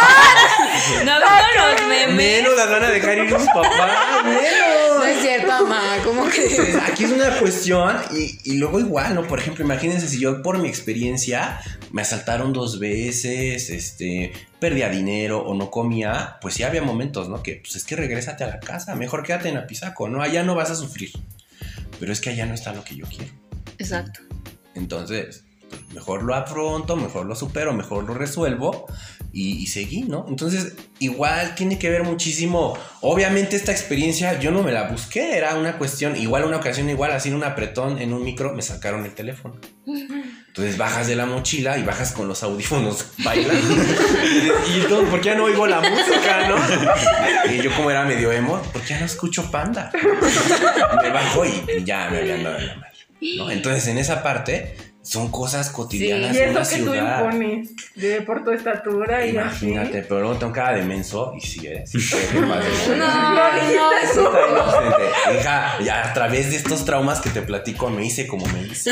no 1.04 1.12
veo 1.20 1.72
los 1.76 1.88
memes. 1.90 2.16
Menos 2.16 2.56
las 2.56 2.70
van 2.70 2.84
a 2.86 2.90
dejar 2.90 3.18
ir 3.18 3.30
sus 3.30 3.46
papás, 3.48 4.24
No 4.24 4.30
menos. 4.32 4.77
Es 5.18 5.24
cierto, 5.24 5.48
mamá. 5.64 5.98
¿Cómo 6.04 6.28
que? 6.30 6.78
Aquí 6.86 7.04
es 7.04 7.12
una 7.12 7.38
cuestión 7.40 7.98
y, 8.12 8.40
y 8.44 8.58
luego 8.58 8.80
igual, 8.80 9.16
¿no? 9.16 9.28
Por 9.28 9.40
ejemplo, 9.40 9.64
imagínense 9.66 10.08
si 10.08 10.20
yo 10.20 10.42
por 10.42 10.60
mi 10.60 10.68
experiencia 10.68 11.60
me 11.92 12.02
asaltaron 12.02 12.54
dos 12.54 12.80
veces, 12.80 13.70
este, 13.70 14.32
perdía 14.60 14.90
dinero 14.90 15.40
o 15.40 15.54
no 15.56 15.70
comía, 15.72 16.38
pues 16.42 16.56
sí 16.56 16.64
había 16.64 16.82
momentos, 16.82 17.30
¿no? 17.30 17.44
Que 17.44 17.56
pues 17.56 17.76
es 17.76 17.84
que 17.84 17.96
regrésate 17.96 18.44
a 18.44 18.48
la 18.48 18.60
casa, 18.60 18.96
mejor 18.96 19.24
quédate 19.24 19.50
en 19.50 19.58
Apizaco, 19.58 20.10
¿no? 20.10 20.22
Allá 20.22 20.44
no 20.44 20.56
vas 20.56 20.72
a 20.72 20.76
sufrir. 20.76 21.12
Pero 22.00 22.12
es 22.12 22.22
que 22.22 22.30
allá 22.30 22.46
no 22.46 22.54
está 22.54 22.74
lo 22.74 22.84
que 22.84 22.96
yo 22.96 23.06
quiero. 23.08 23.34
Exacto. 23.80 24.22
Entonces, 24.76 25.44
pues, 25.70 25.82
mejor 25.94 26.24
lo 26.24 26.36
afronto, 26.36 26.96
mejor 26.96 27.26
lo 27.26 27.36
supero, 27.36 27.74
mejor 27.74 28.04
lo 28.06 28.14
resuelvo 28.14 28.86
y, 29.40 29.68
seguí, 29.68 30.02
¿no? 30.02 30.26
Entonces, 30.28 30.74
igual 30.98 31.54
tiene 31.54 31.78
que 31.78 31.92
ver 31.92 32.04
muchísimo. 32.04 32.76
Obviamente, 33.02 33.56
esta 33.56 33.72
experiencia 33.72 34.40
yo 34.40 34.50
no 34.50 34.64
me 34.64 34.72
la 34.72 34.90
busqué, 34.90 35.38
era 35.38 35.56
una 35.56 35.78
cuestión. 35.78 36.16
Igual, 36.16 36.46
una 36.46 36.58
ocasión, 36.58 36.90
igual, 36.90 37.12
así 37.12 37.30
un 37.32 37.44
apretón 37.44 38.02
en 38.02 38.14
un 38.14 38.24
micro, 38.24 38.56
me 38.56 38.64
sacaron 38.64 39.06
el 39.06 39.14
teléfono. 39.14 39.60
Entonces 39.86 40.76
bajas 40.76 41.06
de 41.06 41.16
la 41.16 41.28
mochila 41.28 41.78
y 41.78 41.84
bajas 41.84 42.14
con 42.14 42.28
los 42.28 42.42
audífonos 42.42 43.06
bailando. 43.24 43.76
y 44.74 44.80
entonces, 44.82 45.10
¿por 45.10 45.22
qué 45.22 45.36
no 45.36 45.44
oigo 45.44 45.68
la 45.68 45.82
música, 45.82 46.48
no? 46.48 47.54
Y 47.54 47.62
yo, 47.62 47.72
como 47.76 47.92
era 47.92 48.06
medio 48.06 48.32
emo, 48.32 48.60
¿por 48.74 48.82
qué 48.82 48.96
no 48.96 49.06
escucho 49.06 49.52
panda? 49.52 49.92
Me 51.04 51.10
bajo 51.12 51.46
y 51.46 51.84
ya 51.86 52.10
me 52.10 52.18
habían 52.18 52.44
dado 52.44 52.58
la 52.58 52.76
madre. 52.76 53.54
Entonces, 53.54 53.88
en 53.88 54.00
esa 54.00 54.24
parte, 54.24 54.76
son 55.08 55.30
cosas 55.32 55.70
Y 55.70 55.74
cotidianas 55.74 56.34
de 56.34 56.44
eso 56.44 56.52
una 56.52 56.70
que 56.70 56.78
tú 56.78 56.92
ciudad. 56.92 57.24
impones 57.26 57.70
de, 57.96 58.22
por 58.22 58.44
tu 58.44 58.52
estatura 58.52 59.26
y 59.26 59.38
así. 59.38 59.68
Imagínate, 59.68 60.02
pero 60.04 60.20
luego 60.22 60.36
tengo 60.38 60.52
cara 60.54 60.76
de 60.78 60.84
menso 60.84 61.34
y 61.38 61.42
sí. 61.42 61.62
Sí, 61.86 62.00
sí, 62.00 62.16
¿qué 62.32 62.40
pasa? 62.42 62.96
No, 62.96 63.08
No. 64.16 65.40
Hija, 65.40 65.80
ya 65.84 66.10
a 66.10 66.14
través 66.14 66.50
de 66.52 66.58
estos 66.58 66.84
traumas 66.86 67.22
que 67.22 67.30
te 67.30 67.42
platico 67.42 67.90
me 67.90 68.06
hice 68.06 68.28
como 68.28 68.46
me 68.48 68.62
hice. 68.64 68.92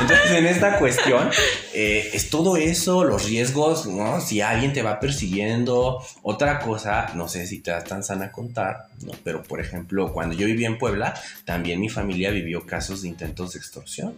Entonces, 0.00 0.30
en 0.32 0.46
esta 0.46 0.78
cuestión, 0.78 1.30
eh, 1.74 2.10
es 2.12 2.30
todo 2.30 2.56
eso, 2.56 3.04
los 3.04 3.24
riesgos, 3.28 3.86
¿no? 3.86 4.20
Si 4.20 4.40
alguien 4.40 4.72
te 4.72 4.82
va 4.82 4.98
persiguiendo. 5.00 6.02
Otra 6.22 6.58
cosa, 6.58 7.12
no 7.14 7.28
sé 7.28 7.46
si 7.46 7.60
te 7.60 7.70
das 7.70 7.84
tan 7.84 8.02
sana 8.02 8.26
a 8.26 8.32
contar, 8.32 8.86
¿no? 9.04 9.12
Pero, 9.24 9.42
por 9.42 9.60
ejemplo, 9.60 10.12
cuando 10.12 10.34
yo 10.34 10.46
vivía 10.46 10.66
en 10.68 10.78
Puebla, 10.78 11.14
también 11.44 11.80
mi 11.80 11.88
familia 11.88 12.30
vivió 12.30 12.66
casos 12.66 13.02
de 13.02 13.08
intentos 13.08 13.52
de 13.52 13.58
extorsión. 13.60 14.14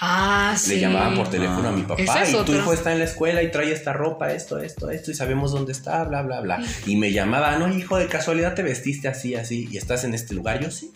Ah, 0.00 0.54
sí. 0.56 0.70
Le 0.70 0.80
llamaban 0.80 1.16
por 1.16 1.28
teléfono 1.30 1.68
a 1.68 1.72
mi 1.72 1.82
papá 1.82 2.22
es 2.22 2.32
y 2.32 2.44
tu 2.44 2.54
hijo 2.54 2.72
está 2.72 2.92
en 2.92 2.98
la 2.98 3.04
escuela 3.04 3.42
y 3.42 3.50
trae 3.50 3.72
esta 3.72 3.92
ropa, 3.92 4.32
esto, 4.32 4.58
esto, 4.58 4.90
esto, 4.90 5.10
y 5.10 5.14
sabemos 5.14 5.52
dónde 5.52 5.72
está, 5.72 6.04
bla, 6.04 6.22
bla, 6.22 6.40
bla. 6.40 6.62
Y 6.86 6.96
me 6.96 7.12
llamaban, 7.12 7.58
no, 7.58 7.74
hijo, 7.76 7.96
de 7.96 8.08
casualidad 8.08 8.54
te 8.54 8.62
vestiste 8.62 9.08
así, 9.08 9.34
así, 9.34 9.68
y 9.70 9.76
estás 9.76 10.04
en 10.04 10.14
este 10.14 10.34
lugar, 10.34 10.60
yo 10.60 10.70
sí. 10.70 10.92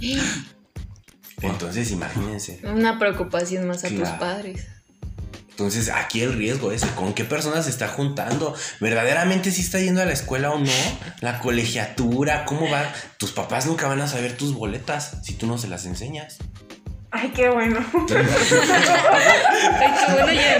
Entonces, 1.42 1.90
imagínense. 1.90 2.60
Una 2.64 2.98
preocupación 2.98 3.66
más 3.66 3.84
a 3.84 3.88
tus 3.88 4.08
padres. 4.10 4.66
Entonces, 5.50 5.90
aquí 5.90 6.22
el 6.22 6.32
riesgo 6.32 6.72
es 6.72 6.84
con 6.86 7.12
qué 7.12 7.24
personas 7.24 7.64
se 7.66 7.70
está 7.70 7.86
juntando. 7.86 8.54
¿Verdaderamente 8.80 9.50
si 9.50 9.60
está 9.60 9.80
yendo 9.80 10.00
a 10.00 10.06
la 10.06 10.12
escuela 10.12 10.50
o 10.50 10.58
no? 10.58 10.70
La 11.20 11.40
colegiatura, 11.40 12.46
¿cómo 12.46 12.70
va? 12.70 12.90
Tus 13.18 13.32
papás 13.32 13.66
nunca 13.66 13.86
van 13.86 14.00
a 14.00 14.08
saber 14.08 14.36
tus 14.36 14.54
boletas 14.54 15.18
si 15.22 15.34
tú 15.34 15.46
no 15.46 15.58
se 15.58 15.68
las 15.68 15.84
enseñas. 15.84 16.38
Ay, 17.12 17.30
qué 17.34 17.50
bueno. 17.50 17.78
Ay, 17.92 18.06
qué 20.06 20.12
bueno, 20.14 20.32
ya 20.32 20.58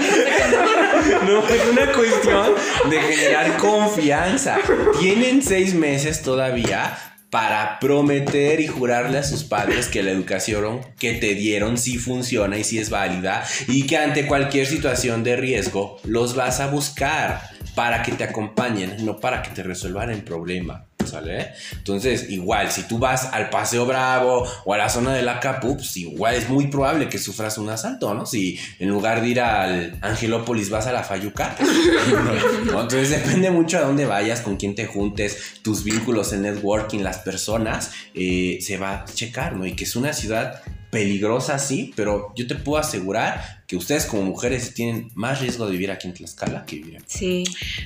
no 1.25 1.47
es 1.47 1.65
una 1.65 1.91
cuestión 1.91 2.53
de 2.89 3.01
generar 3.01 3.57
confianza. 3.57 4.57
Tienen 4.99 5.41
seis 5.41 5.73
meses 5.73 6.21
todavía 6.21 6.95
para 7.31 7.79
prometer 7.79 8.59
y 8.59 8.67
jurarle 8.67 9.17
a 9.17 9.23
sus 9.23 9.43
padres 9.43 9.87
que 9.87 10.03
la 10.03 10.11
educación 10.11 10.81
que 10.99 11.13
te 11.13 11.33
dieron 11.33 11.79
sí 11.79 11.97
funciona 11.97 12.59
y 12.59 12.63
sí 12.63 12.77
es 12.77 12.91
válida 12.91 13.43
y 13.67 13.87
que 13.87 13.97
ante 13.97 14.27
cualquier 14.27 14.67
situación 14.67 15.23
de 15.23 15.35
riesgo 15.35 15.97
los 16.03 16.35
vas 16.35 16.59
a 16.59 16.67
buscar 16.67 17.41
para 17.73 18.03
que 18.03 18.11
te 18.11 18.23
acompañen, 18.23 19.03
no 19.03 19.19
para 19.19 19.41
que 19.41 19.49
te 19.49 19.63
resuelvan 19.63 20.11
el 20.11 20.21
problema. 20.23 20.85
¿Sale? 21.05 21.51
Entonces, 21.71 22.29
igual, 22.29 22.71
si 22.71 22.83
tú 22.83 22.99
vas 22.99 23.25
al 23.31 23.49
Paseo 23.49 23.85
Bravo 23.85 24.47
o 24.65 24.73
a 24.73 24.77
la 24.77 24.89
zona 24.89 25.13
de 25.13 25.21
la 25.21 25.39
Capu, 25.39 25.75
pues 25.75 25.95
igual 25.97 26.35
es 26.35 26.49
muy 26.49 26.67
probable 26.67 27.09
que 27.09 27.17
sufras 27.17 27.57
un 27.57 27.69
asalto, 27.69 28.13
¿no? 28.13 28.25
Si 28.25 28.59
en 28.79 28.89
lugar 28.89 29.21
de 29.21 29.27
ir 29.27 29.41
al 29.41 29.97
Angelópolis 30.01 30.69
vas 30.69 30.87
a 30.87 30.91
la 30.91 31.03
Fayuca. 31.03 31.55
Entonces 32.61 33.09
depende 33.09 33.51
mucho 33.51 33.77
a 33.77 33.81
dónde 33.81 34.05
vayas, 34.05 34.41
con 34.41 34.57
quién 34.57 34.75
te 34.75 34.85
juntes, 34.85 35.59
tus 35.61 35.83
vínculos 35.83 36.33
en 36.33 36.43
networking, 36.43 36.99
las 36.99 37.19
personas, 37.19 37.91
eh, 38.13 38.59
se 38.61 38.77
va 38.77 39.01
a 39.01 39.05
checar, 39.05 39.55
¿no? 39.55 39.65
Y 39.65 39.75
que 39.75 39.83
es 39.83 39.95
una 39.95 40.13
ciudad 40.13 40.61
peligrosa, 40.93 41.57
sí, 41.59 41.91
pero 41.97 42.31
yo 42.35 42.47
te 42.47 42.55
puedo 42.55 42.79
asegurar 42.79 43.63
que 43.67 43.75
ustedes 43.77 44.05
como 44.05 44.21
mujeres 44.23 44.73
tienen 44.75 45.09
más 45.15 45.41
riesgo 45.41 45.65
de 45.65 45.71
vivir 45.71 45.89
aquí 45.89 46.07
en 46.07 46.13
Tlaxcala 46.13 46.65
que 46.65 46.75
vivir 46.75 46.95
en 46.97 47.03
Sí. 47.07 47.43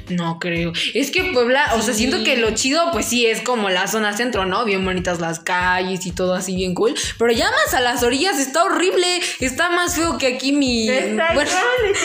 No 0.10 0.38
creo. 0.40 0.74
Es 0.94 1.12
que 1.12 1.24
Puebla, 1.32 1.72
o 1.76 1.82
sea, 1.82 1.94
siento 1.94 2.24
que 2.26 2.36
lo 2.36 2.52
chido, 2.52 2.92
pues 2.92 3.06
sí, 3.06 3.26
es 3.26 3.42
como 3.42 3.70
la 3.70 3.88
zona 3.88 4.12
centro, 4.18 4.46
¿no? 4.46 4.66
Bien 4.66 4.84
bonitas 4.84 5.20
las 5.22 5.40
calles 5.40 6.06
y 6.06 6.12
todo 6.12 6.34
así 6.34 6.56
bien 6.56 6.74
cool. 6.74 6.94
Pero 7.18 7.32
ya 7.32 7.50
más 7.50 7.74
a 7.74 7.80
las 7.80 8.04
orillas 8.04 8.38
está 8.40 8.64
horrible. 8.66 9.22
Está 9.40 9.70
más 9.70 9.96
feo 9.96 10.18
que 10.18 10.28
aquí 10.28 10.52
mi. 10.52 10.90
Está 10.90 11.34
bueno, 11.34 11.50
igual, 11.50 11.66
el- 11.86 11.96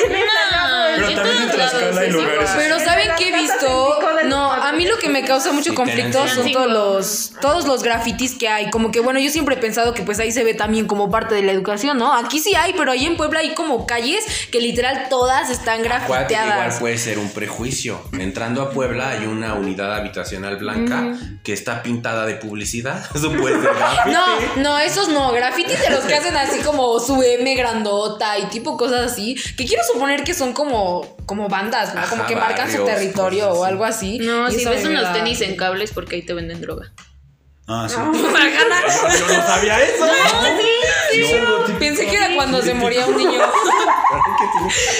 Pero 0.96 1.14
también 1.14 1.42
en 1.42 1.50
Tlaxcala 1.50 2.00
hay 2.00 2.08
es 2.08 2.12
lugares. 2.14 2.50
Pero 2.56 2.78
¿saben 2.78 3.08
qué 3.18 3.28
he 3.28 3.32
visto? 3.40 3.98
No, 4.24 4.52
a 4.52 4.72
mí 4.72 4.86
lo 4.86 4.98
que 4.98 5.08
me 5.08 5.24
causa 5.24 5.52
mucho 5.52 5.70
Sí, 5.70 5.76
conflicto 5.76 6.26
son 6.28 6.52
todos 6.52 6.70
los, 6.70 7.32
todos 7.40 7.66
los 7.66 7.82
grafitis 7.82 8.36
que 8.36 8.48
hay. 8.48 8.70
Como 8.70 8.90
que 8.90 9.00
bueno, 9.00 9.18
yo 9.18 9.30
siempre 9.30 9.56
he 9.56 9.58
pensado 9.58 9.94
que 9.94 10.02
pues 10.02 10.18
ahí 10.18 10.32
se 10.32 10.44
ve 10.44 10.54
también 10.54 10.86
como 10.86 11.10
parte 11.10 11.34
de 11.34 11.42
la 11.42 11.52
educación, 11.52 11.98
¿no? 11.98 12.12
Aquí 12.14 12.40
sí 12.40 12.54
hay, 12.54 12.74
pero 12.76 12.90
ahí 12.90 13.06
en 13.06 13.16
Puebla 13.16 13.40
hay 13.40 13.54
como 13.54 13.86
calles 13.86 14.24
que 14.50 14.60
literal 14.60 15.06
todas 15.08 15.50
están 15.50 15.82
que 15.82 15.86
igual 15.86 16.06
grafiteadas. 16.08 16.80
puede 16.80 16.98
ser 16.98 17.18
un 17.18 17.30
prejuicio. 17.30 18.00
Entrando 18.12 18.62
a 18.62 18.70
Puebla 18.70 19.10
hay 19.10 19.26
una 19.26 19.54
unidad 19.54 19.94
habitacional 19.94 20.56
blanca 20.56 21.16
que 21.42 21.52
está 21.52 21.82
pintada 21.82 22.26
de 22.26 22.34
publicidad. 22.34 23.04
Eso 23.14 23.32
puede 23.32 23.60
ser 23.60 23.74
graffiti. 23.74 24.10
No, 24.10 24.62
no, 24.62 24.78
esos 24.78 25.08
no, 25.08 25.32
grafitis 25.32 25.80
de 25.80 25.90
los 25.90 26.04
que 26.04 26.14
hacen 26.14 26.36
así 26.36 26.60
como 26.60 26.98
su 27.00 27.22
M 27.22 27.54
grandota 27.54 28.38
y 28.38 28.46
tipo 28.46 28.76
cosas 28.76 29.12
así, 29.12 29.34
que 29.56 29.64
quiero 29.66 29.82
suponer 29.84 30.24
que 30.24 30.34
son 30.34 30.52
como, 30.52 31.16
como 31.26 31.48
bandas, 31.48 31.94
¿no? 31.94 32.02
Como 32.08 32.22
Ajá, 32.22 32.28
que 32.28 32.36
marcan 32.36 32.70
su 32.70 32.84
territorio 32.84 33.50
o 33.50 33.64
así. 33.64 33.72
algo 33.72 33.84
así. 33.84 34.11
No, 34.20 34.48
y 34.48 34.52
si 34.52 34.64
ves 34.64 34.84
unos 34.84 35.12
tenis 35.12 35.40
en 35.40 35.56
cables 35.56 35.92
porque 35.92 36.16
ahí 36.16 36.22
te 36.22 36.34
venden 36.34 36.60
droga. 36.60 36.92
Ah, 37.68 37.86
sí. 37.88 37.94
Yo 37.96 38.04
no 39.36 39.46
sabía 39.46 39.80
eso. 39.82 40.04
Pensé 41.78 42.06
que 42.06 42.16
era 42.16 42.34
cuando 42.34 42.60
se 42.62 42.74
moría 42.74 43.06
un 43.06 43.16
niño. 43.16 43.40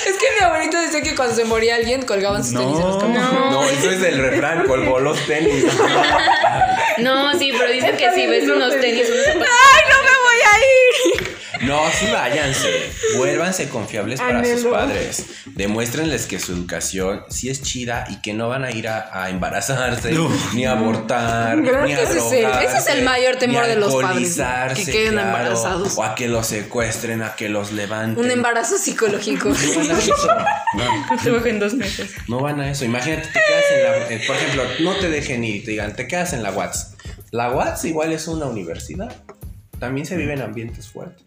es 0.07 0.17
que 0.17 0.27
mi 0.39 0.45
abuelito 0.45 0.79
decía 0.81 1.03
que 1.03 1.15
cuando 1.15 1.35
se 1.35 1.45
moría 1.45 1.75
alguien 1.77 2.03
colgaban 2.03 2.45
sus 2.45 2.55
tenis 2.55 2.79
en 2.79 2.87
los 2.87 2.95
No. 2.97 3.01
campos. 3.01 3.51
No, 3.51 3.65
eso 3.65 3.91
es 3.91 4.03
el 4.03 4.19
refrán, 4.19 4.67
colgó 4.67 5.01
los 5.01 5.19
tenis. 5.27 5.65
No, 6.99 7.37
sí, 7.39 7.53
pero 7.57 7.71
dicen 7.73 7.97
que 7.97 8.13
si 8.13 8.27
ves 8.27 8.45
unos 8.49 8.79
tenis, 8.81 9.09
unos 9.11 9.25
zapatos. 9.25 9.49
¡Ay, 9.75 9.83
no 9.91 9.97
me 10.03 10.11
voy 10.23 10.32
a 10.45 10.59
ir! 11.21 11.33
No, 11.63 11.81
sí 11.93 12.07
váyanse. 12.13 12.91
Vuélvanse 13.17 13.69
confiables 13.69 14.21
para 14.21 14.43
sus 14.45 14.65
padres. 14.65 15.27
Demuéstrenles 15.47 16.27
que 16.27 16.41
su 16.41 16.53
educación 16.53 17.23
sí 17.29 17.51
es 17.51 17.63
chida 17.63 18.07
y 18.11 18.21
que 18.21 18.33
no 18.33 18.49
van 18.49 18.65
a 18.65 18.71
ir 18.73 18.89
a, 18.89 19.11
a 19.13 19.31
embarazarse, 19.31 20.13
No. 20.13 20.29
ni 20.55 20.65
a 20.65 20.73
abortar, 20.73 21.61
Creo 21.63 21.85
ni 21.85 21.93
a 21.93 21.97
que 21.99 22.03
ese 22.05 22.19
es 22.19 22.33
el- 22.33 22.41
drogarse, 22.43 22.67
ese 22.67 22.79
es 22.79 22.87
el 22.89 23.03
mayor 23.05 23.37
temor 23.37 23.67
de 23.67 23.77
los 23.77 23.95
padres, 23.95 24.37
que 24.75 24.91
queden 24.91 25.13
claro, 25.13 25.29
embarazados. 25.29 25.99
O 25.99 26.03
a 26.03 26.15
que 26.15 26.27
los 26.29 26.47
secuestren, 26.47 27.23
a 27.23 27.35
que 27.37 27.49
los 27.49 27.71
levanten. 27.73 28.25
Un 28.25 28.31
embarazo 28.31 28.79
psicológico. 28.79 29.51
No 29.51 29.55
van 29.79 29.91
a 29.91 29.99
eso. 29.99 30.17
No. 31.31 31.47
En 31.47 31.61
dos 31.61 31.75
meses. 31.75 32.11
No 32.29 32.41
van 32.41 32.61
a 32.61 32.71
eso. 32.71 32.85
Imagínate, 32.85 33.29
te 33.29 33.33
quedas 33.33 33.65
en 33.75 33.83
la. 33.85 34.11
eh, 34.11 34.23
por 34.27 34.37
ejemplo, 34.37 34.63
no 34.81 34.95
te 34.97 35.09
dejen 35.11 35.45
ir 35.45 35.57
y 35.57 35.61
te 35.61 35.71
digan, 35.73 35.95
te 35.95 36.07
quedas 36.09 36.33
en 36.33 36.43
la 36.43 36.51
Watts. 36.51 36.95
La 37.31 37.51
Watts 37.51 37.85
igual 37.85 38.13
es 38.13 38.27
una 38.27 38.47
universidad. 38.47 39.15
También 39.83 40.07
se 40.07 40.17
vive 40.17 40.35
en 40.35 40.43
ambientes 40.43 40.89
fuertes. 40.89 41.27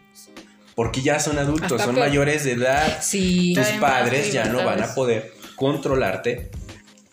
Porque 0.74 1.02
ya 1.02 1.20
son 1.20 1.38
adultos, 1.38 1.72
Hasta 1.72 1.84
son 1.84 1.94
peor. 1.94 2.06
mayores 2.08 2.42
de 2.44 2.52
edad. 2.52 3.02
Sí. 3.02 3.52
Tus 3.54 3.66
padres 3.78 4.32
ya 4.32 4.46
no 4.46 4.64
van 4.64 4.82
a 4.82 4.94
poder 4.94 5.34
controlarte 5.56 6.50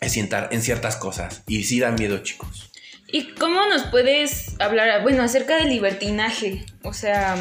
en 0.00 0.62
ciertas 0.62 0.96
cosas. 0.96 1.42
Y 1.46 1.64
sí 1.64 1.80
dan 1.80 1.96
miedo, 1.96 2.16
chicos. 2.22 2.70
¿Y 3.08 3.34
cómo 3.34 3.60
nos 3.66 3.82
puedes 3.88 4.58
hablar, 4.58 5.02
bueno, 5.02 5.22
acerca 5.22 5.56
del 5.58 5.68
libertinaje? 5.68 6.64
O 6.82 6.94
sea, 6.94 7.36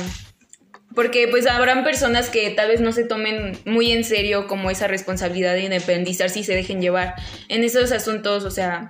porque 0.94 1.30
pues 1.30 1.48
habrán 1.48 1.86
personas 1.86 2.30
que 2.30 2.50
tal 2.50 2.68
vez 2.68 2.82
no 2.82 2.92
se 2.92 3.06
tomen 3.06 3.58
muy 3.64 3.94
en 3.94 4.04
serio 4.04 4.48
como 4.48 4.70
esa 4.70 4.88
responsabilidad 4.88 5.54
de 5.54 5.62
independizarse 5.62 6.40
y 6.40 6.44
se 6.44 6.56
dejen 6.56 6.82
llevar 6.82 7.16
en 7.48 7.64
esos 7.64 7.94
asuntos, 7.94 8.44
o 8.44 8.52
sea, 8.52 8.90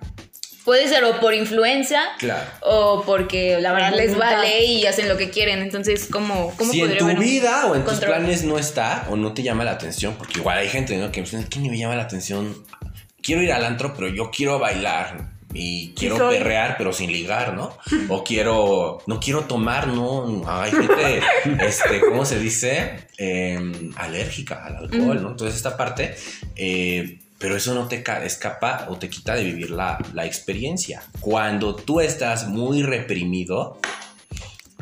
puede 0.64 0.88
ser 0.88 1.04
o 1.04 1.20
por 1.20 1.34
influencia 1.34 2.02
Claro. 2.20 2.50
o 2.62 3.04
porque 3.06 3.60
la 3.60 3.74
verdad 3.74 3.94
les 3.96 4.18
vale 4.18 4.66
y 4.66 4.86
hacen 4.86 5.10
lo 5.10 5.18
que 5.18 5.30
quieren. 5.30 5.62
Entonces, 5.62 6.08
¿cómo, 6.12 6.54
cómo 6.58 6.72
si 6.72 6.82
en 6.82 6.98
tu 6.98 7.08
vida 7.18 7.66
o 7.68 7.76
en 7.76 7.84
tus 7.84 8.00
planes 8.00 8.44
no 8.44 8.58
está 8.58 9.06
o 9.10 9.16
no 9.18 9.34
te 9.34 9.44
llama 9.44 9.64
la 9.64 9.72
atención, 9.72 10.16
porque 10.18 10.40
igual 10.40 10.58
hay 10.58 10.70
gente 10.70 10.96
¿no? 10.98 11.12
que 11.12 11.22
me 11.22 11.28
dice, 11.30 11.46
¿qué 11.50 11.60
ni 11.60 11.70
me 11.70 11.78
llama 11.78 11.96
la 11.96 12.04
atención? 12.04 12.56
Quiero 13.22 13.42
ir 13.42 13.52
al 13.52 13.64
antro, 13.66 13.94
pero 13.94 14.08
yo 14.08 14.32
quiero 14.32 14.60
bailar 14.60 15.32
y 15.54 15.94
quiero 15.94 16.18
soy. 16.18 16.38
perrear, 16.40 16.76
pero 16.78 16.92
sin 16.94 17.12
ligar, 17.12 17.54
¿no? 17.54 17.78
O 18.10 18.24
quiero, 18.24 18.98
no 19.06 19.20
quiero 19.20 19.42
tomar, 19.42 19.88
¿no? 19.88 20.44
Hay 20.48 20.72
gente, 20.72 21.22
este, 21.66 22.02
¿cómo 22.02 22.26
se 22.26 22.40
dice? 22.40 23.06
Em, 23.18 23.92
alérgica 23.96 24.66
al 24.66 24.78
alcohol, 24.78 25.22
¿no? 25.22 25.30
Entonces 25.32 25.56
esta 25.56 25.78
parte... 25.78 26.16
eh, 26.56 27.20
pero 27.44 27.58
eso 27.58 27.74
no 27.74 27.90
te 27.90 28.02
ca- 28.04 28.24
escapa 28.24 28.88
o 28.90 28.98
te 28.98 29.10
quita 29.10 29.36
de 29.36 29.44
vivir 29.44 29.70
la, 29.72 29.98
la 30.14 30.26
experiencia. 30.26 31.04
Cuando 31.20 31.76
tú 31.76 32.00
estás 32.00 32.48
muy 32.48 32.84
reprimido, 32.84 33.80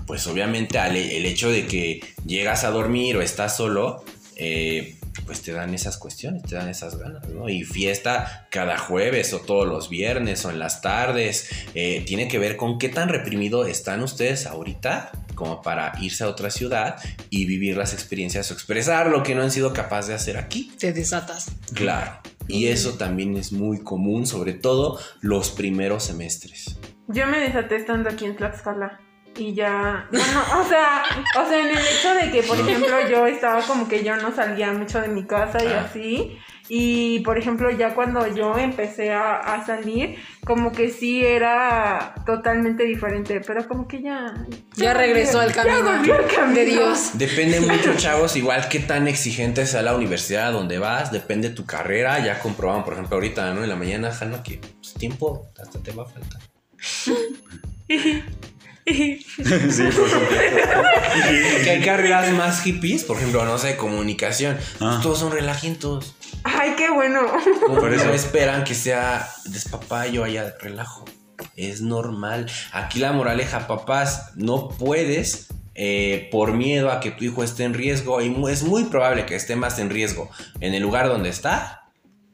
pues 0.06 0.28
obviamente 0.28 0.78
al- 0.78 0.96
el 0.96 1.26
hecho 1.26 1.50
de 1.50 1.66
que 1.66 2.02
llegas 2.26 2.64
a 2.64 2.70
dormir 2.70 3.18
o 3.18 3.22
estás 3.24 3.58
solo, 3.58 4.04
eh, 4.36 4.98
pues 5.26 5.42
te 5.42 5.52
dan 5.54 5.74
esas 5.74 5.98
cuestiones, 5.98 6.44
te 6.44 6.54
dan 6.56 6.70
esas 6.70 6.98
ganas, 7.00 7.28
¿no? 7.30 7.50
Y 7.50 7.64
fiesta 7.64 8.48
cada 8.52 8.78
jueves 8.78 9.34
o 9.34 9.40
todos 9.40 9.68
los 9.68 9.90
viernes 9.90 10.46
o 10.46 10.52
en 10.52 10.60
las 10.60 10.82
tardes, 10.82 11.50
eh, 11.74 12.04
tiene 12.06 12.28
que 12.28 12.38
ver 12.38 12.58
con 12.58 12.78
qué 12.78 12.90
tan 12.90 13.10
reprimido 13.10 13.66
están 13.66 14.02
ustedes 14.04 14.46
ahorita 14.46 15.12
como 15.34 15.64
para 15.64 15.94
irse 16.00 16.24
a 16.24 16.28
otra 16.28 16.52
ciudad 16.52 16.98
y 17.32 17.46
vivir 17.46 17.76
las 17.76 17.94
experiencias 17.94 18.52
o 18.52 18.54
expresar 18.54 19.08
lo 19.08 19.24
que 19.24 19.34
no 19.34 19.42
han 19.42 19.50
sido 19.52 19.74
capaces 19.74 20.10
de 20.10 20.14
hacer 20.14 20.38
aquí. 20.38 20.72
Te 20.78 20.94
desatas. 20.94 21.48
Claro. 21.74 22.20
Y 22.52 22.68
eso 22.68 22.94
también 22.98 23.36
es 23.38 23.52
muy 23.52 23.82
común, 23.84 24.26
sobre 24.28 24.54
todo 24.54 25.00
los 25.22 25.52
primeros 25.52 26.04
semestres. 26.04 26.78
Yo 27.08 27.26
me 27.28 27.40
desaté 27.40 27.78
estando 27.78 28.10
aquí 28.10 28.26
en 28.26 28.36
Tlaxcala. 28.36 29.00
y 29.38 29.54
ya, 29.54 30.08
bueno, 30.12 30.26
o 30.62 30.68
sea, 30.68 31.04
o 31.42 31.48
sea, 31.48 31.62
en 31.62 31.70
el 31.70 31.78
hecho 31.78 32.14
de 32.22 32.32
que, 32.32 32.44
por 32.44 32.60
ejemplo, 32.60 33.10
yo 33.10 33.26
estaba 33.28 33.62
como 33.62 33.88
que 33.88 34.04
yo 34.04 34.16
no 34.18 34.36
salía 34.36 34.74
mucho 34.74 35.00
de 35.00 35.08
mi 35.08 35.26
casa 35.26 35.64
y 35.64 35.68
Ah. 35.68 35.86
así, 35.90 36.38
y 36.74 37.20
por 37.20 37.38
ejemplo, 37.38 37.70
ya 37.70 37.94
cuando 37.94 38.34
yo 38.34 38.58
empecé 38.58 39.12
a, 39.12 39.40
a 39.40 39.66
salir, 39.66 40.16
como 40.46 40.72
que 40.72 40.90
sí 40.90 41.22
era 41.22 42.16
totalmente 42.26 42.86
diferente, 42.86 43.42
pero 43.46 43.68
como 43.68 43.90
que 43.90 44.02
ya... 44.02 44.46
Ya 44.78 44.94
regresó 44.94 45.42
al 45.42 45.50
ya 45.50 45.64
camino 45.64 45.92
camino. 46.34 46.54
de 46.54 46.66
Dios. 46.66 47.10
Depende 47.16 47.60
mucho, 47.60 47.94
chavos, 47.98 48.38
igual 48.38 48.70
qué 48.70 48.80
tan 48.80 49.10
exigente 49.10 49.66
sea 49.66 49.82
la 49.82 49.94
universidad 49.94 50.48
a 50.48 50.52
donde 50.52 50.80
vas, 50.80 51.12
depende 51.12 51.50
de 51.50 51.56
tu 51.56 51.66
carrera. 51.66 52.24
Ya 52.24 52.40
comprobaban, 52.40 52.86
por 52.86 52.94
ejemplo, 52.94 53.18
ahorita, 53.18 53.54
¿no? 53.54 53.64
En 53.64 53.70
la 53.70 53.76
mañana, 53.76 54.10
Hanna, 54.18 54.42
que 54.42 54.62
pues, 54.80 54.94
tiempo 54.94 55.48
hasta 55.62 55.78
te 55.78 55.92
va 55.92 56.04
a 56.04 56.06
faltar. 56.06 56.42
sí, 58.86 59.26
por. 59.96 60.10
Que 61.64 61.70
hay 61.70 61.82
carreras 61.82 62.32
más 62.32 62.62
hippies, 62.62 63.04
por 63.04 63.18
ejemplo, 63.18 63.46
no 63.46 63.58
sé, 63.58 63.78
comunicación. 63.78 64.58
Ah. 64.80 65.00
Todos 65.04 65.20
son 65.20 65.32
relajientos. 65.32 66.16
Ay, 66.44 66.74
qué 66.78 66.90
bueno. 66.90 67.22
Como 67.66 67.80
Por 67.80 67.94
eso. 67.94 68.06
no 68.06 68.14
esperan 68.14 68.64
que 68.64 68.74
sea 68.74 69.28
despapayo 69.46 70.24
haya 70.24 70.56
relajo. 70.60 71.06
Es 71.56 71.82
normal. 71.82 72.50
Aquí 72.72 73.00
la 73.00 73.12
moraleja, 73.12 73.68
papás, 73.68 74.32
no 74.36 74.70
puedes 74.70 75.48
eh, 75.76 76.30
por 76.32 76.54
miedo 76.54 76.92
a 76.92 77.00
que 77.00 77.12
tu 77.12 77.24
hijo 77.26 77.44
esté 77.44 77.64
en 77.64 77.74
riesgo. 77.74 78.22
Y 78.22 78.34
es 78.50 78.64
muy 78.64 78.86
probable 78.86 79.26
que 79.26 79.36
esté 79.36 79.56
más 79.56 79.80
en 79.80 79.90
riesgo 79.90 80.30
en 80.60 80.74
el 80.74 80.82
lugar 80.82 81.08
donde 81.08 81.30
está 81.30 81.81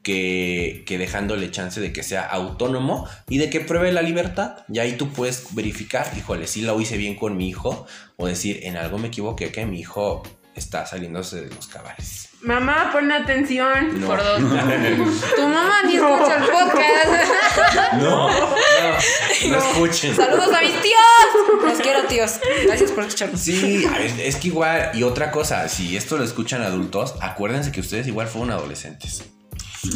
que, 0.08 0.84
que 0.86 0.96
dejándole 0.96 1.50
chance 1.50 1.82
de 1.82 1.92
que 1.92 2.02
sea 2.02 2.22
autónomo 2.22 3.06
y 3.28 3.36
de 3.36 3.50
que 3.50 3.60
pruebe 3.60 3.92
la 3.92 4.00
libertad. 4.00 4.64
Y 4.72 4.78
ahí 4.78 4.92
tú 4.92 5.10
puedes 5.10 5.54
verificar, 5.54 6.10
híjole, 6.16 6.46
si 6.46 6.62
lo 6.62 6.80
hice 6.80 6.96
bien 6.96 7.14
con 7.14 7.36
mi 7.36 7.46
hijo. 7.46 7.86
O 8.16 8.26
decir, 8.26 8.60
en 8.62 8.78
algo 8.78 8.96
me 8.96 9.08
equivoqué, 9.08 9.52
que 9.52 9.66
mi 9.66 9.80
hijo 9.80 10.22
está 10.54 10.86
saliéndose 10.86 11.42
de 11.42 11.54
los 11.54 11.66
cabales. 11.66 12.30
Mamá, 12.40 12.88
pon 12.90 13.12
atención. 13.12 14.00
No. 14.00 14.06
Por 14.06 14.24
dos. 14.24 14.40
Tu 15.36 15.42
mamá 15.42 15.82
ni 15.84 15.96
escucha 15.96 16.36
el 16.36 16.44
podcast. 16.44 17.92
No, 18.00 18.30
no, 18.30 19.50
no 19.50 19.58
escuchen. 19.58 20.16
Saludos 20.16 20.54
a 20.54 20.62
mis 20.62 20.80
tíos. 20.80 21.64
Los 21.64 21.80
quiero, 21.80 22.04
tíos. 22.04 22.40
Gracias 22.64 22.92
por 22.92 23.04
escucharnos. 23.04 23.40
Sí, 23.40 23.86
es 24.22 24.36
que 24.36 24.48
igual, 24.48 24.92
y 24.94 25.02
otra 25.02 25.30
cosa, 25.30 25.68
si 25.68 25.98
esto 25.98 26.16
lo 26.16 26.24
escuchan 26.24 26.62
adultos, 26.62 27.14
acuérdense 27.20 27.72
que 27.72 27.80
ustedes 27.80 28.06
igual 28.06 28.26
fueron 28.26 28.52
adolescentes. 28.52 29.22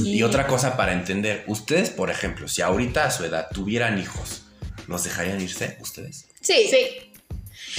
Y 0.04 0.22
otra 0.22 0.46
cosa 0.46 0.76
para 0.76 0.92
entender, 0.92 1.44
ustedes, 1.46 1.90
por 1.90 2.10
ejemplo, 2.10 2.48
si 2.48 2.62
ahorita 2.62 3.04
a 3.04 3.10
su 3.10 3.24
edad 3.24 3.48
tuvieran 3.52 3.98
hijos, 3.98 4.44
¿los 4.86 5.04
dejarían 5.04 5.40
irse 5.40 5.78
ustedes? 5.80 6.28
Sí. 6.40 6.68
Sí. 6.70 7.11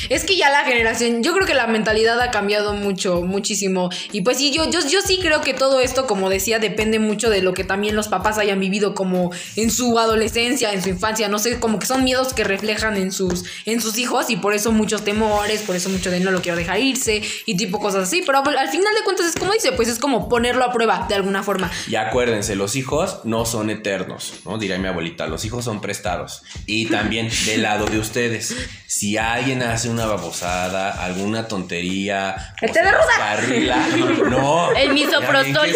Es 0.09 0.23
que 0.23 0.35
ya 0.37 0.49
la 0.49 0.63
generación, 0.63 1.23
yo 1.23 1.33
creo 1.33 1.45
que 1.45 1.53
la 1.53 1.67
mentalidad 1.67 2.19
ha 2.21 2.31
cambiado 2.31 2.73
mucho, 2.73 3.21
muchísimo. 3.21 3.89
Y 4.11 4.21
pues 4.21 4.37
sí, 4.37 4.51
yo, 4.51 4.69
yo, 4.69 4.79
yo 4.87 5.01
sí 5.01 5.19
creo 5.21 5.41
que 5.41 5.53
todo 5.53 5.79
esto, 5.79 6.07
como 6.07 6.29
decía, 6.29 6.59
depende 6.59 6.99
mucho 6.99 7.29
de 7.29 7.41
lo 7.41 7.53
que 7.53 7.63
también 7.63 7.95
los 7.95 8.07
papás 8.07 8.37
hayan 8.37 8.59
vivido 8.59 8.93
como 8.93 9.31
en 9.55 9.71
su 9.71 9.97
adolescencia, 9.99 10.73
en 10.73 10.81
su 10.81 10.89
infancia. 10.89 11.27
No 11.27 11.39
sé, 11.39 11.59
como 11.59 11.79
que 11.79 11.85
son 11.85 12.03
miedos 12.03 12.33
que 12.33 12.43
reflejan 12.43 12.97
en 12.97 13.11
sus, 13.11 13.43
en 13.65 13.81
sus 13.81 13.97
hijos 13.97 14.29
y 14.29 14.37
por 14.37 14.53
eso 14.53 14.71
muchos 14.71 15.03
temores, 15.03 15.61
por 15.61 15.75
eso 15.75 15.89
mucho 15.89 16.11
de 16.11 16.19
no 16.19 16.31
lo 16.31 16.41
quiero 16.41 16.57
dejar 16.57 16.79
irse 16.79 17.21
y 17.45 17.57
tipo 17.57 17.79
cosas 17.79 18.03
así. 18.07 18.23
Pero 18.25 18.39
al 18.39 18.69
final 18.69 18.93
de 18.95 19.03
cuentas 19.03 19.27
es 19.27 19.35
como 19.35 19.53
dice, 19.53 19.71
pues 19.71 19.87
es 19.87 19.99
como 19.99 20.29
ponerlo 20.29 20.63
a 20.63 20.71
prueba 20.71 21.05
de 21.07 21.15
alguna 21.15 21.43
forma. 21.43 21.71
Y 21.87 21.95
acuérdense, 21.95 22.55
los 22.55 22.75
hijos 22.75 23.19
no 23.23 23.45
son 23.45 23.69
eternos, 23.69 24.33
¿no? 24.45 24.57
Diría 24.57 24.77
mi 24.77 24.87
abuelita, 24.87 25.27
los 25.27 25.45
hijos 25.45 25.65
son 25.65 25.81
prestados. 25.81 26.43
Y 26.65 26.87
también 26.87 27.29
del 27.45 27.63
lado 27.63 27.85
de 27.85 27.99
ustedes, 27.99 28.55
si 28.87 29.17
alguien 29.17 29.61
hace 29.63 29.82
una 29.89 30.05
babosada, 30.05 31.03
alguna 31.03 31.47
tontería, 31.47 32.53
o 32.53 32.55
¡Que 32.59 32.67
te 32.67 32.73
se 32.73 32.83
descarrila, 32.83 33.87
no. 34.29 34.71
El 34.71 34.93
misoprostol. 34.93 35.69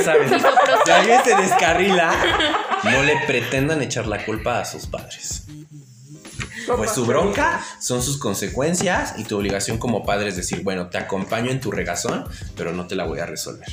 Si 0.85 0.91
alguien 0.91 1.23
se 1.23 1.35
descarrila, 1.35 2.13
no 2.83 3.03
le 3.03 3.17
pretendan 3.25 3.81
echar 3.81 4.07
la 4.07 4.23
culpa 4.23 4.59
a 4.59 4.65
sus 4.65 4.85
padres. 4.87 5.43
Pues 6.75 6.91
su 6.91 7.05
bronca 7.05 7.63
son 7.79 8.03
sus 8.03 8.17
consecuencias 8.17 9.13
y 9.17 9.23
tu 9.23 9.37
obligación 9.37 9.77
como 9.77 10.05
padre 10.05 10.29
es 10.29 10.35
decir, 10.35 10.63
bueno, 10.63 10.87
te 10.87 10.97
acompaño 10.97 11.49
en 11.49 11.61
tu 11.61 11.71
regazón, 11.71 12.25
pero 12.57 12.73
no 12.73 12.87
te 12.87 12.95
la 12.95 13.05
voy 13.05 13.19
a 13.19 13.25
resolver. 13.25 13.67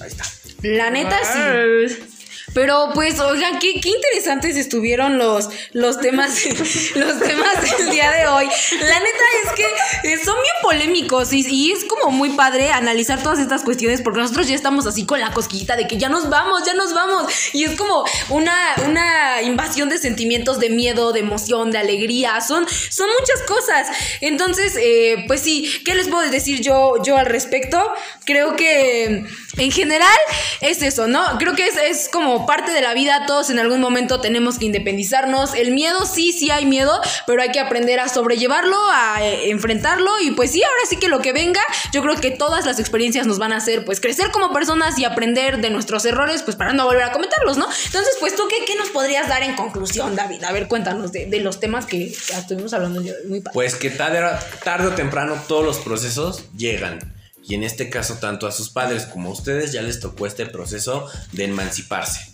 Ahí 0.00 0.08
está. 0.08 0.24
La 0.62 0.90
neta 0.90 1.18
sí. 1.24 2.11
Pero 2.54 2.90
pues, 2.94 3.18
oigan, 3.20 3.58
qué, 3.58 3.80
qué 3.80 3.88
interesantes 3.88 4.56
estuvieron 4.56 5.18
los, 5.18 5.48
los 5.72 5.98
temas, 6.00 6.44
los 6.94 7.18
temas 7.18 7.78
del 7.78 7.90
día 7.90 8.10
de 8.10 8.26
hoy. 8.26 8.46
La 8.80 8.98
neta 8.98 9.24
es 9.44 9.52
que 9.52 10.12
eh, 10.12 10.18
son 10.22 10.34
bien 10.34 10.54
polémicos 10.62 11.32
y, 11.32 11.72
es 11.72 11.84
como 11.84 12.10
muy 12.10 12.30
padre 12.30 12.70
analizar 12.70 13.22
todas 13.22 13.38
estas 13.38 13.62
cuestiones 13.62 14.02
porque 14.02 14.20
nosotros 14.20 14.48
ya 14.48 14.54
estamos 14.54 14.86
así 14.86 15.06
con 15.06 15.20
la 15.20 15.32
cosquillita 15.32 15.76
de 15.76 15.86
que 15.86 15.96
ya 15.96 16.08
nos 16.08 16.28
vamos, 16.28 16.64
ya 16.66 16.74
nos 16.74 16.92
vamos. 16.92 17.32
Y 17.52 17.64
es 17.64 17.76
como 17.76 18.04
una, 18.28 18.74
una 18.86 19.42
invasión 19.42 19.88
de 19.88 19.98
sentimientos 19.98 20.60
de 20.60 20.70
miedo, 20.70 21.12
de 21.12 21.20
emoción, 21.20 21.70
de 21.70 21.78
alegría. 21.78 22.40
Son, 22.40 22.66
son 22.90 23.08
muchas 23.18 23.42
cosas. 23.46 23.88
Entonces, 24.20 24.76
eh, 24.78 25.24
pues 25.26 25.40
sí, 25.40 25.82
¿qué 25.84 25.94
les 25.94 26.08
puedo 26.08 26.28
decir 26.30 26.60
yo, 26.60 27.02
yo 27.02 27.16
al 27.16 27.26
respecto? 27.26 27.92
Creo 28.24 28.56
que 28.56 29.24
en 29.56 29.70
general 29.70 30.18
es 30.60 30.82
eso, 30.82 31.06
¿no? 31.06 31.22
Creo 31.38 31.54
que 31.54 31.66
es, 31.66 31.76
es 31.76 32.08
como 32.08 32.41
parte 32.46 32.72
de 32.72 32.80
la 32.80 32.94
vida, 32.94 33.26
todos 33.26 33.50
en 33.50 33.58
algún 33.58 33.80
momento 33.80 34.20
tenemos 34.20 34.58
que 34.58 34.66
independizarnos. 34.66 35.54
El 35.54 35.72
miedo, 35.72 36.06
sí, 36.06 36.32
sí 36.32 36.50
hay 36.50 36.66
miedo, 36.66 37.00
pero 37.26 37.42
hay 37.42 37.50
que 37.50 37.60
aprender 37.60 38.00
a 38.00 38.08
sobrellevarlo, 38.08 38.76
a 38.90 39.22
eh, 39.22 39.50
enfrentarlo 39.50 40.20
y 40.20 40.32
pues 40.32 40.50
sí, 40.50 40.62
ahora 40.62 40.82
sí 40.88 40.96
que 40.96 41.08
lo 41.08 41.20
que 41.20 41.32
venga, 41.32 41.60
yo 41.92 42.02
creo 42.02 42.16
que 42.16 42.30
todas 42.30 42.66
las 42.66 42.78
experiencias 42.78 43.26
nos 43.26 43.38
van 43.38 43.52
a 43.52 43.56
hacer 43.56 43.84
pues 43.84 44.00
crecer 44.00 44.30
como 44.30 44.52
personas 44.52 44.98
y 44.98 45.04
aprender 45.04 45.60
de 45.60 45.70
nuestros 45.70 46.04
errores 46.04 46.42
pues 46.42 46.56
para 46.56 46.72
no 46.72 46.86
volver 46.86 47.04
a 47.04 47.12
cometerlos, 47.12 47.56
¿no? 47.56 47.66
Entonces, 47.86 48.14
pues 48.20 48.36
tú, 48.36 48.44
¿qué, 48.48 48.64
qué 48.64 48.76
nos 48.76 48.90
podrías 48.90 49.28
dar 49.28 49.42
en 49.42 49.54
conclusión, 49.54 50.14
David? 50.16 50.44
A 50.44 50.52
ver, 50.52 50.68
cuéntanos 50.68 51.12
de, 51.12 51.26
de 51.26 51.40
los 51.40 51.60
temas 51.60 51.86
que 51.86 52.06
estuvimos 52.06 52.72
hablando. 52.72 53.02
Muy 53.28 53.40
padre. 53.40 53.54
Pues 53.54 53.74
que 53.74 53.90
tarde, 53.90 54.20
tarde 54.64 54.88
o 54.88 54.92
temprano 54.92 55.36
todos 55.46 55.64
los 55.64 55.78
procesos 55.78 56.44
llegan. 56.56 56.98
Y 57.44 57.54
en 57.54 57.64
este 57.64 57.90
caso, 57.90 58.18
tanto 58.18 58.46
a 58.46 58.52
sus 58.52 58.70
padres 58.70 59.04
como 59.04 59.30
a 59.30 59.32
ustedes 59.32 59.72
ya 59.72 59.82
les 59.82 60.00
tocó 60.00 60.26
este 60.26 60.46
proceso 60.46 61.08
de 61.32 61.44
emanciparse. 61.44 62.31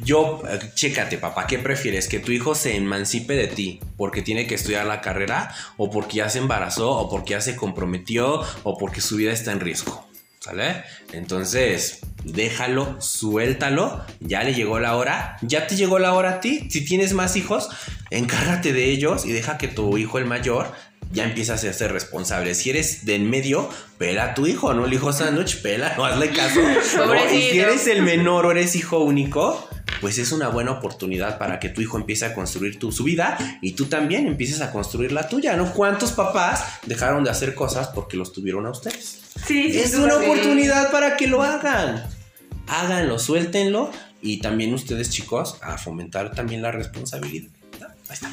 Yo, 0.00 0.42
eh, 0.48 0.58
chécate, 0.74 1.18
papá, 1.18 1.46
¿qué 1.46 1.58
prefieres? 1.58 2.08
¿Que 2.08 2.18
tu 2.18 2.32
hijo 2.32 2.54
se 2.54 2.76
emancipe 2.76 3.34
de 3.34 3.46
ti 3.46 3.80
porque 3.96 4.22
tiene 4.22 4.46
que 4.46 4.54
estudiar 4.54 4.86
la 4.86 5.00
carrera? 5.00 5.54
¿O 5.76 5.90
porque 5.90 6.18
ya 6.18 6.28
se 6.28 6.38
embarazó? 6.38 6.90
¿O 6.90 7.10
porque 7.10 7.32
ya 7.32 7.40
se 7.40 7.56
comprometió? 7.56 8.42
¿O 8.64 8.78
porque 8.78 9.00
su 9.00 9.16
vida 9.16 9.32
está 9.32 9.52
en 9.52 9.60
riesgo? 9.60 10.06
¿Sale? 10.40 10.82
Entonces, 11.12 12.00
déjalo, 12.24 13.00
suéltalo. 13.00 14.04
Ya 14.18 14.42
le 14.42 14.54
llegó 14.54 14.80
la 14.80 14.96
hora. 14.96 15.36
Ya 15.42 15.68
te 15.68 15.76
llegó 15.76 16.00
la 16.00 16.14
hora 16.14 16.30
a 16.30 16.40
ti. 16.40 16.68
Si 16.68 16.84
tienes 16.84 17.12
más 17.12 17.36
hijos, 17.36 17.68
encárgate 18.10 18.72
de 18.72 18.86
ellos 18.86 19.24
y 19.24 19.30
deja 19.30 19.56
que 19.56 19.68
tu 19.68 19.96
hijo, 19.98 20.18
el 20.18 20.24
mayor, 20.24 20.72
ya 21.12 21.24
empiece 21.24 21.52
a 21.52 21.56
hacerse 21.56 21.86
responsable. 21.88 22.54
Si 22.54 22.70
eres 22.70 23.04
de 23.04 23.14
en 23.14 23.28
medio, 23.28 23.68
pela 23.98 24.24
a 24.24 24.34
tu 24.34 24.46
hijo, 24.46 24.72
no 24.74 24.86
el 24.86 24.92
hijo 24.92 25.12
sándwich, 25.12 25.62
pela, 25.62 25.94
no 25.96 26.04
hazle 26.04 26.30
caso. 26.30 26.60
¿no? 26.60 27.14
Y 27.32 27.42
si 27.42 27.60
eres 27.60 27.86
el 27.86 28.02
menor 28.02 28.46
o 28.46 28.50
eres 28.50 28.74
hijo 28.74 28.98
único, 28.98 29.68
pues 30.02 30.18
es 30.18 30.32
una 30.32 30.48
buena 30.48 30.72
oportunidad 30.72 31.38
para 31.38 31.60
que 31.60 31.68
tu 31.68 31.80
hijo 31.80 31.96
empiece 31.96 32.26
a 32.26 32.34
construir 32.34 32.76
tu, 32.76 32.90
su 32.90 33.04
vida 33.04 33.38
y 33.62 33.72
tú 33.72 33.86
también 33.86 34.26
empieces 34.26 34.60
a 34.60 34.72
construir 34.72 35.12
la 35.12 35.28
tuya, 35.28 35.56
¿no? 35.56 35.72
¿Cuántos 35.72 36.10
papás 36.10 36.64
dejaron 36.86 37.22
de 37.22 37.30
hacer 37.30 37.54
cosas 37.54 37.86
porque 37.88 38.16
los 38.16 38.32
tuvieron 38.32 38.66
a 38.66 38.70
ustedes? 38.70 39.20
Sí, 39.46 39.78
Es 39.78 39.94
una 39.94 40.18
sí. 40.18 40.24
oportunidad 40.24 40.90
para 40.90 41.16
que 41.16 41.28
lo 41.28 41.42
hagan. 41.44 42.04
Háganlo, 42.66 43.20
suéltenlo 43.20 43.92
y 44.20 44.40
también 44.40 44.74
ustedes 44.74 45.08
chicos 45.10 45.56
a 45.62 45.78
fomentar 45.78 46.34
también 46.34 46.62
la 46.62 46.72
responsabilidad. 46.72 47.50
Ahí 47.80 48.14
está. 48.14 48.32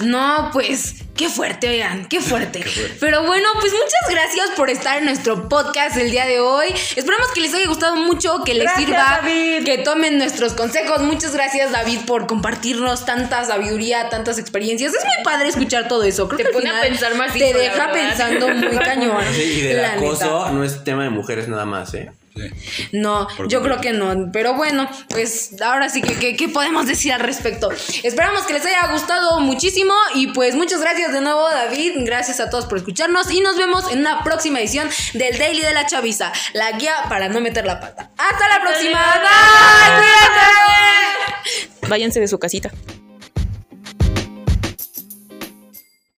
No, 0.00 0.50
pues, 0.52 0.96
qué 1.16 1.28
fuerte, 1.28 1.68
oigan, 1.68 2.06
qué 2.08 2.20
fuerte. 2.20 2.64
Pero 3.00 3.24
bueno, 3.24 3.48
pues 3.60 3.72
muchas 3.72 4.10
gracias 4.10 4.50
por 4.56 4.70
estar 4.70 4.98
en 4.98 5.04
nuestro 5.04 5.48
podcast 5.48 5.96
el 5.96 6.10
día 6.10 6.26
de 6.26 6.40
hoy. 6.40 6.68
Esperamos 6.96 7.28
que 7.34 7.40
les 7.40 7.54
haya 7.54 7.66
gustado 7.66 7.96
mucho, 7.96 8.42
que 8.44 8.54
les 8.54 8.64
Gracias, 8.64 8.86
sirva, 8.86 9.18
David. 9.22 9.64
que 9.64 9.78
tomen 9.78 10.18
nuestros 10.18 10.54
consejos. 10.54 11.02
Muchas 11.02 11.34
gracias, 11.34 11.70
David, 11.72 12.00
por 12.06 12.26
compartirnos 12.26 13.04
tanta 13.04 13.44
sabiduría, 13.44 14.08
tantas 14.08 14.38
experiencias. 14.38 14.94
Es 14.94 15.04
muy 15.04 15.24
padre 15.24 15.48
escuchar 15.48 15.88
todo 15.88 16.02
eso. 16.04 16.28
Creo 16.28 16.38
Te 16.38 16.44
que 16.44 16.50
pone 16.52 16.70
a 16.70 16.80
pensar 16.80 17.14
más 17.14 17.32
Te 17.32 17.52
deja 17.52 17.92
pensando 17.92 18.48
muy 18.48 18.76
cañón. 18.84 19.22
Sí, 19.34 19.42
y 19.42 19.60
del 19.62 19.82
la 19.82 19.92
acoso 19.92 20.38
neta. 20.40 20.52
no 20.52 20.64
es 20.64 20.82
tema 20.84 21.04
de 21.04 21.10
mujeres 21.10 21.48
nada 21.48 21.64
más, 21.64 21.92
¿eh? 21.94 22.10
Sí. 22.34 22.88
No, 22.92 23.28
yo 23.48 23.62
creo 23.62 23.80
que 23.80 23.92
no. 23.92 24.30
Pero 24.32 24.54
bueno, 24.54 24.88
pues 25.10 25.60
ahora 25.60 25.88
sí 25.90 26.00
que, 26.00 26.14
que- 26.18 26.36
¿qué 26.36 26.48
podemos 26.48 26.86
decir 26.86 27.12
al 27.12 27.20
respecto? 27.20 27.68
Esperamos 28.02 28.42
que 28.44 28.54
les 28.54 28.64
haya 28.64 28.86
gustado 28.92 29.40
muchísimo 29.40 29.92
y 30.14 30.28
pues 30.28 30.54
muchas 30.54 30.80
gracias 30.80 31.12
de 31.12 31.20
nuevo 31.20 31.48
David, 31.50 31.92
gracias 32.04 32.40
a 32.40 32.48
todos 32.48 32.64
por 32.66 32.78
escucharnos 32.78 33.30
y 33.30 33.40
nos 33.40 33.56
vemos 33.58 33.90
en 33.92 33.98
una 34.00 34.22
próxima 34.24 34.60
edición 34.60 34.88
del 35.14 35.36
Daily 35.38 35.60
de 35.62 35.74
la 35.74 35.86
Chaviza, 35.86 36.32
la 36.54 36.72
guía 36.72 36.94
para 37.08 37.28
no 37.28 37.40
meter 37.40 37.66
la 37.66 37.80
pata. 37.80 38.10
Hasta 38.16 38.48
la 38.48 38.60
próxima. 38.62 38.98
Bye, 39.00 39.98
cuídate. 39.98 41.88
Váyanse 41.88 42.20
de 42.20 42.28
su 42.28 42.38
casita. 42.38 42.70